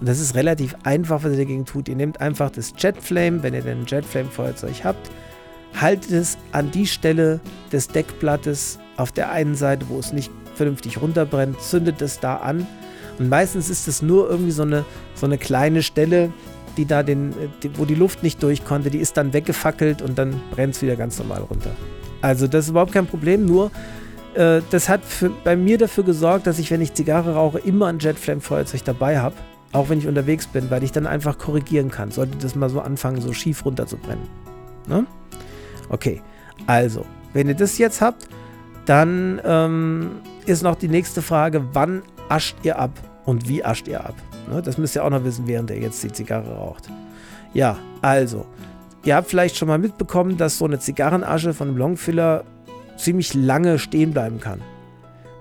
Und 0.00 0.08
das 0.08 0.20
ist 0.20 0.34
relativ 0.34 0.76
einfach, 0.84 1.24
was 1.24 1.32
ihr 1.32 1.38
dagegen 1.38 1.64
tut. 1.64 1.88
Ihr 1.88 1.96
nehmt 1.96 2.20
einfach 2.20 2.50
das 2.50 2.72
Jetflame, 2.76 3.42
wenn 3.42 3.54
ihr 3.54 3.62
denn 3.62 3.80
ein 3.80 3.86
Jetflame-Feuerzeug 3.86 4.84
habt, 4.84 5.10
haltet 5.74 6.12
es 6.12 6.38
an 6.52 6.70
die 6.70 6.86
Stelle 6.86 7.40
des 7.72 7.88
Deckblattes 7.88 8.78
auf 8.96 9.12
der 9.12 9.30
einen 9.30 9.54
Seite, 9.54 9.86
wo 9.88 9.98
es 9.98 10.12
nicht 10.12 10.30
vernünftig 10.54 11.00
runterbrennt, 11.00 11.60
zündet 11.60 12.00
es 12.02 12.20
da 12.20 12.36
an. 12.36 12.66
Und 13.18 13.28
meistens 13.28 13.70
ist 13.70 13.88
es 13.88 14.02
nur 14.02 14.30
irgendwie 14.30 14.52
so 14.52 14.62
eine, 14.62 14.84
so 15.14 15.26
eine 15.26 15.38
kleine 15.38 15.82
Stelle, 15.82 16.32
die 16.76 16.86
da 16.86 17.02
den, 17.02 17.34
die, 17.62 17.76
wo 17.76 17.84
die 17.84 17.96
Luft 17.96 18.22
nicht 18.22 18.42
durch 18.42 18.64
konnte, 18.64 18.90
die 18.90 18.98
ist 18.98 19.16
dann 19.16 19.32
weggefackelt 19.32 20.00
und 20.00 20.16
dann 20.18 20.40
brennt 20.52 20.76
es 20.76 20.82
wieder 20.82 20.94
ganz 20.94 21.18
normal 21.18 21.42
runter. 21.42 21.70
Also 22.20 22.46
das 22.46 22.66
ist 22.66 22.70
überhaupt 22.70 22.92
kein 22.92 23.06
Problem, 23.06 23.46
nur 23.46 23.70
äh, 24.34 24.60
das 24.70 24.88
hat 24.88 25.04
für, 25.04 25.30
bei 25.42 25.56
mir 25.56 25.78
dafür 25.78 26.04
gesorgt, 26.04 26.46
dass 26.46 26.58
ich, 26.60 26.70
wenn 26.70 26.80
ich 26.80 26.94
Zigarre 26.94 27.34
rauche, 27.34 27.58
immer 27.58 27.86
ein 27.86 27.98
Jetflame-Feuerzeug 27.98 28.84
dabei 28.84 29.18
habe, 29.18 29.34
auch 29.72 29.88
wenn 29.88 29.98
ich 29.98 30.06
unterwegs 30.06 30.46
bin, 30.46 30.70
weil 30.70 30.82
ich 30.82 30.92
dann 30.92 31.06
einfach 31.06 31.38
korrigieren 31.38 31.90
kann, 31.90 32.10
sollte 32.10 32.38
das 32.38 32.54
mal 32.54 32.70
so 32.70 32.80
anfangen, 32.80 33.20
so 33.20 33.32
schief 33.32 33.64
runter 33.64 33.86
zu 33.86 33.96
brennen. 33.96 34.28
Ne? 34.86 35.06
Okay, 35.90 36.22
also, 36.66 37.04
wenn 37.32 37.48
ihr 37.48 37.54
das 37.54 37.78
jetzt 37.78 38.00
habt, 38.00 38.28
dann 38.86 39.40
ähm, 39.44 40.10
ist 40.46 40.62
noch 40.62 40.76
die 40.76 40.88
nächste 40.88 41.20
Frage, 41.20 41.62
wann 41.72 42.02
ascht 42.28 42.56
ihr 42.62 42.78
ab 42.78 42.90
und 43.26 43.48
wie 43.48 43.62
ascht 43.64 43.88
ihr 43.88 44.04
ab? 44.04 44.14
Ne? 44.50 44.62
Das 44.62 44.78
müsst 44.78 44.96
ihr 44.96 45.04
auch 45.04 45.10
noch 45.10 45.24
wissen, 45.24 45.46
während 45.46 45.70
ihr 45.70 45.78
jetzt 45.78 46.02
die 46.02 46.12
Zigarre 46.12 46.54
raucht. 46.54 46.88
Ja, 47.52 47.76
also, 48.00 48.46
ihr 49.04 49.16
habt 49.16 49.28
vielleicht 49.28 49.56
schon 49.56 49.68
mal 49.68 49.78
mitbekommen, 49.78 50.38
dass 50.38 50.58
so 50.58 50.64
eine 50.64 50.78
Zigarrenasche 50.78 51.52
von 51.52 51.68
einem 51.68 51.76
Longfiller 51.76 52.44
ziemlich 52.96 53.34
lange 53.34 53.78
stehen 53.78 54.12
bleiben 54.12 54.40
kann. 54.40 54.60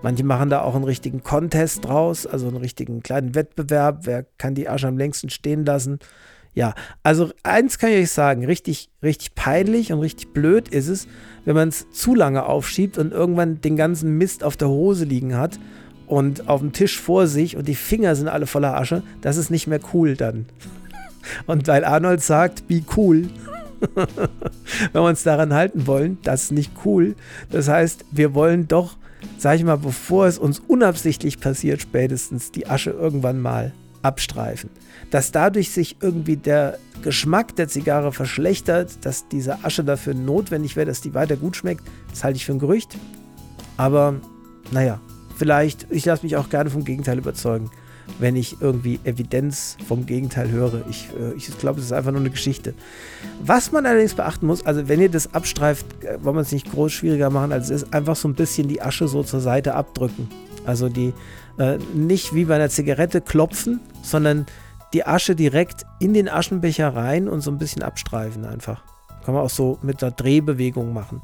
Manche 0.04 0.24
machen 0.24 0.50
da 0.50 0.62
auch 0.62 0.76
einen 0.76 0.84
richtigen 0.84 1.24
Contest 1.24 1.86
draus, 1.86 2.28
also 2.28 2.48
einen 2.48 2.58
richtigen 2.58 3.02
kleinen 3.02 3.36
Wettbewerb. 3.36 4.02
Wer 4.04 4.26
kann 4.38 4.56
die 4.56 4.70
Asche 4.70 4.88
am 4.88 4.98
längsten 4.98 5.30
stehen 5.30 5.66
lassen? 5.66 6.00
Ja, 6.54 6.74
also 7.04 7.30
eins 7.44 7.78
kann 7.78 7.92
ich 7.92 7.98
euch 7.98 8.12
sagen, 8.12 8.44
richtig, 8.46 8.90
richtig 9.04 9.36
peinlich 9.36 9.94
und 9.94 10.00
richtig 10.00 10.34
blöd 10.34 10.70
ist 10.70 10.88
es, 10.88 11.08
wenn 11.46 11.56
man 11.56 11.70
es 11.70 11.90
zu 11.92 12.16
lange 12.16 12.46
aufschiebt 12.46 12.98
und 12.98 13.12
irgendwann 13.12 13.62
den 13.62 13.76
ganzen 13.76 14.18
Mist 14.18 14.44
auf 14.44 14.58
der 14.58 14.70
Hose 14.70 15.06
liegen 15.06 15.38
hat 15.38 15.60
und 16.08 16.50
auf 16.50 16.62
dem 16.62 16.74
Tisch 16.74 17.00
vor 17.00 17.28
sich 17.28 17.58
und 17.58 17.68
die 17.68 17.76
Finger 17.76 18.16
sind 18.16 18.28
alle 18.28 18.48
voller 18.48 18.76
Asche. 18.76 19.04
Das 19.22 19.38
ist 19.38 19.52
nicht 19.52 19.68
mehr 19.68 19.80
cool 19.94 20.16
dann. 20.16 20.48
Und 21.46 21.68
weil 21.68 21.86
Arnold 21.86 22.22
sagt, 22.24 22.68
be 22.68 22.82
cool, 22.96 23.30
wenn 23.94 24.08
wir 24.94 25.02
uns 25.04 25.24
daran 25.24 25.54
halten 25.54 25.86
wollen, 25.86 26.18
das 26.24 26.46
ist 26.46 26.52
nicht 26.54 26.72
cool. 26.86 27.16
Das 27.52 27.68
heißt, 27.68 28.06
wir 28.12 28.34
wollen 28.34 28.68
doch, 28.68 28.98
sag 29.38 29.58
ich 29.58 29.64
mal, 29.64 29.78
bevor 29.78 30.28
es 30.28 30.38
uns 30.38 30.60
unabsichtlich 30.60 31.40
passiert, 31.40 31.82
spätestens 31.82 32.52
die 32.52 32.68
Asche 32.68 32.92
irgendwann 32.92 33.42
mal 33.42 33.74
abstreifen. 34.02 34.70
Dass 35.12 35.32
dadurch 35.32 35.72
sich 35.72 35.98
irgendwie 36.02 36.38
der 36.38 36.80
Geschmack 37.02 37.56
der 37.56 37.68
Zigarre 37.68 38.12
verschlechtert, 38.12 39.06
dass 39.06 39.28
diese 39.28 39.64
Asche 39.64 39.84
dafür 39.84 40.14
notwendig 40.14 40.76
wäre, 40.76 40.88
dass 40.88 41.02
die 41.02 41.14
weiter 41.14 41.36
gut 41.36 41.56
schmeckt, 41.56 41.84
das 42.10 42.24
halte 42.24 42.38
ich 42.38 42.46
für 42.46 42.54
ein 42.54 42.60
Gerücht. 42.60 42.98
Aber 43.76 44.16
naja, 44.72 45.00
vielleicht, 45.36 45.88
ich 45.92 46.06
lasse 46.06 46.24
mich 46.24 46.36
auch 46.36 46.50
gerne 46.50 46.70
vom 46.70 46.84
Gegenteil 46.84 47.18
überzeugen, 47.18 47.70
wenn 48.20 48.36
ich 48.36 48.62
irgendwie 48.62 49.00
Evidenz 49.04 49.78
vom 49.88 50.06
Gegenteil 50.06 50.50
höre. 50.50 50.82
Ich, 50.90 51.10
äh, 51.20 51.34
ich 51.36 51.56
glaube, 51.58 51.80
es 51.80 51.86
ist 51.86 51.92
einfach 51.92 52.12
nur 52.12 52.22
eine 52.22 52.30
Geschichte. 52.30 52.74
Was 53.42 53.72
man 53.72 53.86
allerdings 53.86 54.16
beachten 54.16 54.48
muss, 54.48 54.66
also 54.66 54.88
wenn 54.88 55.02
ihr 55.02 55.10
das 55.10 55.34
abstreift, 55.34 55.86
äh, 56.04 56.24
wollen 56.24 56.36
wir 56.36 56.42
es 56.42 56.52
nicht 56.52 56.72
groß 56.72 56.92
schwieriger 56.92 57.30
machen, 57.30 57.52
als 57.52 57.70
es 57.70 57.84
ist 57.84 57.94
einfach 57.94 58.16
so 58.16 58.28
ein 58.28 58.36
bisschen 58.36 58.68
die 58.68 58.82
Asche 58.82 59.08
so 59.08 59.24
zur 59.24 59.40
Seite 59.40 59.76
abdrücken. 59.76 60.30
Also 60.66 60.90
die 60.90 61.14
äh, 61.58 61.78
nicht 61.94 62.34
wie 62.34 62.46
bei 62.46 62.56
einer 62.56 62.70
Zigarette 62.70 63.22
klopfen, 63.22 63.80
sondern 64.02 64.46
die 64.94 65.06
Asche 65.06 65.36
direkt 65.36 65.86
in 66.00 66.14
den 66.14 66.30
Aschenbecher 66.30 66.96
rein 66.96 67.28
und 67.28 67.42
so 67.42 67.52
ein 67.52 67.58
bisschen 67.58 67.84
abstreifen 67.84 68.46
einfach. 68.46 68.84
Kann 69.26 69.34
man 69.34 69.44
auch 69.44 69.50
so 69.50 69.78
mit 69.82 70.02
einer 70.02 70.12
Drehbewegung 70.12 70.94
machen 70.94 71.22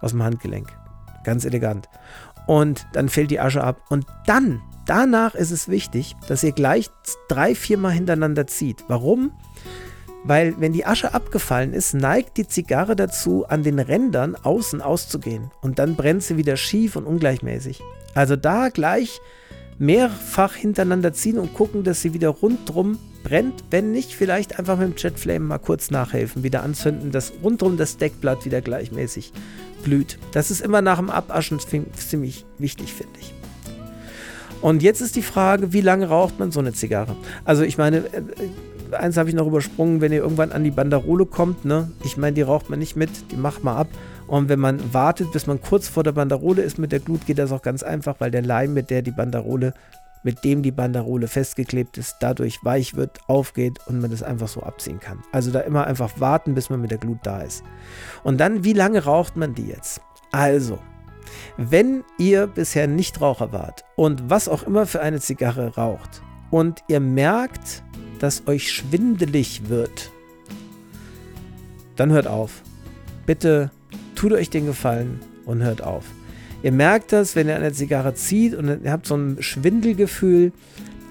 aus 0.00 0.10
dem 0.10 0.22
Handgelenk. 0.22 0.68
Ganz 1.24 1.44
elegant. 1.44 1.88
Und 2.46 2.86
dann 2.92 3.08
fällt 3.08 3.30
die 3.30 3.40
Asche 3.40 3.62
ab. 3.62 3.80
Und 3.88 4.06
dann, 4.26 4.60
danach 4.90 5.36
ist 5.36 5.52
es 5.52 5.68
wichtig, 5.68 6.16
dass 6.26 6.42
ihr 6.42 6.50
gleich 6.50 6.90
drei, 7.28 7.54
viermal 7.54 7.92
hintereinander 7.92 8.48
zieht. 8.48 8.84
Warum? 8.88 9.30
Weil 10.24 10.60
wenn 10.60 10.72
die 10.72 10.84
Asche 10.84 11.14
abgefallen 11.14 11.72
ist, 11.72 11.94
neigt 11.94 12.36
die 12.36 12.46
Zigarre 12.46 12.96
dazu, 12.96 13.46
an 13.48 13.62
den 13.62 13.78
Rändern 13.78 14.34
außen 14.34 14.82
auszugehen. 14.82 15.50
Und 15.62 15.78
dann 15.78 15.94
brennt 15.94 16.24
sie 16.24 16.36
wieder 16.36 16.56
schief 16.56 16.96
und 16.96 17.06
ungleichmäßig. 17.06 17.80
Also 18.14 18.34
da 18.34 18.68
gleich 18.68 19.20
mehrfach 19.78 20.54
hintereinander 20.54 21.12
ziehen 21.12 21.38
und 21.38 21.54
gucken, 21.54 21.84
dass 21.84 22.02
sie 22.02 22.12
wieder 22.12 22.28
rundrum 22.28 22.98
brennt. 23.22 23.64
Wenn 23.70 23.92
nicht, 23.92 24.12
vielleicht 24.12 24.58
einfach 24.58 24.76
mit 24.76 24.88
dem 24.88 24.96
Jetflame 24.96 25.46
mal 25.46 25.58
kurz 25.58 25.90
nachhelfen, 25.90 26.42
wieder 26.42 26.64
anzünden, 26.64 27.12
dass 27.12 27.32
rundrum 27.42 27.76
das 27.76 27.96
Deckblatt 27.96 28.44
wieder 28.44 28.60
gleichmäßig 28.60 29.32
blüht. 29.84 30.18
Das 30.32 30.50
ist 30.50 30.60
immer 30.60 30.82
nach 30.82 30.98
dem 30.98 31.08
Abaschen 31.10 31.60
ziemlich 31.60 32.44
wichtig, 32.58 32.92
finde 32.92 33.20
ich. 33.20 33.39
Und 34.60 34.82
jetzt 34.82 35.00
ist 35.00 35.16
die 35.16 35.22
Frage, 35.22 35.72
wie 35.72 35.80
lange 35.80 36.08
raucht 36.08 36.38
man 36.38 36.52
so 36.52 36.60
eine 36.60 36.72
Zigarre? 36.72 37.16
Also 37.44 37.62
ich 37.62 37.78
meine, 37.78 37.98
äh, 37.98 38.94
eins 38.94 39.16
habe 39.16 39.28
ich 39.28 39.34
noch 39.34 39.46
übersprungen, 39.46 40.00
wenn 40.00 40.12
ihr 40.12 40.20
irgendwann 40.20 40.52
an 40.52 40.64
die 40.64 40.70
Banderole 40.70 41.26
kommt, 41.26 41.64
ne? 41.64 41.90
Ich 42.04 42.16
meine, 42.16 42.34
die 42.34 42.42
raucht 42.42 42.70
man 42.70 42.78
nicht 42.78 42.96
mit, 42.96 43.10
die 43.30 43.36
macht 43.36 43.64
man 43.64 43.76
ab. 43.76 43.88
Und 44.26 44.48
wenn 44.48 44.60
man 44.60 44.92
wartet, 44.92 45.32
bis 45.32 45.46
man 45.46 45.60
kurz 45.60 45.88
vor 45.88 46.02
der 46.02 46.12
Banderole 46.12 46.62
ist 46.62 46.78
mit 46.78 46.92
der 46.92 47.00
Glut, 47.00 47.26
geht 47.26 47.38
das 47.38 47.52
auch 47.52 47.62
ganz 47.62 47.82
einfach, 47.82 48.16
weil 48.18 48.30
der 48.30 48.42
Leim, 48.42 48.74
mit 48.74 48.90
der 48.90 49.02
die 49.02 49.10
Banderole, 49.10 49.74
mit 50.22 50.44
dem 50.44 50.62
die 50.62 50.70
Banderole 50.70 51.26
festgeklebt 51.28 51.96
ist, 51.98 52.16
dadurch 52.20 52.62
weich 52.62 52.94
wird, 52.94 53.18
aufgeht 53.26 53.78
und 53.86 54.00
man 54.00 54.10
das 54.10 54.22
einfach 54.22 54.48
so 54.48 54.62
abziehen 54.62 55.00
kann. 55.00 55.22
Also 55.32 55.50
da 55.50 55.60
immer 55.60 55.86
einfach 55.86 56.20
warten, 56.20 56.54
bis 56.54 56.70
man 56.70 56.80
mit 56.80 56.90
der 56.90 56.98
Glut 56.98 57.18
da 57.22 57.40
ist. 57.40 57.64
Und 58.22 58.38
dann, 58.38 58.62
wie 58.62 58.74
lange 58.74 59.04
raucht 59.04 59.36
man 59.36 59.54
die 59.54 59.66
jetzt? 59.66 60.00
Also, 60.30 60.78
wenn 61.56 62.04
ihr 62.18 62.46
bisher 62.46 62.86
nicht 62.86 63.20
Raucher 63.20 63.52
wart 63.52 63.84
und 63.96 64.30
was 64.30 64.48
auch 64.48 64.62
immer 64.62 64.86
für 64.86 65.00
eine 65.00 65.20
Zigarre 65.20 65.74
raucht 65.76 66.22
und 66.50 66.80
ihr 66.88 67.00
merkt, 67.00 67.82
dass 68.18 68.46
euch 68.46 68.70
schwindelig 68.70 69.68
wird, 69.68 70.10
dann 71.96 72.10
hört 72.10 72.26
auf. 72.26 72.62
Bitte 73.26 73.70
tut 74.14 74.32
euch 74.32 74.50
den 74.50 74.66
Gefallen 74.66 75.20
und 75.44 75.62
hört 75.62 75.82
auf. 75.82 76.04
Ihr 76.62 76.72
merkt 76.72 77.12
das, 77.12 77.36
wenn 77.36 77.48
ihr 77.48 77.56
eine 77.56 77.72
Zigarre 77.72 78.14
zieht 78.14 78.54
und 78.54 78.84
ihr 78.84 78.92
habt 78.92 79.06
so 79.06 79.16
ein 79.16 79.42
Schwindelgefühl. 79.42 80.52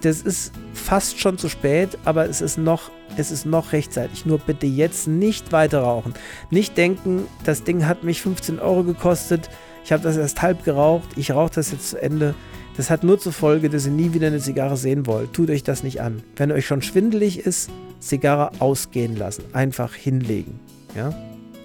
Das 0.02 0.22
ist 0.22 0.54
fast 0.74 1.20
schon 1.20 1.38
zu 1.38 1.50
spät, 1.50 1.98
aber 2.06 2.30
es 2.30 2.42
ist 2.42 2.58
noch, 2.58 2.92
es 3.18 3.32
ist 3.32 3.46
noch 3.46 3.74
rechtzeitig. 3.74 4.26
Nur 4.26 4.38
bitte 4.38 4.68
jetzt 4.68 5.08
nicht 5.08 5.52
weiter 5.52 5.82
rauchen. 5.82 6.14
Nicht 6.52 6.78
denken, 6.78 7.26
das 7.44 7.64
Ding 7.64 7.86
hat 7.88 8.04
mich 8.04 8.22
15 8.22 8.60
Euro 8.60 8.84
gekostet. 8.84 9.50
Ich 9.84 9.92
habe 9.92 10.04
das 10.04 10.18
erst 10.18 10.42
halb 10.42 10.64
geraucht. 10.64 11.10
Ich 11.16 11.32
rauche 11.32 11.54
das 11.56 11.72
jetzt 11.72 11.90
zu 11.90 12.02
Ende. 12.02 12.36
Das 12.78 12.90
hat 12.90 13.04
nur 13.04 13.20
zur 13.20 13.34
Folge, 13.34 13.70
dass 13.70 13.86
ihr 13.86 13.92
nie 13.92 14.14
wieder 14.14 14.28
eine 14.28 14.40
Zigarre 14.40 14.78
sehen 14.78 15.06
wollt. 15.06 15.34
Tut 15.34 15.50
euch 15.50 15.64
das 15.64 15.84
nicht 15.84 16.02
an. 16.02 16.24
Wenn 16.36 16.52
euch 16.52 16.66
schon 16.66 16.82
schwindelig 16.82 17.40
ist, 17.40 17.70
Zigarre 18.00 18.52
ausgehen 18.60 19.18
lassen. 19.18 19.44
Einfach 19.54 19.94
hinlegen. 19.94 20.60
Ja, 20.96 21.14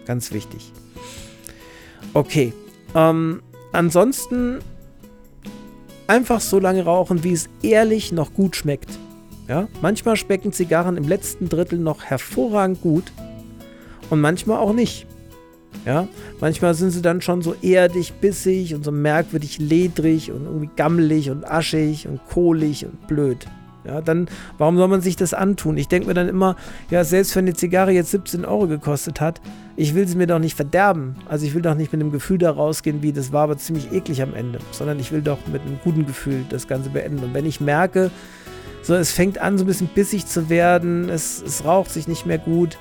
ganz 0.06 0.32
wichtig. 0.32 0.72
Okay. 2.12 2.52
Ähm, 2.94 3.42
ansonsten 3.72 4.58
einfach 6.06 6.40
so 6.40 6.58
lange 6.58 6.84
rauchen, 6.84 7.24
wie 7.24 7.32
es 7.32 7.48
ehrlich 7.62 8.12
noch 8.12 8.34
gut 8.34 8.56
schmeckt. 8.56 8.90
Ja, 9.48 9.68
manchmal 9.82 10.16
schmecken 10.16 10.52
Zigarren 10.52 10.96
im 10.96 11.06
letzten 11.06 11.48
Drittel 11.48 11.78
noch 11.78 12.04
hervorragend 12.04 12.80
gut 12.80 13.12
und 14.10 14.20
manchmal 14.20 14.58
auch 14.58 14.72
nicht. 14.72 15.06
Ja, 15.85 16.09
manchmal 16.41 16.74
sind 16.74 16.91
sie 16.91 17.03
dann 17.03 17.20
schon 17.20 17.43
so 17.43 17.55
erdig, 17.61 18.14
bissig 18.20 18.74
und 18.74 18.85
so 18.85 18.91
merkwürdig 18.91 19.59
ledrig 19.59 20.32
und 20.32 20.45
irgendwie 20.45 20.70
gammelig 20.76 21.30
und 21.30 21.47
aschig 21.47 22.09
und 22.09 22.20
kohlig 22.26 22.87
und 22.87 23.07
blöd. 23.07 23.47
Ja, 23.85 24.01
dann, 24.01 24.28
warum 24.57 24.78
soll 24.78 24.89
man 24.89 25.03
sich 25.03 25.14
das 25.14 25.35
antun? 25.35 25.76
Ich 25.76 25.89
denke 25.89 26.09
mir 26.09 26.14
dann 26.14 26.28
immer, 26.28 26.57
ja, 26.91 27.05
selbst 27.05 27.37
wenn 27.37 27.45
eine 27.45 27.55
Zigarre 27.55 27.93
jetzt 27.93 28.12
17 28.12 28.47
Euro 28.47 28.66
gekostet 28.66 29.20
hat, 29.20 29.43
ich 29.76 29.95
will 29.95 30.09
sie 30.09 30.16
mir 30.16 30.26
doch 30.26 30.39
nicht 30.39 30.57
verderben. 30.57 31.16
Also 31.28 31.45
ich 31.45 31.55
will 31.55 31.61
doch 31.61 31.74
nicht 31.74 31.93
mit 31.93 32.01
einem 32.01 32.11
Gefühl 32.11 32.39
da 32.39 32.51
rausgehen, 32.51 33.03
wie 33.03 33.12
das 33.12 33.32
war 33.32 33.43
aber 33.43 33.59
ziemlich 33.59 33.93
eklig 33.93 34.22
am 34.22 34.32
Ende, 34.32 34.59
sondern 34.70 34.99
ich 34.99 35.12
will 35.12 35.20
doch 35.20 35.39
mit 35.53 35.61
einem 35.62 35.78
guten 35.85 36.07
Gefühl 36.07 36.47
das 36.49 36.66
Ganze 36.66 36.91
beenden. 36.91 37.22
Und 37.22 37.35
wenn 37.35 37.45
ich 37.45 37.61
merke, 37.61 38.11
so 38.82 38.95
es 38.95 39.12
fängt 39.12 39.39
an, 39.39 39.59
so 39.59 39.64
ein 39.64 39.66
bisschen 39.66 39.89
bissig 39.89 40.26
zu 40.26 40.49
werden, 40.49 41.11
es, 41.11 41.43
es 41.43 41.66
raucht 41.66 41.91
sich 41.91 42.09
nicht 42.09 42.24
mehr 42.24 42.39
gut, 42.39 42.78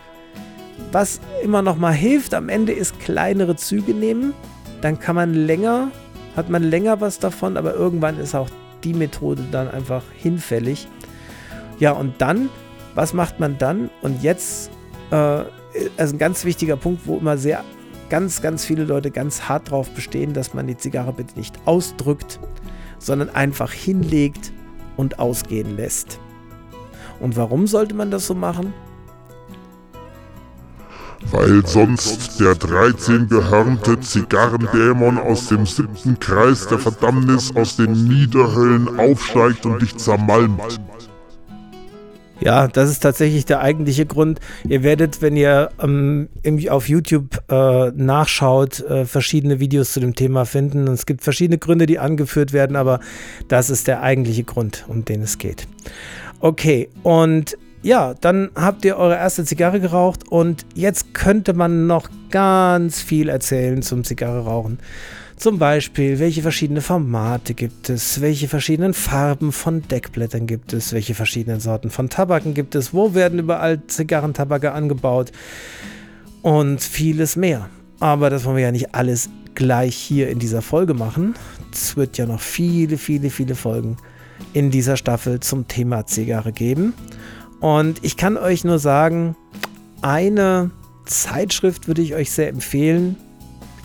was 0.91 1.19
immer 1.43 1.61
noch 1.61 1.77
mal 1.77 1.93
hilft 1.93 2.33
am 2.33 2.49
Ende 2.49 2.71
ist 2.71 2.99
kleinere 2.99 3.55
Züge 3.55 3.93
nehmen, 3.93 4.33
dann 4.81 4.99
kann 4.99 5.15
man 5.15 5.33
länger, 5.33 5.91
hat 6.35 6.49
man 6.49 6.63
länger 6.63 7.01
was 7.01 7.19
davon, 7.19 7.57
aber 7.57 7.73
irgendwann 7.73 8.19
ist 8.19 8.35
auch 8.35 8.49
die 8.83 8.93
Methode 8.93 9.43
dann 9.51 9.69
einfach 9.69 10.03
hinfällig. 10.15 10.87
Ja, 11.79 11.91
und 11.91 12.21
dann, 12.21 12.49
was 12.95 13.13
macht 13.13 13.39
man 13.39 13.57
dann? 13.57 13.89
Und 14.01 14.21
jetzt, 14.21 14.71
äh, 15.11 15.15
also 15.97 16.15
ein 16.15 16.19
ganz 16.19 16.45
wichtiger 16.45 16.77
Punkt, 16.77 17.07
wo 17.07 17.17
immer 17.17 17.37
sehr, 17.37 17.63
ganz, 18.09 18.41
ganz 18.41 18.65
viele 18.65 18.83
Leute 18.83 19.09
ganz 19.09 19.49
hart 19.49 19.71
drauf 19.71 19.89
bestehen, 19.89 20.33
dass 20.33 20.53
man 20.53 20.67
die 20.67 20.77
Zigarre 20.77 21.13
bitte 21.13 21.35
nicht 21.35 21.55
ausdrückt, 21.65 22.39
sondern 22.99 23.29
einfach 23.29 23.71
hinlegt 23.71 24.53
und 24.97 25.19
ausgehen 25.19 25.75
lässt. 25.75 26.19
Und 27.19 27.37
warum 27.37 27.67
sollte 27.67 27.95
man 27.95 28.11
das 28.11 28.27
so 28.27 28.35
machen? 28.35 28.73
Weil 31.31 31.65
sonst 31.65 32.39
der 32.39 32.55
13 32.55 33.27
gehörnte 33.27 33.99
Zigarrendämon 33.99 35.17
aus 35.17 35.47
dem 35.47 35.65
siebten 35.65 36.19
Kreis 36.19 36.67
der 36.67 36.79
Verdammnis 36.79 37.55
aus 37.55 37.75
den 37.75 38.07
Niederhöllen 38.07 38.99
aufsteigt 38.99 39.65
und 39.65 39.81
dich 39.81 39.95
zermalmt. 39.97 40.79
Ja, 42.43 42.67
das 42.67 42.89
ist 42.89 42.99
tatsächlich 42.99 43.45
der 43.45 43.61
eigentliche 43.61 44.05
Grund. 44.05 44.41
Ihr 44.67 44.83
werdet, 44.83 45.21
wenn 45.21 45.37
ihr 45.37 45.69
ähm, 45.81 46.27
auf 46.69 46.89
YouTube 46.89 47.41
äh, 47.49 47.91
nachschaut, 47.91 48.81
äh, 48.81 49.05
verschiedene 49.05 49.61
Videos 49.61 49.93
zu 49.93 50.01
dem 50.01 50.13
Thema 50.13 50.45
finden. 50.45 50.89
Und 50.89 50.93
es 50.93 51.05
gibt 51.05 51.23
verschiedene 51.23 51.57
Gründe, 51.57 51.85
die 51.85 51.99
angeführt 51.99 52.51
werden, 52.51 52.75
aber 52.75 52.99
das 53.47 53.69
ist 53.69 53.87
der 53.87 54.01
eigentliche 54.01 54.43
Grund, 54.43 54.83
um 54.89 55.05
den 55.05 55.21
es 55.21 55.37
geht. 55.37 55.67
Okay, 56.41 56.89
und 57.03 57.57
ja, 57.83 58.13
dann 58.19 58.49
habt 58.55 58.85
ihr 58.85 58.97
eure 58.97 59.15
erste 59.15 59.43
Zigarre 59.43 59.79
geraucht 59.79 60.27
und 60.29 60.65
jetzt 60.73 61.13
könnte 61.13 61.53
man 61.53 61.85
noch 61.85 62.09
ganz 62.31 63.01
viel 63.01 63.29
erzählen 63.29 63.81
zum 63.81 64.03
Zigarre 64.03 64.45
rauchen. 64.45 64.79
Zum 65.35 65.59
Beispiel, 65.59 66.19
welche 66.19 66.41
verschiedene 66.41 66.79
Formate 66.79 67.53
gibt 67.53 67.89
es, 67.89 68.21
welche 68.21 68.47
verschiedenen 68.47 68.93
Farben 68.93 69.51
von 69.51 69.81
Deckblättern 69.81 70.47
gibt 70.47 70.71
es, 70.71 70.93
welche 70.93 71.15
verschiedenen 71.15 71.59
Sorten 71.59 71.89
von 71.89 72.09
Tabaken 72.09 72.53
gibt 72.53 72.75
es, 72.75 72.93
wo 72.93 73.13
werden 73.13 73.39
überall 73.39 73.85
Zigarrentabake 73.85 74.71
angebaut 74.71 75.33
und 76.41 76.81
vieles 76.81 77.35
mehr. 77.35 77.69
Aber 77.99 78.29
das 78.29 78.45
wollen 78.45 78.55
wir 78.55 78.63
ja 78.63 78.71
nicht 78.71 78.95
alles 78.95 79.29
gleich 79.55 79.95
hier 79.95 80.29
in 80.29 80.39
dieser 80.39 80.61
Folge 80.61 80.93
machen. 80.93 81.35
Es 81.73 81.97
wird 81.97 82.17
ja 82.17 82.25
noch 82.25 82.39
viele, 82.39 82.97
viele, 82.97 83.29
viele 83.29 83.55
Folgen 83.55 83.97
in 84.53 84.71
dieser 84.71 84.95
Staffel 84.95 85.41
zum 85.41 85.67
Thema 85.67 86.05
Zigarre 86.05 86.53
geben. 86.53 86.93
Und 87.63 88.03
ich 88.03 88.17
kann 88.17 88.35
euch 88.35 88.65
nur 88.65 88.77
sagen, 88.77 89.37
eine 90.01 90.71
Zeitschrift 91.05 91.87
würde 91.87 92.01
ich 92.01 92.13
euch 92.13 92.29
sehr 92.29 92.49
empfehlen. 92.49 93.15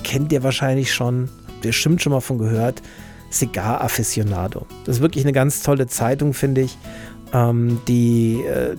Kennt 0.03 0.33
ihr 0.33 0.43
wahrscheinlich 0.43 0.93
schon 0.93 1.29
bestimmt 1.63 2.03
schon 2.03 2.11
mal 2.11 2.19
von 2.19 2.39
gehört, 2.39 2.83
Cigar 3.31 3.81
Aficionado. 3.81 4.67
Das 4.85 4.97
ist 4.97 5.01
wirklich 5.01 5.25
eine 5.25 5.33
ganz 5.33 5.63
tolle 5.63 5.87
Zeitung, 5.87 6.35
finde 6.35 6.63
ich, 6.63 6.77
ähm, 7.33 7.81
die 7.87 8.43
äh, 8.43 8.75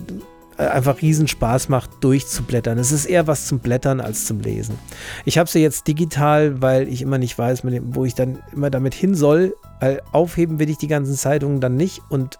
einfach 0.58 1.00
riesen 1.00 1.28
Spaß 1.28 1.70
macht, 1.70 2.04
durchzublättern. 2.04 2.76
Es 2.76 2.92
ist 2.92 3.06
eher 3.06 3.26
was 3.26 3.46
zum 3.46 3.60
Blättern 3.60 4.02
als 4.02 4.26
zum 4.26 4.40
Lesen. 4.40 4.78
Ich 5.24 5.38
habe 5.38 5.48
sie 5.48 5.60
jetzt 5.60 5.88
digital, 5.88 6.60
weil 6.60 6.88
ich 6.88 7.00
immer 7.00 7.16
nicht 7.16 7.38
weiß, 7.38 7.62
wo 7.84 8.04
ich 8.04 8.14
dann 8.14 8.40
immer 8.52 8.68
damit 8.68 8.92
hin 8.92 9.14
soll, 9.14 9.54
weil 9.80 10.02
aufheben 10.12 10.58
will 10.58 10.68
ich 10.68 10.76
die 10.76 10.88
ganzen 10.88 11.14
Zeitungen 11.14 11.62
dann 11.62 11.76
nicht 11.76 12.02
und 12.10 12.38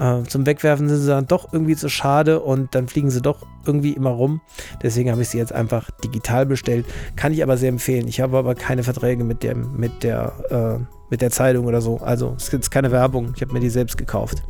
äh, 0.00 0.22
zum 0.26 0.46
Wegwerfen 0.46 0.88
sind 0.88 0.98
sie 0.98 1.08
dann 1.08 1.26
doch 1.26 1.52
irgendwie 1.52 1.76
zu 1.76 1.90
schade 1.90 2.40
und 2.40 2.74
dann 2.74 2.88
fliegen 2.88 3.10
sie 3.10 3.20
doch 3.20 3.46
irgendwie 3.66 3.92
immer 3.92 4.10
rum. 4.10 4.40
Deswegen 4.82 5.10
habe 5.10 5.20
ich 5.20 5.28
sie 5.28 5.36
jetzt 5.36 5.52
einfach 5.52 5.90
digital 6.02 6.46
bestellt. 6.46 6.86
Kann 7.16 7.32
ich 7.34 7.42
aber 7.42 7.58
sehr 7.58 7.68
empfehlen. 7.68 8.08
Ich 8.08 8.20
habe 8.20 8.38
aber 8.38 8.54
keine 8.54 8.82
Verträge 8.82 9.24
mit, 9.24 9.42
dem, 9.42 9.76
mit, 9.76 10.02
der, 10.02 10.32
äh, 10.80 10.84
mit 11.10 11.20
der 11.20 11.30
Zeitung 11.30 11.66
oder 11.66 11.82
so. 11.82 11.98
Also 11.98 12.34
es 12.38 12.50
gibt 12.50 12.70
keine 12.70 12.90
Werbung. 12.90 13.32
Ich 13.36 13.42
habe 13.42 13.52
mir 13.52 13.60
die 13.60 13.68
selbst 13.68 13.98
gekauft. 13.98 14.42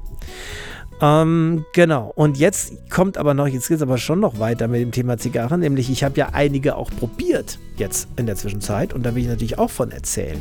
Ähm, 1.02 1.64
genau. 1.72 2.12
Und 2.14 2.38
jetzt 2.38 2.74
kommt 2.88 3.18
aber 3.18 3.34
noch, 3.34 3.48
jetzt 3.48 3.66
geht 3.66 3.78
es 3.78 3.82
aber 3.82 3.98
schon 3.98 4.20
noch 4.20 4.38
weiter 4.38 4.68
mit 4.68 4.80
dem 4.80 4.92
Thema 4.92 5.18
Zigarren. 5.18 5.60
Nämlich, 5.60 5.90
ich 5.90 6.04
habe 6.04 6.16
ja 6.16 6.28
einige 6.32 6.76
auch 6.76 6.90
probiert 6.90 7.58
jetzt 7.76 8.06
in 8.16 8.26
der 8.26 8.36
Zwischenzeit. 8.36 8.92
Und 8.92 9.04
da 9.04 9.16
will 9.16 9.22
ich 9.22 9.28
natürlich 9.28 9.58
auch 9.58 9.70
von 9.70 9.90
erzählen. 9.90 10.40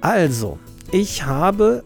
Also, 0.00 0.58
ich 0.90 1.26
habe 1.26 1.82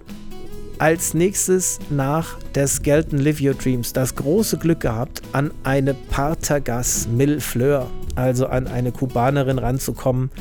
als 0.82 1.14
nächstes 1.14 1.78
nach 1.90 2.40
der 2.56 2.66
Skeleton 2.66 3.20
Live 3.20 3.40
Your 3.40 3.54
Dreams 3.54 3.92
das 3.92 4.16
große 4.16 4.58
Glück 4.58 4.80
gehabt, 4.80 5.22
an 5.30 5.52
eine 5.62 5.94
Partagas 5.94 7.06
Mil 7.06 7.38
Fleur, 7.38 7.88
also 8.16 8.48
an 8.48 8.66
eine 8.66 8.90
Kubanerin 8.90 9.60
ranzukommen. 9.60 10.32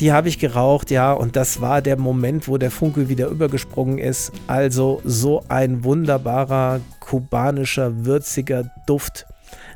Die 0.00 0.12
habe 0.12 0.28
ich 0.28 0.38
geraucht, 0.38 0.90
ja, 0.90 1.14
und 1.14 1.34
das 1.34 1.62
war 1.62 1.80
der 1.80 1.98
Moment, 1.98 2.46
wo 2.46 2.58
der 2.58 2.70
Funke 2.70 3.08
wieder 3.08 3.28
übergesprungen 3.28 3.96
ist. 3.96 4.32
Also 4.48 5.00
so 5.02 5.42
ein 5.48 5.82
wunderbarer 5.82 6.82
kubanischer, 7.00 8.04
würziger 8.04 8.70
Duft, 8.86 9.24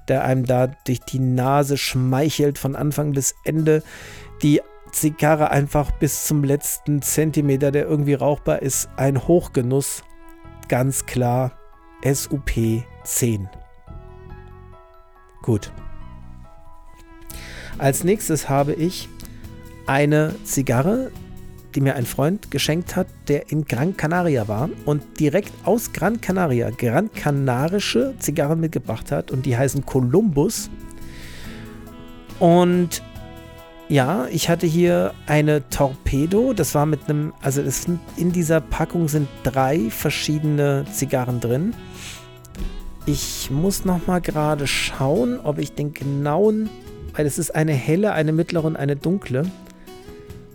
der 0.07 0.23
einem 0.23 0.45
da 0.45 0.67
durch 0.87 1.01
die 1.01 1.19
Nase 1.19 1.79
schmeichelt 1.79 2.59
von 2.59 2.77
Anfang 2.77 3.13
bis 3.13 3.35
Ende. 3.43 3.83
Die 4.43 4.61
Zigarre 4.91 5.51
einfach 5.51 5.91
bis 5.93 6.25
zum 6.25 6.45
letzten 6.45 7.03
Zentimeter, 7.03 7.71
der 7.71 7.87
irgendwie 7.87 8.15
rauchbar 8.15 8.63
ist, 8.63 8.89
ein 8.97 9.27
Hochgenuss. 9.27 10.03
Ganz 10.69 11.07
klar 11.07 11.53
SUP 12.05 12.51
10. 13.05 13.49
Gut. 15.43 15.73
Als 17.79 18.05
nächstes 18.05 18.49
habe 18.49 18.75
ich 18.75 19.09
eine 19.87 20.35
Zigarre, 20.45 21.11
die 21.75 21.81
mir 21.81 21.95
ein 21.95 22.07
Freund 22.07 22.51
geschenkt 22.51 22.97
hat, 22.97 23.07
der 23.29 23.51
in 23.53 23.65
Gran 23.65 23.97
Canaria 23.97 24.49
war 24.49 24.69
und 24.85 25.21
direkt 25.21 25.53
aus 25.65 25.93
Gran 25.93 26.21
Canaria 26.21 26.71
Gran 26.71 27.13
Canarische 27.13 28.15
Zigarren 28.19 28.61
mitgebracht 28.61 29.13
hat 29.13 29.31
und 29.31 29.47
die 29.47 29.57
heißen 29.57 29.87
Columbus. 29.87 30.71
Und 32.41 33.03
ja, 33.89 34.27
ich 34.31 34.49
hatte 34.49 34.67
hier 34.67 35.15
eine 35.27 35.67
Torpedo. 35.71 36.53
Das 36.53 36.75
war 36.75 36.85
mit 36.85 37.09
einem, 37.09 37.33
also 37.41 37.63
es 37.63 37.87
in 38.17 38.33
dieser 38.33 38.61
Packung 38.61 39.09
sind 39.09 39.29
drei 39.45 39.89
verschiedene 39.91 40.85
Zigarren 40.93 41.41
drin. 41.41 41.75
Ich 43.07 43.51
muss 43.51 43.87
noch 43.87 44.07
mal 44.07 44.21
gerade 44.21 44.67
schauen, 44.67 45.41
ob 45.41 45.59
ich 45.59 45.73
den 45.73 45.95
genauen, 45.95 46.69
weil 47.15 47.25
es 47.25 47.39
ist 47.39 47.55
eine 47.55 47.73
helle, 47.73 48.13
eine 48.13 48.33
mittlere 48.33 48.65
und 48.65 48.77
eine 48.77 48.97
dunkle. 48.97 49.51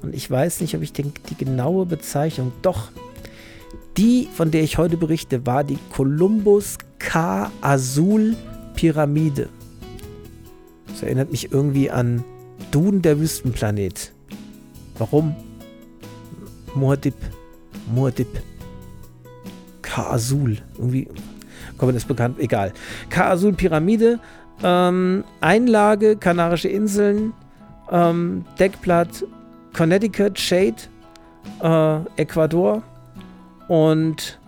Und 0.03 0.13
ich 0.13 0.29
weiß 0.29 0.61
nicht, 0.61 0.75
ob 0.75 0.83
ich 0.83 0.93
den, 0.93 1.13
die 1.29 1.35
genaue 1.35 1.87
Bezeichnung. 1.87 2.51
Doch, 2.61 2.91
die, 3.97 4.27
von 4.31 4.51
der 4.51 4.61
ich 4.61 4.77
heute 4.77 4.97
berichte, 4.97 5.47
war 5.47 5.63
die 5.63 5.79
Columbus 5.91 6.77
K 6.99 7.51
Azul 7.61 8.35
Pyramide. 8.75 9.49
Das 10.87 11.01
erinnert 11.01 11.31
mich 11.31 11.51
irgendwie 11.51 11.89
an 11.89 12.23
Duden 12.73 13.03
der 13.03 13.19
Wüstenplanet. 13.19 14.11
Warum? 14.97 15.35
Muad'Dib. 16.75 17.13
Muad'Dib. 17.95 18.25
Ka-Azul. 19.83 20.57
Irgendwie 20.77 21.07
kommt 21.77 21.91
mir 21.91 21.93
das 21.93 22.05
bekannt. 22.05 22.39
Egal. 22.39 22.73
Ka-Azul 23.11 23.53
Pyramide. 23.53 24.19
Ähm, 24.63 25.23
Einlage 25.39 26.15
Kanarische 26.15 26.67
Inseln. 26.67 27.33
Ähm, 27.91 28.43
Deckblatt 28.59 29.23
Connecticut 29.73 30.39
Shade. 30.39 30.75
Äh, 31.61 32.21
Ecuador. 32.21 32.81
Und 33.67 34.39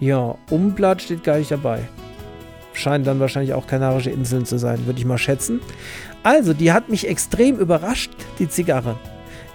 ja, 0.00 0.34
Umblatt 0.50 1.00
steht 1.00 1.22
gar 1.22 1.38
nicht 1.38 1.52
dabei. 1.52 1.88
Scheinen 2.72 3.04
dann 3.04 3.20
wahrscheinlich 3.20 3.54
auch 3.54 3.68
Kanarische 3.68 4.10
Inseln 4.10 4.44
zu 4.46 4.58
sein, 4.58 4.84
würde 4.84 4.98
ich 4.98 5.06
mal 5.06 5.16
schätzen. 5.16 5.60
Also, 6.26 6.54
die 6.54 6.72
hat 6.72 6.88
mich 6.88 7.06
extrem 7.08 7.56
überrascht, 7.56 8.10
die 8.40 8.48
Zigarre. 8.48 8.96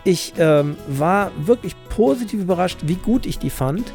Ich 0.06 0.36
ähm, 0.38 0.78
war 0.88 1.34
wirklich 1.38 1.76
positiv 1.90 2.40
überrascht, 2.40 2.80
wie 2.84 2.96
gut 2.96 3.26
ich 3.26 3.38
die 3.38 3.50
fand. 3.50 3.92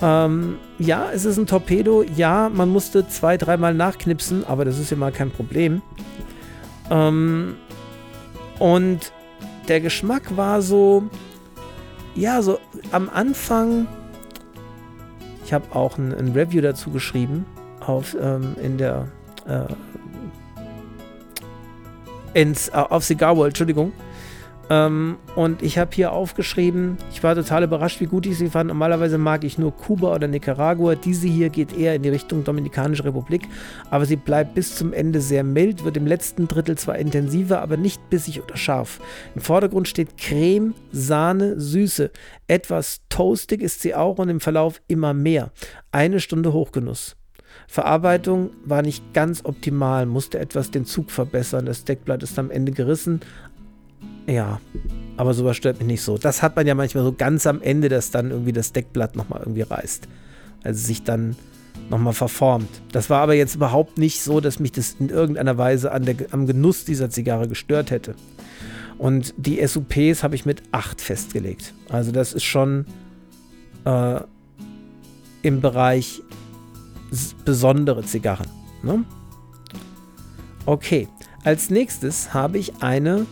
Ähm, 0.00 0.56
ja, 0.78 1.10
es 1.12 1.24
ist 1.24 1.36
ein 1.36 1.48
Torpedo. 1.48 2.04
Ja, 2.04 2.48
man 2.48 2.68
musste 2.68 3.08
zwei, 3.08 3.36
dreimal 3.36 3.74
nachknipsen, 3.74 4.44
aber 4.44 4.64
das 4.64 4.78
ist 4.78 4.92
ja 4.92 4.96
mal 4.96 5.10
kein 5.10 5.32
Problem. 5.32 5.82
Ähm, 6.92 7.56
und 8.60 9.10
der 9.66 9.80
Geschmack 9.80 10.36
war 10.36 10.62
so, 10.62 11.08
ja, 12.14 12.40
so 12.40 12.60
am 12.92 13.10
Anfang. 13.12 13.88
Ich 15.44 15.52
habe 15.52 15.74
auch 15.74 15.98
ein, 15.98 16.14
ein, 16.14 16.30
Review 16.34 16.60
dazu 16.60 16.92
geschrieben 16.92 17.46
auf, 17.84 18.16
ähm, 18.20 18.54
in 18.62 18.78
der 18.78 19.08
äh, 19.48 19.64
ins, 22.36 22.68
äh, 22.68 22.72
auf 22.72 23.02
Cigar 23.04 23.36
World, 23.36 23.50
Entschuldigung. 23.50 23.92
Ähm, 24.68 25.16
und 25.36 25.62
ich 25.62 25.78
habe 25.78 25.92
hier 25.94 26.12
aufgeschrieben, 26.12 26.98
ich 27.12 27.22
war 27.22 27.36
total 27.36 27.62
überrascht, 27.62 28.00
wie 28.00 28.06
gut 28.06 28.26
ich 28.26 28.36
sie 28.36 28.50
fand. 28.50 28.68
Normalerweise 28.68 29.16
mag 29.16 29.44
ich 29.44 29.58
nur 29.58 29.74
Kuba 29.74 30.12
oder 30.12 30.26
Nicaragua. 30.26 30.96
Diese 30.96 31.28
hier 31.28 31.50
geht 31.50 31.76
eher 31.78 31.94
in 31.94 32.02
die 32.02 32.08
Richtung 32.08 32.42
Dominikanische 32.42 33.04
Republik, 33.04 33.48
aber 33.90 34.06
sie 34.06 34.16
bleibt 34.16 34.54
bis 34.54 34.74
zum 34.74 34.92
Ende 34.92 35.20
sehr 35.20 35.44
mild, 35.44 35.84
wird 35.84 35.96
im 35.96 36.06
letzten 36.06 36.48
Drittel 36.48 36.76
zwar 36.76 36.98
intensiver, 36.98 37.62
aber 37.62 37.76
nicht 37.76 38.10
bissig 38.10 38.42
oder 38.42 38.56
scharf. 38.56 39.00
Im 39.34 39.40
Vordergrund 39.40 39.86
steht 39.88 40.18
Creme, 40.18 40.74
Sahne, 40.90 41.58
Süße. 41.60 42.10
Etwas 42.48 43.02
toastig 43.08 43.62
ist 43.62 43.82
sie 43.82 43.94
auch 43.94 44.18
und 44.18 44.28
im 44.28 44.40
Verlauf 44.40 44.82
immer 44.88 45.14
mehr. 45.14 45.52
Eine 45.92 46.18
Stunde 46.18 46.52
Hochgenuss. 46.52 47.16
Verarbeitung 47.68 48.50
war 48.64 48.82
nicht 48.82 49.12
ganz 49.12 49.44
optimal, 49.44 50.06
musste 50.06 50.38
etwas 50.38 50.70
den 50.70 50.84
Zug 50.84 51.10
verbessern. 51.10 51.66
Das 51.66 51.84
Deckblatt 51.84 52.22
ist 52.22 52.38
am 52.38 52.50
Ende 52.50 52.72
gerissen. 52.72 53.20
Ja, 54.26 54.60
aber 55.16 55.34
sowas 55.34 55.56
stört 55.56 55.78
mich 55.78 55.86
nicht 55.86 56.02
so. 56.02 56.18
Das 56.18 56.42
hat 56.42 56.56
man 56.56 56.66
ja 56.66 56.74
manchmal 56.74 57.04
so 57.04 57.12
ganz 57.12 57.46
am 57.46 57.62
Ende, 57.62 57.88
dass 57.88 58.10
dann 58.10 58.30
irgendwie 58.30 58.52
das 58.52 58.72
Deckblatt 58.72 59.16
nochmal 59.16 59.40
irgendwie 59.40 59.62
reißt. 59.62 60.08
Also 60.62 60.86
sich 60.86 61.02
dann 61.02 61.36
nochmal 61.90 62.12
verformt. 62.12 62.68
Das 62.92 63.10
war 63.10 63.20
aber 63.20 63.34
jetzt 63.34 63.54
überhaupt 63.54 63.98
nicht 63.98 64.20
so, 64.20 64.40
dass 64.40 64.58
mich 64.58 64.72
das 64.72 64.96
in 64.98 65.08
irgendeiner 65.08 65.58
Weise 65.58 65.92
an 65.92 66.04
der, 66.04 66.16
am 66.32 66.46
Genuss 66.46 66.84
dieser 66.84 67.10
Zigarre 67.10 67.48
gestört 67.48 67.90
hätte. 67.90 68.14
Und 68.98 69.34
die 69.36 69.64
SUPs 69.64 70.22
habe 70.22 70.34
ich 70.34 70.46
mit 70.46 70.62
8 70.72 71.00
festgelegt. 71.00 71.74
Also 71.88 72.12
das 72.12 72.32
ist 72.32 72.44
schon 72.44 72.86
äh, 73.84 74.20
im 75.42 75.60
Bereich 75.60 76.22
besondere 77.44 78.04
Zigarren. 78.04 78.48
Ne? 78.82 79.04
Okay, 80.64 81.08
als 81.44 81.70
nächstes 81.70 82.34
habe 82.34 82.58
ich 82.58 82.82
eine 82.82 83.26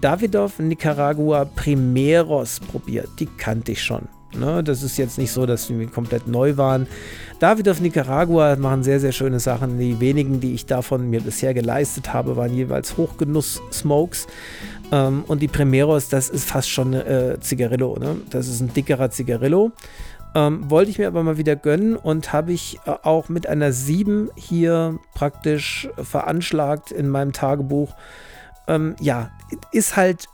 Davidoff 0.00 0.58
Nicaragua 0.58 1.46
Primeros 1.46 2.60
probiert. 2.60 3.08
Die 3.18 3.26
kannte 3.26 3.72
ich 3.72 3.82
schon. 3.82 4.02
Ne? 4.36 4.62
Das 4.62 4.82
ist 4.82 4.98
jetzt 4.98 5.16
nicht 5.16 5.32
so, 5.32 5.46
dass 5.46 5.68
die 5.68 5.86
komplett 5.86 6.26
neu 6.28 6.56
waren. 6.56 6.86
Davidoff 7.38 7.80
Nicaragua 7.80 8.56
machen 8.56 8.82
sehr, 8.82 9.00
sehr 9.00 9.12
schöne 9.12 9.40
Sachen. 9.40 9.78
Die 9.78 9.98
wenigen, 10.00 10.40
die 10.40 10.54
ich 10.54 10.66
davon 10.66 11.08
mir 11.08 11.20
bisher 11.20 11.54
geleistet 11.54 12.12
habe, 12.12 12.36
waren 12.36 12.52
jeweils 12.52 12.96
Hochgenuss-Smokes. 12.98 14.26
Ähm, 14.92 15.24
und 15.26 15.40
die 15.40 15.48
Primeros, 15.48 16.08
das 16.08 16.28
ist 16.28 16.44
fast 16.48 16.68
schon 16.68 16.92
äh, 16.92 17.38
Zigarillo. 17.40 17.96
Ne? 17.98 18.16
Das 18.30 18.48
ist 18.48 18.60
ein 18.60 18.72
dickerer 18.72 19.10
Zigarillo. 19.10 19.72
Ähm, 20.34 20.70
wollte 20.70 20.90
ich 20.90 20.98
mir 20.98 21.06
aber 21.06 21.22
mal 21.22 21.38
wieder 21.38 21.56
gönnen 21.56 21.96
und 21.96 22.32
habe 22.32 22.52
ich 22.52 22.78
äh, 22.84 22.90
auch 23.02 23.28
mit 23.28 23.46
einer 23.46 23.72
7 23.72 24.30
hier 24.36 24.98
praktisch 25.14 25.88
veranschlagt 26.02 26.92
in 26.92 27.08
meinem 27.08 27.32
Tagebuch. 27.32 27.94
Ähm, 28.66 28.94
ja, 29.00 29.30
ist 29.72 29.96
halt, 29.96 30.26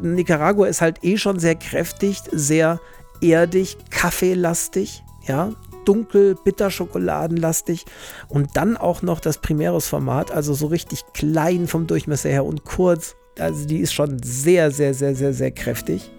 Nicaragua 0.00 0.66
ist 0.66 0.80
halt 0.80 1.04
eh 1.04 1.18
schon 1.18 1.38
sehr 1.38 1.54
kräftig, 1.54 2.22
sehr 2.30 2.80
erdig, 3.20 3.76
kaffeelastig, 3.90 5.04
ja, 5.26 5.50
dunkel, 5.84 6.36
bitterschokoladenlastig 6.44 7.84
und 8.28 8.56
dann 8.56 8.76
auch 8.76 9.02
noch 9.02 9.20
das 9.20 9.38
Primeros-Format, 9.38 10.30
also 10.30 10.54
so 10.54 10.66
richtig 10.66 11.04
klein 11.12 11.66
vom 11.66 11.86
Durchmesser 11.86 12.30
her 12.30 12.44
und 12.44 12.64
kurz. 12.64 13.16
Also 13.38 13.66
die 13.66 13.78
ist 13.78 13.92
schon 13.92 14.22
sehr, 14.22 14.70
sehr, 14.70 14.94
sehr, 14.94 15.14
sehr, 15.14 15.32
sehr 15.32 15.50
kräftig. 15.50 16.10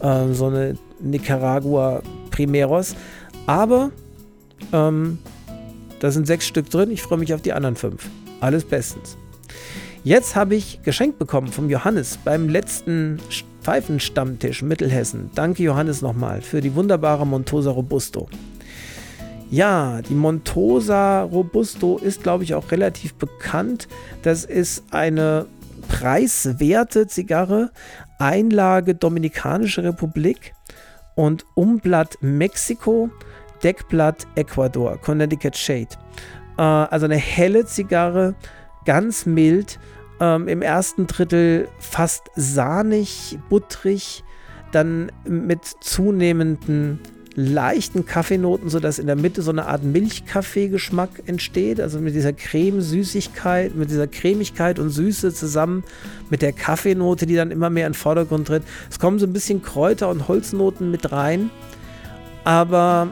Ähm, 0.00 0.34
so 0.34 0.46
eine 0.46 0.76
Nicaragua 1.00 2.02
Primeros. 2.30 2.94
Aber 3.46 3.90
ähm, 4.72 5.18
da 6.00 6.10
sind 6.10 6.26
sechs 6.26 6.46
Stück 6.46 6.70
drin. 6.70 6.90
Ich 6.90 7.02
freue 7.02 7.18
mich 7.18 7.32
auf 7.34 7.42
die 7.42 7.52
anderen 7.52 7.76
fünf. 7.76 8.08
Alles 8.40 8.64
bestens. 8.64 9.16
Jetzt 10.04 10.36
habe 10.36 10.54
ich 10.54 10.82
geschenkt 10.82 11.18
bekommen 11.18 11.48
vom 11.48 11.68
Johannes 11.68 12.18
beim 12.24 12.48
letzten 12.48 13.18
Pfeifenstammtisch 13.62 14.62
Mittelhessen. 14.62 15.30
Danke 15.34 15.64
Johannes 15.64 16.00
nochmal 16.00 16.40
für 16.40 16.60
die 16.60 16.74
wunderbare 16.76 17.26
Montosa 17.26 17.72
Robusto. 17.72 18.28
Ja, 19.50 20.02
die 20.02 20.14
Montosa 20.14 21.22
Robusto 21.22 21.98
ist, 21.98 22.22
glaube 22.22 22.44
ich, 22.44 22.54
auch 22.54 22.70
relativ 22.70 23.14
bekannt. 23.14 23.88
Das 24.22 24.44
ist 24.44 24.84
eine 24.92 25.46
preiswerte 25.88 27.06
Zigarre, 27.06 27.70
Einlage 28.18 28.94
Dominikanische 28.94 29.84
Republik 29.84 30.54
und 31.14 31.44
Umblatt 31.54 32.18
Mexiko, 32.20 33.10
Deckblatt 33.62 34.26
Ecuador, 34.34 34.98
Connecticut 35.00 35.56
Shade. 35.56 35.88
Äh, 36.58 36.62
also 36.62 37.06
eine 37.06 37.16
helle 37.16 37.64
Zigarre, 37.66 38.34
ganz 38.84 39.26
mild 39.26 39.78
ähm, 40.20 40.48
Im 40.48 40.62
ersten 40.62 41.06
Drittel 41.06 41.68
fast 41.78 42.30
sahnig, 42.34 43.38
buttrig, 43.48 44.24
dann 44.72 45.12
mit 45.24 45.64
zunehmenden 45.80 47.00
leichten 47.36 48.06
Kaffeenoten, 48.06 48.68
sodass 48.70 48.98
in 48.98 49.06
der 49.06 49.14
Mitte 49.14 49.42
so 49.42 49.50
eine 49.50 49.66
Art 49.66 49.84
Milchkaffee-Geschmack 49.84 51.10
entsteht. 51.26 51.80
Also 51.80 52.00
mit 52.00 52.14
dieser 52.14 52.32
Cremesüßigkeit, 52.32 53.74
mit 53.76 53.90
dieser 53.90 54.06
Cremigkeit 54.06 54.78
und 54.78 54.90
Süße 54.90 55.32
zusammen 55.32 55.84
mit 56.30 56.42
der 56.42 56.52
Kaffeenote, 56.52 57.26
die 57.26 57.36
dann 57.36 57.50
immer 57.50 57.70
mehr 57.70 57.86
in 57.86 57.92
den 57.92 57.98
Vordergrund 57.98 58.48
tritt. 58.48 58.62
Es 58.90 58.98
kommen 58.98 59.18
so 59.18 59.26
ein 59.26 59.32
bisschen 59.32 59.62
Kräuter 59.62 60.08
und 60.08 60.28
Holznoten 60.28 60.90
mit 60.90 61.12
rein, 61.12 61.50
aber 62.44 63.08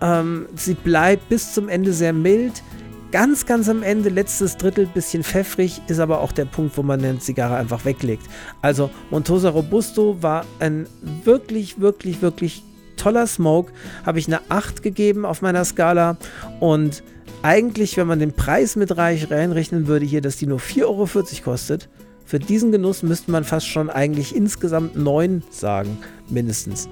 ähm, 0.00 0.46
sie 0.56 0.74
bleibt 0.74 1.28
bis 1.28 1.52
zum 1.52 1.68
Ende 1.68 1.92
sehr 1.92 2.12
mild 2.12 2.62
Ganz, 3.10 3.46
ganz 3.46 3.70
am 3.70 3.82
Ende, 3.82 4.10
letztes 4.10 4.58
Drittel, 4.58 4.84
bisschen 4.84 5.24
pfeffrig, 5.24 5.80
ist 5.88 5.98
aber 5.98 6.20
auch 6.20 6.30
der 6.30 6.44
Punkt, 6.44 6.76
wo 6.76 6.82
man 6.82 7.02
eine 7.02 7.18
Zigarre 7.18 7.56
einfach 7.56 7.86
weglegt. 7.86 8.24
Also 8.60 8.90
Montosa 9.10 9.48
Robusto 9.48 10.22
war 10.22 10.44
ein 10.58 10.86
wirklich, 11.24 11.80
wirklich, 11.80 12.20
wirklich 12.20 12.64
toller 12.98 13.26
Smoke. 13.26 13.72
Habe 14.04 14.18
ich 14.18 14.26
eine 14.26 14.40
8 14.50 14.82
gegeben 14.82 15.24
auf 15.24 15.40
meiner 15.40 15.64
Skala 15.64 16.16
und 16.60 17.02
eigentlich, 17.42 17.96
wenn 17.96 18.06
man 18.06 18.18
den 18.18 18.32
Preis 18.32 18.76
mit 18.76 18.96
reich 18.96 19.30
reinrechnen 19.30 19.86
würde, 19.86 20.04
hier, 20.04 20.20
dass 20.20 20.36
die 20.36 20.46
nur 20.46 20.58
4,40 20.58 20.82
Euro 20.84 21.08
kostet, 21.44 21.88
für 22.24 22.38
diesen 22.38 22.72
Genuss 22.72 23.02
müsste 23.02 23.30
man 23.30 23.44
fast 23.44 23.68
schon 23.68 23.88
eigentlich 23.88 24.36
insgesamt 24.36 24.96
9 24.96 25.42
sagen, 25.50 25.98
mindestens. 26.28 26.88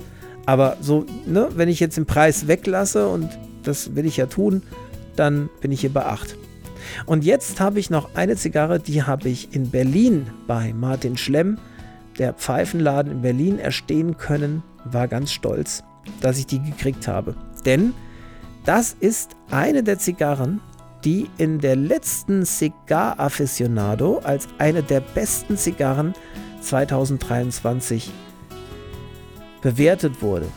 Aber 0.46 0.76
so, 0.80 1.04
ne, 1.26 1.48
wenn 1.56 1.68
ich 1.68 1.80
jetzt 1.80 1.96
den 1.96 2.06
Preis 2.06 2.46
weglasse 2.46 3.08
und 3.08 3.28
das 3.64 3.96
will 3.96 4.06
ich 4.06 4.16
ja 4.16 4.26
tun, 4.26 4.62
dann 5.16 5.50
bin 5.60 5.72
ich 5.72 5.80
hier 5.80 5.92
bei 5.92 6.06
8. 6.06 6.36
Und 7.04 7.24
jetzt 7.24 7.60
habe 7.60 7.80
ich 7.80 7.90
noch 7.90 8.14
eine 8.14 8.36
Zigarre, 8.36 8.78
die 8.78 9.02
habe 9.02 9.28
ich 9.28 9.54
in 9.54 9.70
Berlin 9.70 10.28
bei 10.46 10.72
Martin 10.72 11.16
Schlemm, 11.16 11.58
der 12.18 12.32
Pfeifenladen 12.32 13.12
in 13.12 13.22
Berlin, 13.22 13.58
erstehen 13.58 14.16
können. 14.16 14.62
War 14.84 15.08
ganz 15.08 15.32
stolz, 15.32 15.82
dass 16.20 16.38
ich 16.38 16.46
die 16.46 16.62
gekriegt 16.62 17.08
habe. 17.08 17.34
Denn 17.64 17.94
das 18.64 18.96
ist 18.98 19.36
eine 19.50 19.82
der 19.82 19.98
Zigarren, 19.98 20.60
die 21.04 21.30
in 21.38 21.60
der 21.60 21.76
letzten 21.76 22.44
Cigar 22.44 23.18
Aficionado 23.20 24.18
als 24.24 24.48
eine 24.58 24.82
der 24.82 25.00
besten 25.00 25.56
Zigarren 25.56 26.14
2023 26.62 28.10
bewertet 29.62 30.20
wurde. 30.20 30.48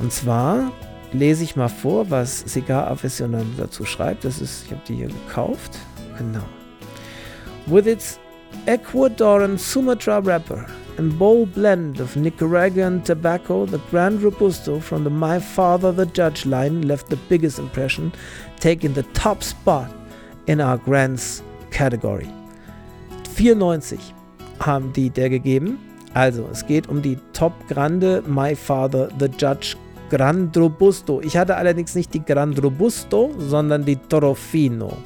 Und 0.00 0.12
zwar 0.12 0.72
lese 1.12 1.44
ich 1.44 1.56
mal 1.56 1.68
vor, 1.68 2.10
was 2.10 2.40
Cigar 2.40 2.90
Aficionado 2.90 3.46
dazu 3.58 3.84
schreibt. 3.84 4.24
Das 4.24 4.40
ist, 4.40 4.64
ich 4.64 4.70
habe 4.70 4.82
die 4.88 4.96
hier 4.96 5.08
gekauft. 5.08 5.78
Genau. 6.16 6.44
With 7.66 7.86
its 7.86 8.18
Ecuadorian 8.66 9.58
Sumatra 9.58 10.24
wrapper 10.24 10.66
and 10.98 11.18
bold 11.18 11.54
blend 11.54 12.00
of 12.00 12.16
Nicaraguan 12.16 13.02
tobacco, 13.02 13.66
the 13.66 13.80
Grand 13.90 14.22
Robusto 14.22 14.80
from 14.80 15.04
the 15.04 15.10
My 15.10 15.38
Father 15.38 15.92
the 15.92 16.06
Judge 16.06 16.46
line 16.46 16.82
left 16.82 17.08
the 17.08 17.18
biggest 17.28 17.58
impression, 17.58 18.12
taking 18.58 18.92
the 18.92 19.02
top 19.14 19.42
spot 19.42 19.90
in 20.46 20.60
our 20.60 20.78
Grands 20.78 21.42
category. 21.70 22.28
94 23.34 24.14
haben 24.60 24.92
die 24.92 25.10
der 25.10 25.30
gegeben. 25.30 25.78
Also, 26.14 26.48
es 26.52 26.66
geht 26.66 26.88
um 26.88 27.00
die 27.00 27.18
Top 27.32 27.52
Grande 27.68 28.22
My 28.26 28.54
Father 28.54 29.08
the 29.18 29.28
Judge 29.38 29.76
Grand 30.10 30.54
Robusto. 30.56 31.22
Ich 31.22 31.36
hatte 31.36 31.56
allerdings 31.56 31.94
nicht 31.94 32.12
die 32.12 32.22
Grand 32.22 32.62
Robusto, 32.62 33.30
sondern 33.38 33.84
die 33.84 33.96
Torofino. 33.96 34.98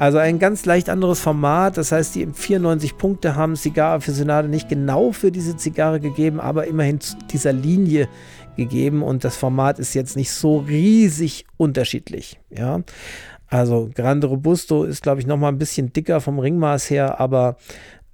Also 0.00 0.16
ein 0.16 0.38
ganz 0.38 0.64
leicht 0.64 0.88
anderes 0.88 1.20
Format. 1.20 1.76
Das 1.76 1.92
heißt, 1.92 2.14
die 2.14 2.26
94 2.26 2.96
Punkte 2.96 3.36
haben 3.36 3.54
Cigar 3.54 3.96
Aficionado 3.96 4.48
nicht 4.48 4.70
genau 4.70 5.12
für 5.12 5.30
diese 5.30 5.58
Zigarre 5.58 6.00
gegeben, 6.00 6.40
aber 6.40 6.66
immerhin 6.66 7.00
zu 7.00 7.18
dieser 7.30 7.52
Linie 7.52 8.08
gegeben. 8.56 9.02
Und 9.02 9.24
das 9.24 9.36
Format 9.36 9.78
ist 9.78 9.92
jetzt 9.92 10.16
nicht 10.16 10.30
so 10.30 10.56
riesig 10.56 11.44
unterschiedlich. 11.58 12.40
Ja. 12.48 12.80
Also 13.46 13.90
Grande 13.94 14.28
Robusto 14.28 14.84
ist, 14.84 15.02
glaube 15.02 15.20
ich, 15.20 15.26
noch 15.26 15.36
mal 15.36 15.48
ein 15.48 15.58
bisschen 15.58 15.92
dicker 15.92 16.22
vom 16.22 16.38
Ringmaß 16.38 16.88
her, 16.88 17.20
aber 17.20 17.58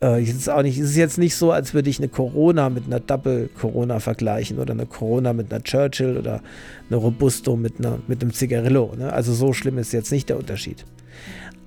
äh, 0.03 0.21
ist 0.21 0.51
auch 0.51 0.63
nicht, 0.63 0.79
es 0.81 0.91
ist 0.91 0.97
jetzt 0.97 1.19
nicht 1.19 1.37
so, 1.37 1.53
als 1.53 1.73
würde 1.73 1.89
ich 1.89 2.01
eine 2.01 2.09
Corona 2.09 2.69
mit 2.69 2.87
einer 2.87 2.99
Double 2.99 3.49
Corona 3.61 4.01
vergleichen 4.01 4.59
oder 4.59 4.73
eine 4.73 4.87
Corona 4.87 5.33
mit 5.33 5.53
einer 5.53 5.63
Churchill 5.63 6.17
oder 6.17 6.43
eine 6.91 6.97
Robusto 6.97 7.55
mit, 7.55 7.79
einer, 7.79 8.01
mit 8.09 8.23
einem 8.23 8.33
Zigarillo. 8.33 8.95
Ne? 8.99 9.13
Also 9.13 9.33
so 9.33 9.53
schlimm 9.53 9.79
ist 9.79 9.93
jetzt 9.93 10.11
nicht 10.11 10.31
der 10.31 10.39
Unterschied. 10.39 10.85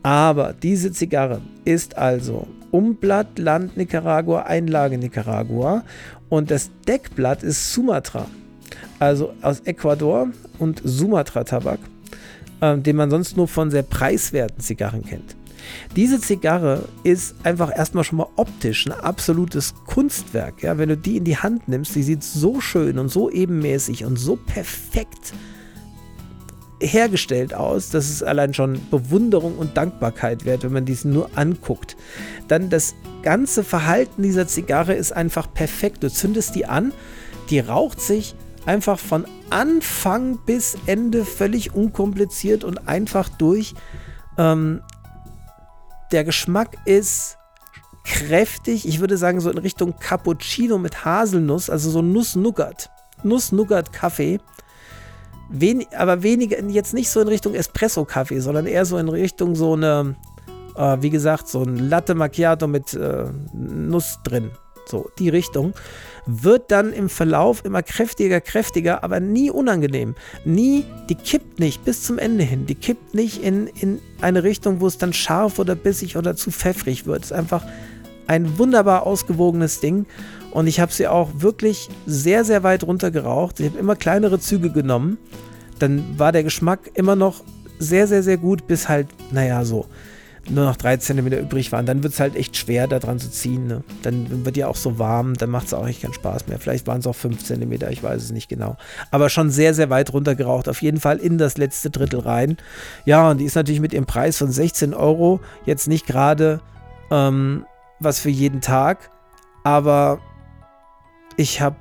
Aber 0.04 0.54
diese 0.54 0.92
Zigarre 0.92 1.42
ist 1.66 1.98
also 1.98 2.48
Umblatt, 2.72 3.38
Land 3.38 3.78
Nicaragua, 3.78 4.44
Einlage 4.44 4.98
Nicaragua 4.98 5.84
und 6.30 6.52
das 6.52 6.70
Deckblatt 6.88 7.44
ist 7.44 7.74
Sumatra. 7.74 8.28
Also 9.00 9.34
aus 9.42 9.62
Ecuador 9.62 10.30
und 10.60 10.82
Sumatra-Tabak, 10.84 11.80
äh, 12.62 12.78
den 12.78 12.96
man 12.96 13.10
sonst 13.10 13.36
nur 13.38 13.48
von 13.48 13.72
sehr 13.72 13.84
preiswerten 13.84 14.60
Zigarren 14.60 15.06
kennt. 15.06 15.36
Diese 15.96 16.20
Zigarre 16.20 16.88
ist 17.04 17.36
einfach 17.44 17.76
erstmal 17.76 18.04
schon 18.04 18.20
mal 18.20 18.28
optisch 18.36 18.88
ein 18.88 18.94
absolutes 18.94 19.74
Kunstwerk. 19.86 20.64
Ja? 20.64 20.78
Wenn 20.78 20.90
du 20.90 20.98
die 20.98 21.18
in 21.18 21.24
die 21.24 21.38
Hand 21.38 21.68
nimmst, 21.68 21.96
die 21.96 22.04
sieht 22.04 22.24
so 22.24 22.62
schön 22.62 23.00
und 23.00 23.10
so 23.10 23.30
ebenmäßig 23.30 24.06
und 24.06 24.18
so 24.18 24.36
perfekt 24.36 25.34
hergestellt 26.82 27.54
aus, 27.54 27.90
dass 27.90 28.10
es 28.10 28.24
allein 28.24 28.54
schon 28.54 28.80
Bewunderung 28.90 29.58
und 29.58 29.76
Dankbarkeit 29.76 30.46
wert, 30.46 30.64
wenn 30.64 30.74
man 30.74 30.86
dies 30.86 31.06
nur 31.06 31.30
anguckt. 31.36 31.98
Dann 32.48 32.70
das 32.70 32.96
ganze 33.22 33.64
Verhalten 33.64 34.24
dieser 34.24 34.48
Zigarre 34.48 34.94
ist 34.94 35.12
einfach 35.12 35.54
perfekt. 35.54 36.04
Du 36.04 36.10
zündest 36.10 36.56
die 36.56 36.66
an, 36.66 36.94
die 37.50 37.60
raucht 37.60 38.00
sich 38.02 38.36
einfach 38.66 39.00
von 39.00 39.26
Anfang 39.50 40.38
bis 40.46 40.78
Ende 40.86 41.26
völlig 41.26 41.74
unkompliziert 41.74 42.64
und 42.64 42.88
einfach 42.88 43.30
durch. 43.30 43.74
Ähm, 44.38 44.82
der 46.12 46.24
Geschmack 46.24 46.78
ist 46.86 47.38
kräftig. 48.04 48.88
Ich 48.88 49.00
würde 49.00 49.18
sagen, 49.18 49.40
so 49.40 49.50
in 49.50 49.58
Richtung 49.58 49.96
Cappuccino 50.00 50.78
mit 50.78 51.06
Haselnuss, 51.06 51.70
also 51.70 51.90
so 51.90 52.02
Nuss-Nougat. 52.02 52.90
Nuss-Nougat-Kaffee. 53.24 54.40
Wen, 55.50 55.86
aber 55.96 56.24
weniger, 56.24 56.64
jetzt 56.64 56.94
nicht 56.94 57.10
so 57.10 57.20
in 57.22 57.28
Richtung 57.28 57.56
Espresso-Kaffee, 57.56 58.40
sondern 58.40 58.66
eher 58.66 58.86
so 58.86 58.98
in 58.98 59.10
Richtung 59.10 59.56
so 59.56 59.74
eine, 59.74 60.16
äh, 60.76 60.98
wie 61.02 61.10
gesagt, 61.10 61.48
so 61.48 61.64
ein 61.64 61.90
Latte 61.90 62.16
Macchiato 62.16 62.68
mit 62.68 62.94
äh, 62.94 63.26
Nuss 63.54 64.20
drin. 64.24 64.52
So, 64.86 65.12
die 65.20 65.30
Richtung. 65.30 65.74
Wird 66.26 66.72
dann 66.72 66.94
im 66.94 67.10
Verlauf 67.10 67.64
immer 67.64 67.84
kräftiger, 67.84 68.42
kräftiger, 68.42 69.04
aber 69.04 69.20
nie 69.20 69.52
unangenehm. 69.52 70.16
Nie, 70.46 70.84
die 71.10 71.16
kippt 71.16 71.60
nicht 71.60 71.86
bis 71.86 72.04
zum 72.04 72.18
Ende 72.18 72.44
hin. 72.44 72.66
Die 72.66 72.76
kippt 72.76 73.14
nicht 73.14 73.44
in, 73.44 73.68
in 73.68 74.00
eine 74.20 74.44
Richtung, 74.44 74.80
wo 74.80 74.88
es 74.88 74.98
dann 74.98 75.14
scharf 75.14 75.60
oder 75.60 75.76
bissig 75.76 76.18
oder 76.18 76.36
zu 76.36 76.52
pfeffrig 76.52 77.06
wird. 77.06 77.24
Es 77.24 77.32
ist 77.32 77.38
einfach 77.38 77.64
ein 78.30 78.60
wunderbar 78.60 79.06
ausgewogenes 79.06 79.82
Ding. 79.82 80.06
Und 80.52 80.68
ich 80.68 80.80
habe 80.80 80.94
sie 80.94 81.08
auch 81.08 81.30
wirklich 81.34 81.90
sehr, 82.06 82.46
sehr 82.46 82.64
weit 82.64 82.84
runter 82.84 83.12
geraucht. 83.12 83.60
Ich 83.60 83.66
habe 83.66 83.78
immer 83.78 83.96
kleinere 83.96 84.40
Züge 84.40 84.72
genommen. 84.72 85.18
Dann 85.80 86.18
war 86.18 86.32
der 86.32 86.44
Geschmack 86.44 86.92
immer 86.94 87.16
noch 87.16 87.44
sehr, 87.80 88.08
sehr, 88.08 88.24
sehr 88.24 88.38
gut, 88.38 88.68
bis 88.68 88.88
halt, 88.88 89.08
naja, 89.32 89.66
so 89.66 89.88
nur 90.48 90.66
noch 90.66 90.78
drei 90.78 90.98
Zentimeter 90.98 91.40
übrig 91.40 91.72
waren. 91.72 91.86
Dann 91.86 92.02
wird 92.04 92.14
es 92.14 92.20
halt 92.20 92.36
echt 92.36 92.58
schwer, 92.58 92.88
da 92.88 93.00
dran 93.00 93.20
zu 93.20 93.30
ziehen. 93.30 93.68
Ne? 93.68 93.84
Dann 94.02 94.46
wird 94.46 94.58
ja 94.58 94.68
auch 94.68 94.76
so 94.76 94.98
warm, 94.98 95.36
dann 95.36 95.50
macht 95.50 95.68
es 95.68 95.74
auch 95.74 95.88
echt 95.88 96.02
keinen 96.02 96.14
Spaß 96.14 96.48
mehr. 96.48 96.60
Vielleicht 96.60 96.88
waren 96.88 97.00
es 97.00 97.08
auch 97.08 97.16
fünf 97.16 97.44
Zentimeter, 97.44 97.92
ich 97.92 98.02
weiß 98.02 98.24
es 98.24 98.32
nicht 98.32 98.50
genau. 98.50 98.76
Aber 99.12 99.30
schon 99.30 99.52
sehr, 99.52 99.74
sehr 99.74 99.90
weit 99.90 100.12
runter 100.14 100.36
geraucht. 100.36 100.68
Auf 100.68 100.82
jeden 100.82 101.00
Fall 101.00 101.18
in 101.18 101.38
das 101.38 101.58
letzte 101.58 101.90
Drittel 101.90 102.22
rein. 102.22 102.58
Ja, 103.06 103.30
und 103.30 103.38
die 103.38 103.46
ist 103.46 103.56
natürlich 103.56 103.82
mit 103.82 103.94
ihrem 103.94 104.06
Preis 104.06 104.38
von 104.38 104.52
16 104.52 104.94
Euro 104.94 105.40
jetzt 105.66 105.88
nicht 105.88 106.08
gerade 106.08 106.62
ähm, 107.12 107.66
was 108.00 108.20
für 108.20 108.30
jeden 108.30 108.62
Tag. 108.62 109.12
Aber 109.64 110.20
ich 111.38 111.62
habe, 111.62 111.76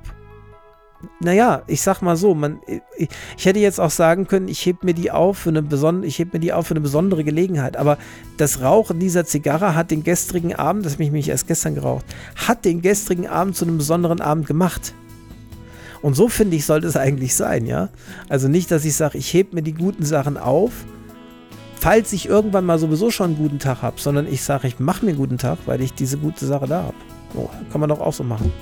naja, 1.21 1.63
ich 1.67 1.83
sag 1.83 2.03
mal 2.03 2.17
so, 2.17 2.35
man, 2.35 2.61
ich, 2.97 3.09
ich, 3.37 3.47
hätte 3.47 3.61
jetzt 3.61 3.81
auch 3.81 3.91
sagen 3.91 4.27
können, 4.27 4.49
ich 4.49 4.65
heb 4.67 4.85
mir 4.85 4.95
die 4.95 5.11
auf 5.11 5.39
für 5.39 5.51
eine 5.51 5.63
besondere, 5.63 6.07
ich 6.07 6.19
heb 6.19 6.33
mir 6.33 6.41
die 6.41 6.53
auf 6.53 6.67
für 6.67 6.75
eine 6.75 6.81
besondere 6.81 7.25
Gelegenheit. 7.25 7.77
Aber 7.77 7.99
das 8.37 8.61
Rauchen 8.61 8.99
dieser 8.99 9.25
Zigarre 9.25 9.75
hat 9.75 9.91
den 9.91 10.03
gestrigen 10.03 10.55
Abend, 10.55 10.85
das 10.85 10.95
habe 10.95 11.05
ich 11.05 11.11
mich 11.11 11.29
erst 11.29 11.47
gestern 11.47 11.75
geraucht, 11.75 12.05
hat 12.37 12.65
den 12.65 12.83
gestrigen 12.83 13.27
Abend 13.27 13.57
zu 13.57 13.65
einem 13.65 13.79
besonderen 13.79 14.21
Abend 14.21 14.47
gemacht. 14.47 14.95
Und 16.01 16.15
so 16.15 16.29
finde 16.29 16.57
ich, 16.57 16.65
sollte 16.65 16.87
es 16.87 16.97
eigentlich 16.97 17.35
sein, 17.35 17.67
ja. 17.67 17.89
Also 18.29 18.49
nicht, 18.49 18.71
dass 18.71 18.85
ich 18.85 18.95
sage, 18.95 19.19
ich 19.19 19.35
heb 19.35 19.53
mir 19.53 19.63
die 19.63 19.75
guten 19.75 20.05
Sachen 20.05 20.37
auf, 20.37 20.73
falls 21.81 22.13
ich 22.13 22.29
irgendwann 22.29 22.65
mal 22.65 22.79
sowieso 22.79 23.11
schon 23.11 23.31
einen 23.31 23.37
guten 23.37 23.59
Tag 23.59 23.83
habe, 23.83 24.01
sondern 24.01 24.27
ich 24.27 24.43
sage, 24.43 24.67
ich 24.67 24.79
mache 24.79 25.05
mir 25.05 25.11
einen 25.11 25.19
guten 25.19 25.39
Tag, 25.39 25.59
weil 25.67 25.81
ich 25.81 25.95
diese 25.95 26.19
gute 26.19 26.47
Sache 26.47 26.67
da 26.67 26.83
habe. 26.85 26.95
Oh, 27.35 27.49
kann 27.71 27.81
man 27.81 27.89
doch 27.89 28.01
auch 28.01 28.13
so 28.13 28.25
machen. 28.25 28.53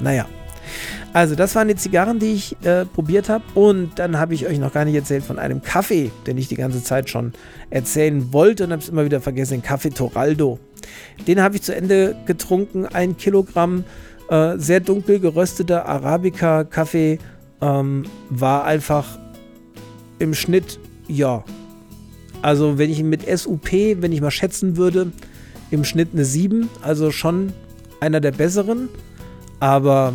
Naja. 0.00 0.26
Also, 1.12 1.34
das 1.34 1.54
waren 1.56 1.68
die 1.68 1.74
Zigarren, 1.74 2.18
die 2.18 2.32
ich 2.32 2.56
äh, 2.64 2.84
probiert 2.84 3.28
habe. 3.28 3.42
Und 3.54 3.98
dann 3.98 4.18
habe 4.18 4.34
ich 4.34 4.46
euch 4.46 4.58
noch 4.58 4.72
gar 4.72 4.84
nicht 4.84 4.94
erzählt 4.94 5.24
von 5.24 5.38
einem 5.38 5.62
Kaffee, 5.62 6.10
den 6.26 6.38
ich 6.38 6.48
die 6.48 6.54
ganze 6.54 6.82
Zeit 6.82 7.10
schon 7.10 7.32
erzählen 7.70 8.32
wollte 8.32 8.64
und 8.64 8.72
habe 8.72 8.82
es 8.82 8.88
immer 8.88 9.04
wieder 9.04 9.20
vergessen, 9.20 9.54
den 9.54 9.62
Kaffee 9.62 9.90
Toraldo. 9.90 10.58
Den 11.26 11.42
habe 11.42 11.56
ich 11.56 11.62
zu 11.62 11.74
Ende 11.74 12.14
getrunken. 12.26 12.86
Ein 12.86 13.16
Kilogramm 13.16 13.84
äh, 14.28 14.56
sehr 14.58 14.80
dunkel 14.80 15.18
gerösteter 15.18 15.86
Arabica-Kaffee 15.86 17.18
ähm, 17.60 18.04
war 18.28 18.64
einfach 18.64 19.18
im 20.18 20.34
Schnitt, 20.34 20.78
ja. 21.08 21.42
Also, 22.42 22.78
wenn 22.78 22.90
ich 22.90 22.98
ihn 22.98 23.08
mit 23.08 23.26
SUP, 23.26 23.72
wenn 23.72 24.12
ich 24.12 24.20
mal 24.20 24.30
schätzen 24.30 24.76
würde, 24.76 25.12
im 25.70 25.84
Schnitt 25.84 26.10
eine 26.12 26.24
7. 26.24 26.68
Also 26.82 27.10
schon 27.10 27.52
einer 28.00 28.20
der 28.20 28.32
besseren 28.32 28.88
aber 29.60 30.14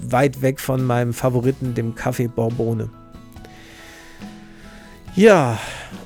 weit 0.00 0.40
weg 0.40 0.60
von 0.60 0.84
meinem 0.84 1.12
Favoriten, 1.12 1.74
dem 1.74 1.94
Kaffee 1.94 2.28
Bourbone. 2.28 2.88
Ja, 5.14 5.58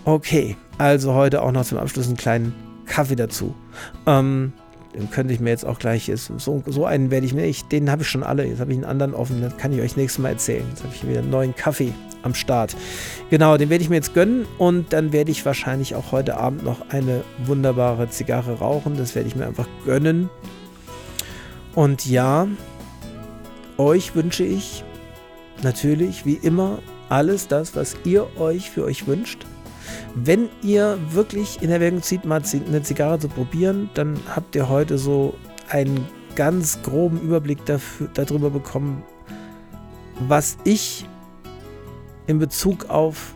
okay. 0.05 0.57
Also 0.79 1.15
heute 1.15 1.43
auch 1.43 1.53
noch 1.53 1.65
zum 1.65 1.79
Abschluss 1.79 2.07
einen 2.09 2.17
kleinen 2.17 2.55
Kaffee 2.87 3.17
dazu. 3.17 3.55
Ähm, 4.07 4.53
den 4.97 5.11
könnte 5.11 5.35
ich 5.35 5.41
mir 5.41 5.51
jetzt 5.51 5.67
auch 5.67 5.79
gleich, 5.79 6.11
so, 6.15 6.63
so 6.67 6.87
einen 6.87 7.11
werde 7.11 7.27
ich 7.27 7.35
mir, 7.35 7.45
ich, 7.45 7.65
den 7.65 7.91
habe 7.91 8.03
ich 8.03 8.09
schon 8.09 8.23
alle, 8.23 8.47
jetzt 8.47 8.61
habe 8.61 8.73
ich 8.73 8.79
einen 8.79 8.87
anderen 8.87 9.15
offen, 9.15 9.43
das 9.43 9.57
kann 9.57 9.73
ich 9.73 9.81
euch 9.81 9.97
nächstes 9.97 10.23
Mal 10.23 10.31
erzählen. 10.31 10.65
Jetzt 10.71 10.83
habe 10.83 10.95
ich 10.95 11.07
wieder 11.07 11.21
einen 11.21 11.31
neuen 11.31 11.55
Kaffee 11.55 11.93
am 12.23 12.35
Start. 12.35 12.75
Genau, 13.31 13.57
den 13.57 13.69
werde 13.69 13.83
ich 13.83 13.91
mir 13.91 13.97
jetzt 13.97 14.15
gönnen 14.15 14.47
und 14.59 14.93
dann 14.93 15.13
werde 15.13 15.31
ich 15.31 15.45
wahrscheinlich 15.45 15.95
auch 15.95 16.13
heute 16.13 16.39
Abend 16.39 16.65
noch 16.65 16.91
eine 16.91 17.23
wunderbare 17.45 18.09
Zigarre 18.09 18.59
rauchen. 18.59 18.97
Das 18.97 19.15
werde 19.15 19.29
ich 19.29 19.37
mir 19.37 19.47
einfach 19.47 19.69
gönnen. 19.85 20.31
Und 21.75 22.07
ja, 22.07 22.49
euch 23.77 24.15
wünsche 24.15 24.45
ich 24.45 24.83
natürlich 25.63 26.25
wie 26.25 26.35
immer 26.35 26.79
alles 27.09 27.49
das, 27.49 27.77
was 27.77 27.97
ihr 28.05 28.27
euch 28.39 28.71
für 28.71 28.85
euch 28.85 29.07
wünscht. 29.07 29.47
Wenn 30.15 30.49
ihr 30.63 30.99
wirklich 31.11 31.63
in 31.63 31.71
Erwägung 31.71 32.03
zieht, 32.03 32.25
mal 32.25 32.43
eine 32.69 32.83
Zigarre 32.83 33.19
zu 33.19 33.29
probieren, 33.29 33.91
dann 33.95 34.19
habt 34.35 34.55
ihr 34.55 34.69
heute 34.69 34.99
so 34.99 35.35
einen 35.69 36.07
ganz 36.35 36.81
groben 36.83 37.21
Überblick 37.21 37.65
dafür, 37.65 38.09
darüber 38.15 38.51
bekommen, 38.51 39.03
was 40.29 40.57
ich 40.65 41.07
in 42.27 42.39
Bezug 42.39 42.89
auf 42.91 43.35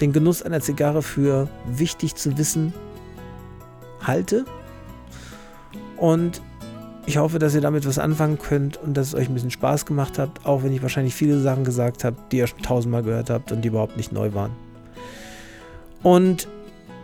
den 0.00 0.12
Genuss 0.12 0.42
einer 0.42 0.60
Zigarre 0.60 1.02
für 1.02 1.48
wichtig 1.66 2.14
zu 2.14 2.36
wissen 2.38 2.72
halte. 4.00 4.44
Und 5.96 6.42
ich 7.06 7.16
hoffe, 7.16 7.38
dass 7.38 7.54
ihr 7.54 7.60
damit 7.60 7.86
was 7.86 7.98
anfangen 7.98 8.38
könnt 8.38 8.76
und 8.76 8.96
dass 8.96 9.08
es 9.08 9.14
euch 9.14 9.28
ein 9.28 9.34
bisschen 9.34 9.50
Spaß 9.50 9.86
gemacht 9.86 10.18
hat, 10.18 10.30
auch 10.44 10.62
wenn 10.62 10.72
ich 10.72 10.82
wahrscheinlich 10.82 11.14
viele 11.14 11.40
Sachen 11.40 11.64
gesagt 11.64 12.04
habe, 12.04 12.16
die 12.30 12.38
ihr 12.38 12.46
schon 12.46 12.62
tausendmal 12.62 13.02
gehört 13.02 13.30
habt 13.30 13.52
und 13.52 13.62
die 13.62 13.68
überhaupt 13.68 13.96
nicht 13.96 14.12
neu 14.12 14.34
waren. 14.34 14.52
Und 16.02 16.48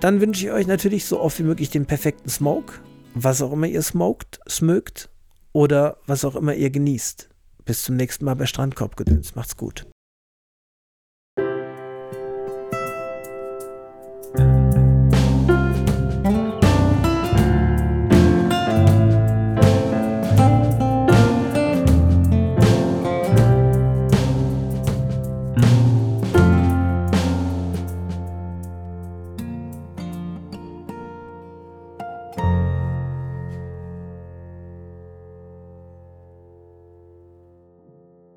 dann 0.00 0.20
wünsche 0.20 0.46
ich 0.46 0.52
euch 0.52 0.66
natürlich 0.66 1.04
so 1.04 1.20
oft 1.20 1.38
wie 1.38 1.44
möglich 1.44 1.70
den 1.70 1.86
perfekten 1.86 2.28
Smoke, 2.28 2.74
was 3.14 3.42
auch 3.42 3.52
immer 3.52 3.66
ihr 3.66 3.82
smoked, 3.82 4.40
smögt 4.48 5.10
oder 5.52 5.98
was 6.06 6.24
auch 6.24 6.36
immer 6.36 6.54
ihr 6.54 6.70
genießt. 6.70 7.28
Bis 7.64 7.82
zum 7.82 7.96
nächsten 7.96 8.24
Mal 8.24 8.34
bei 8.34 8.46
Strandkorbgedöns. 8.46 9.34
Macht's 9.34 9.56
gut. 9.56 9.86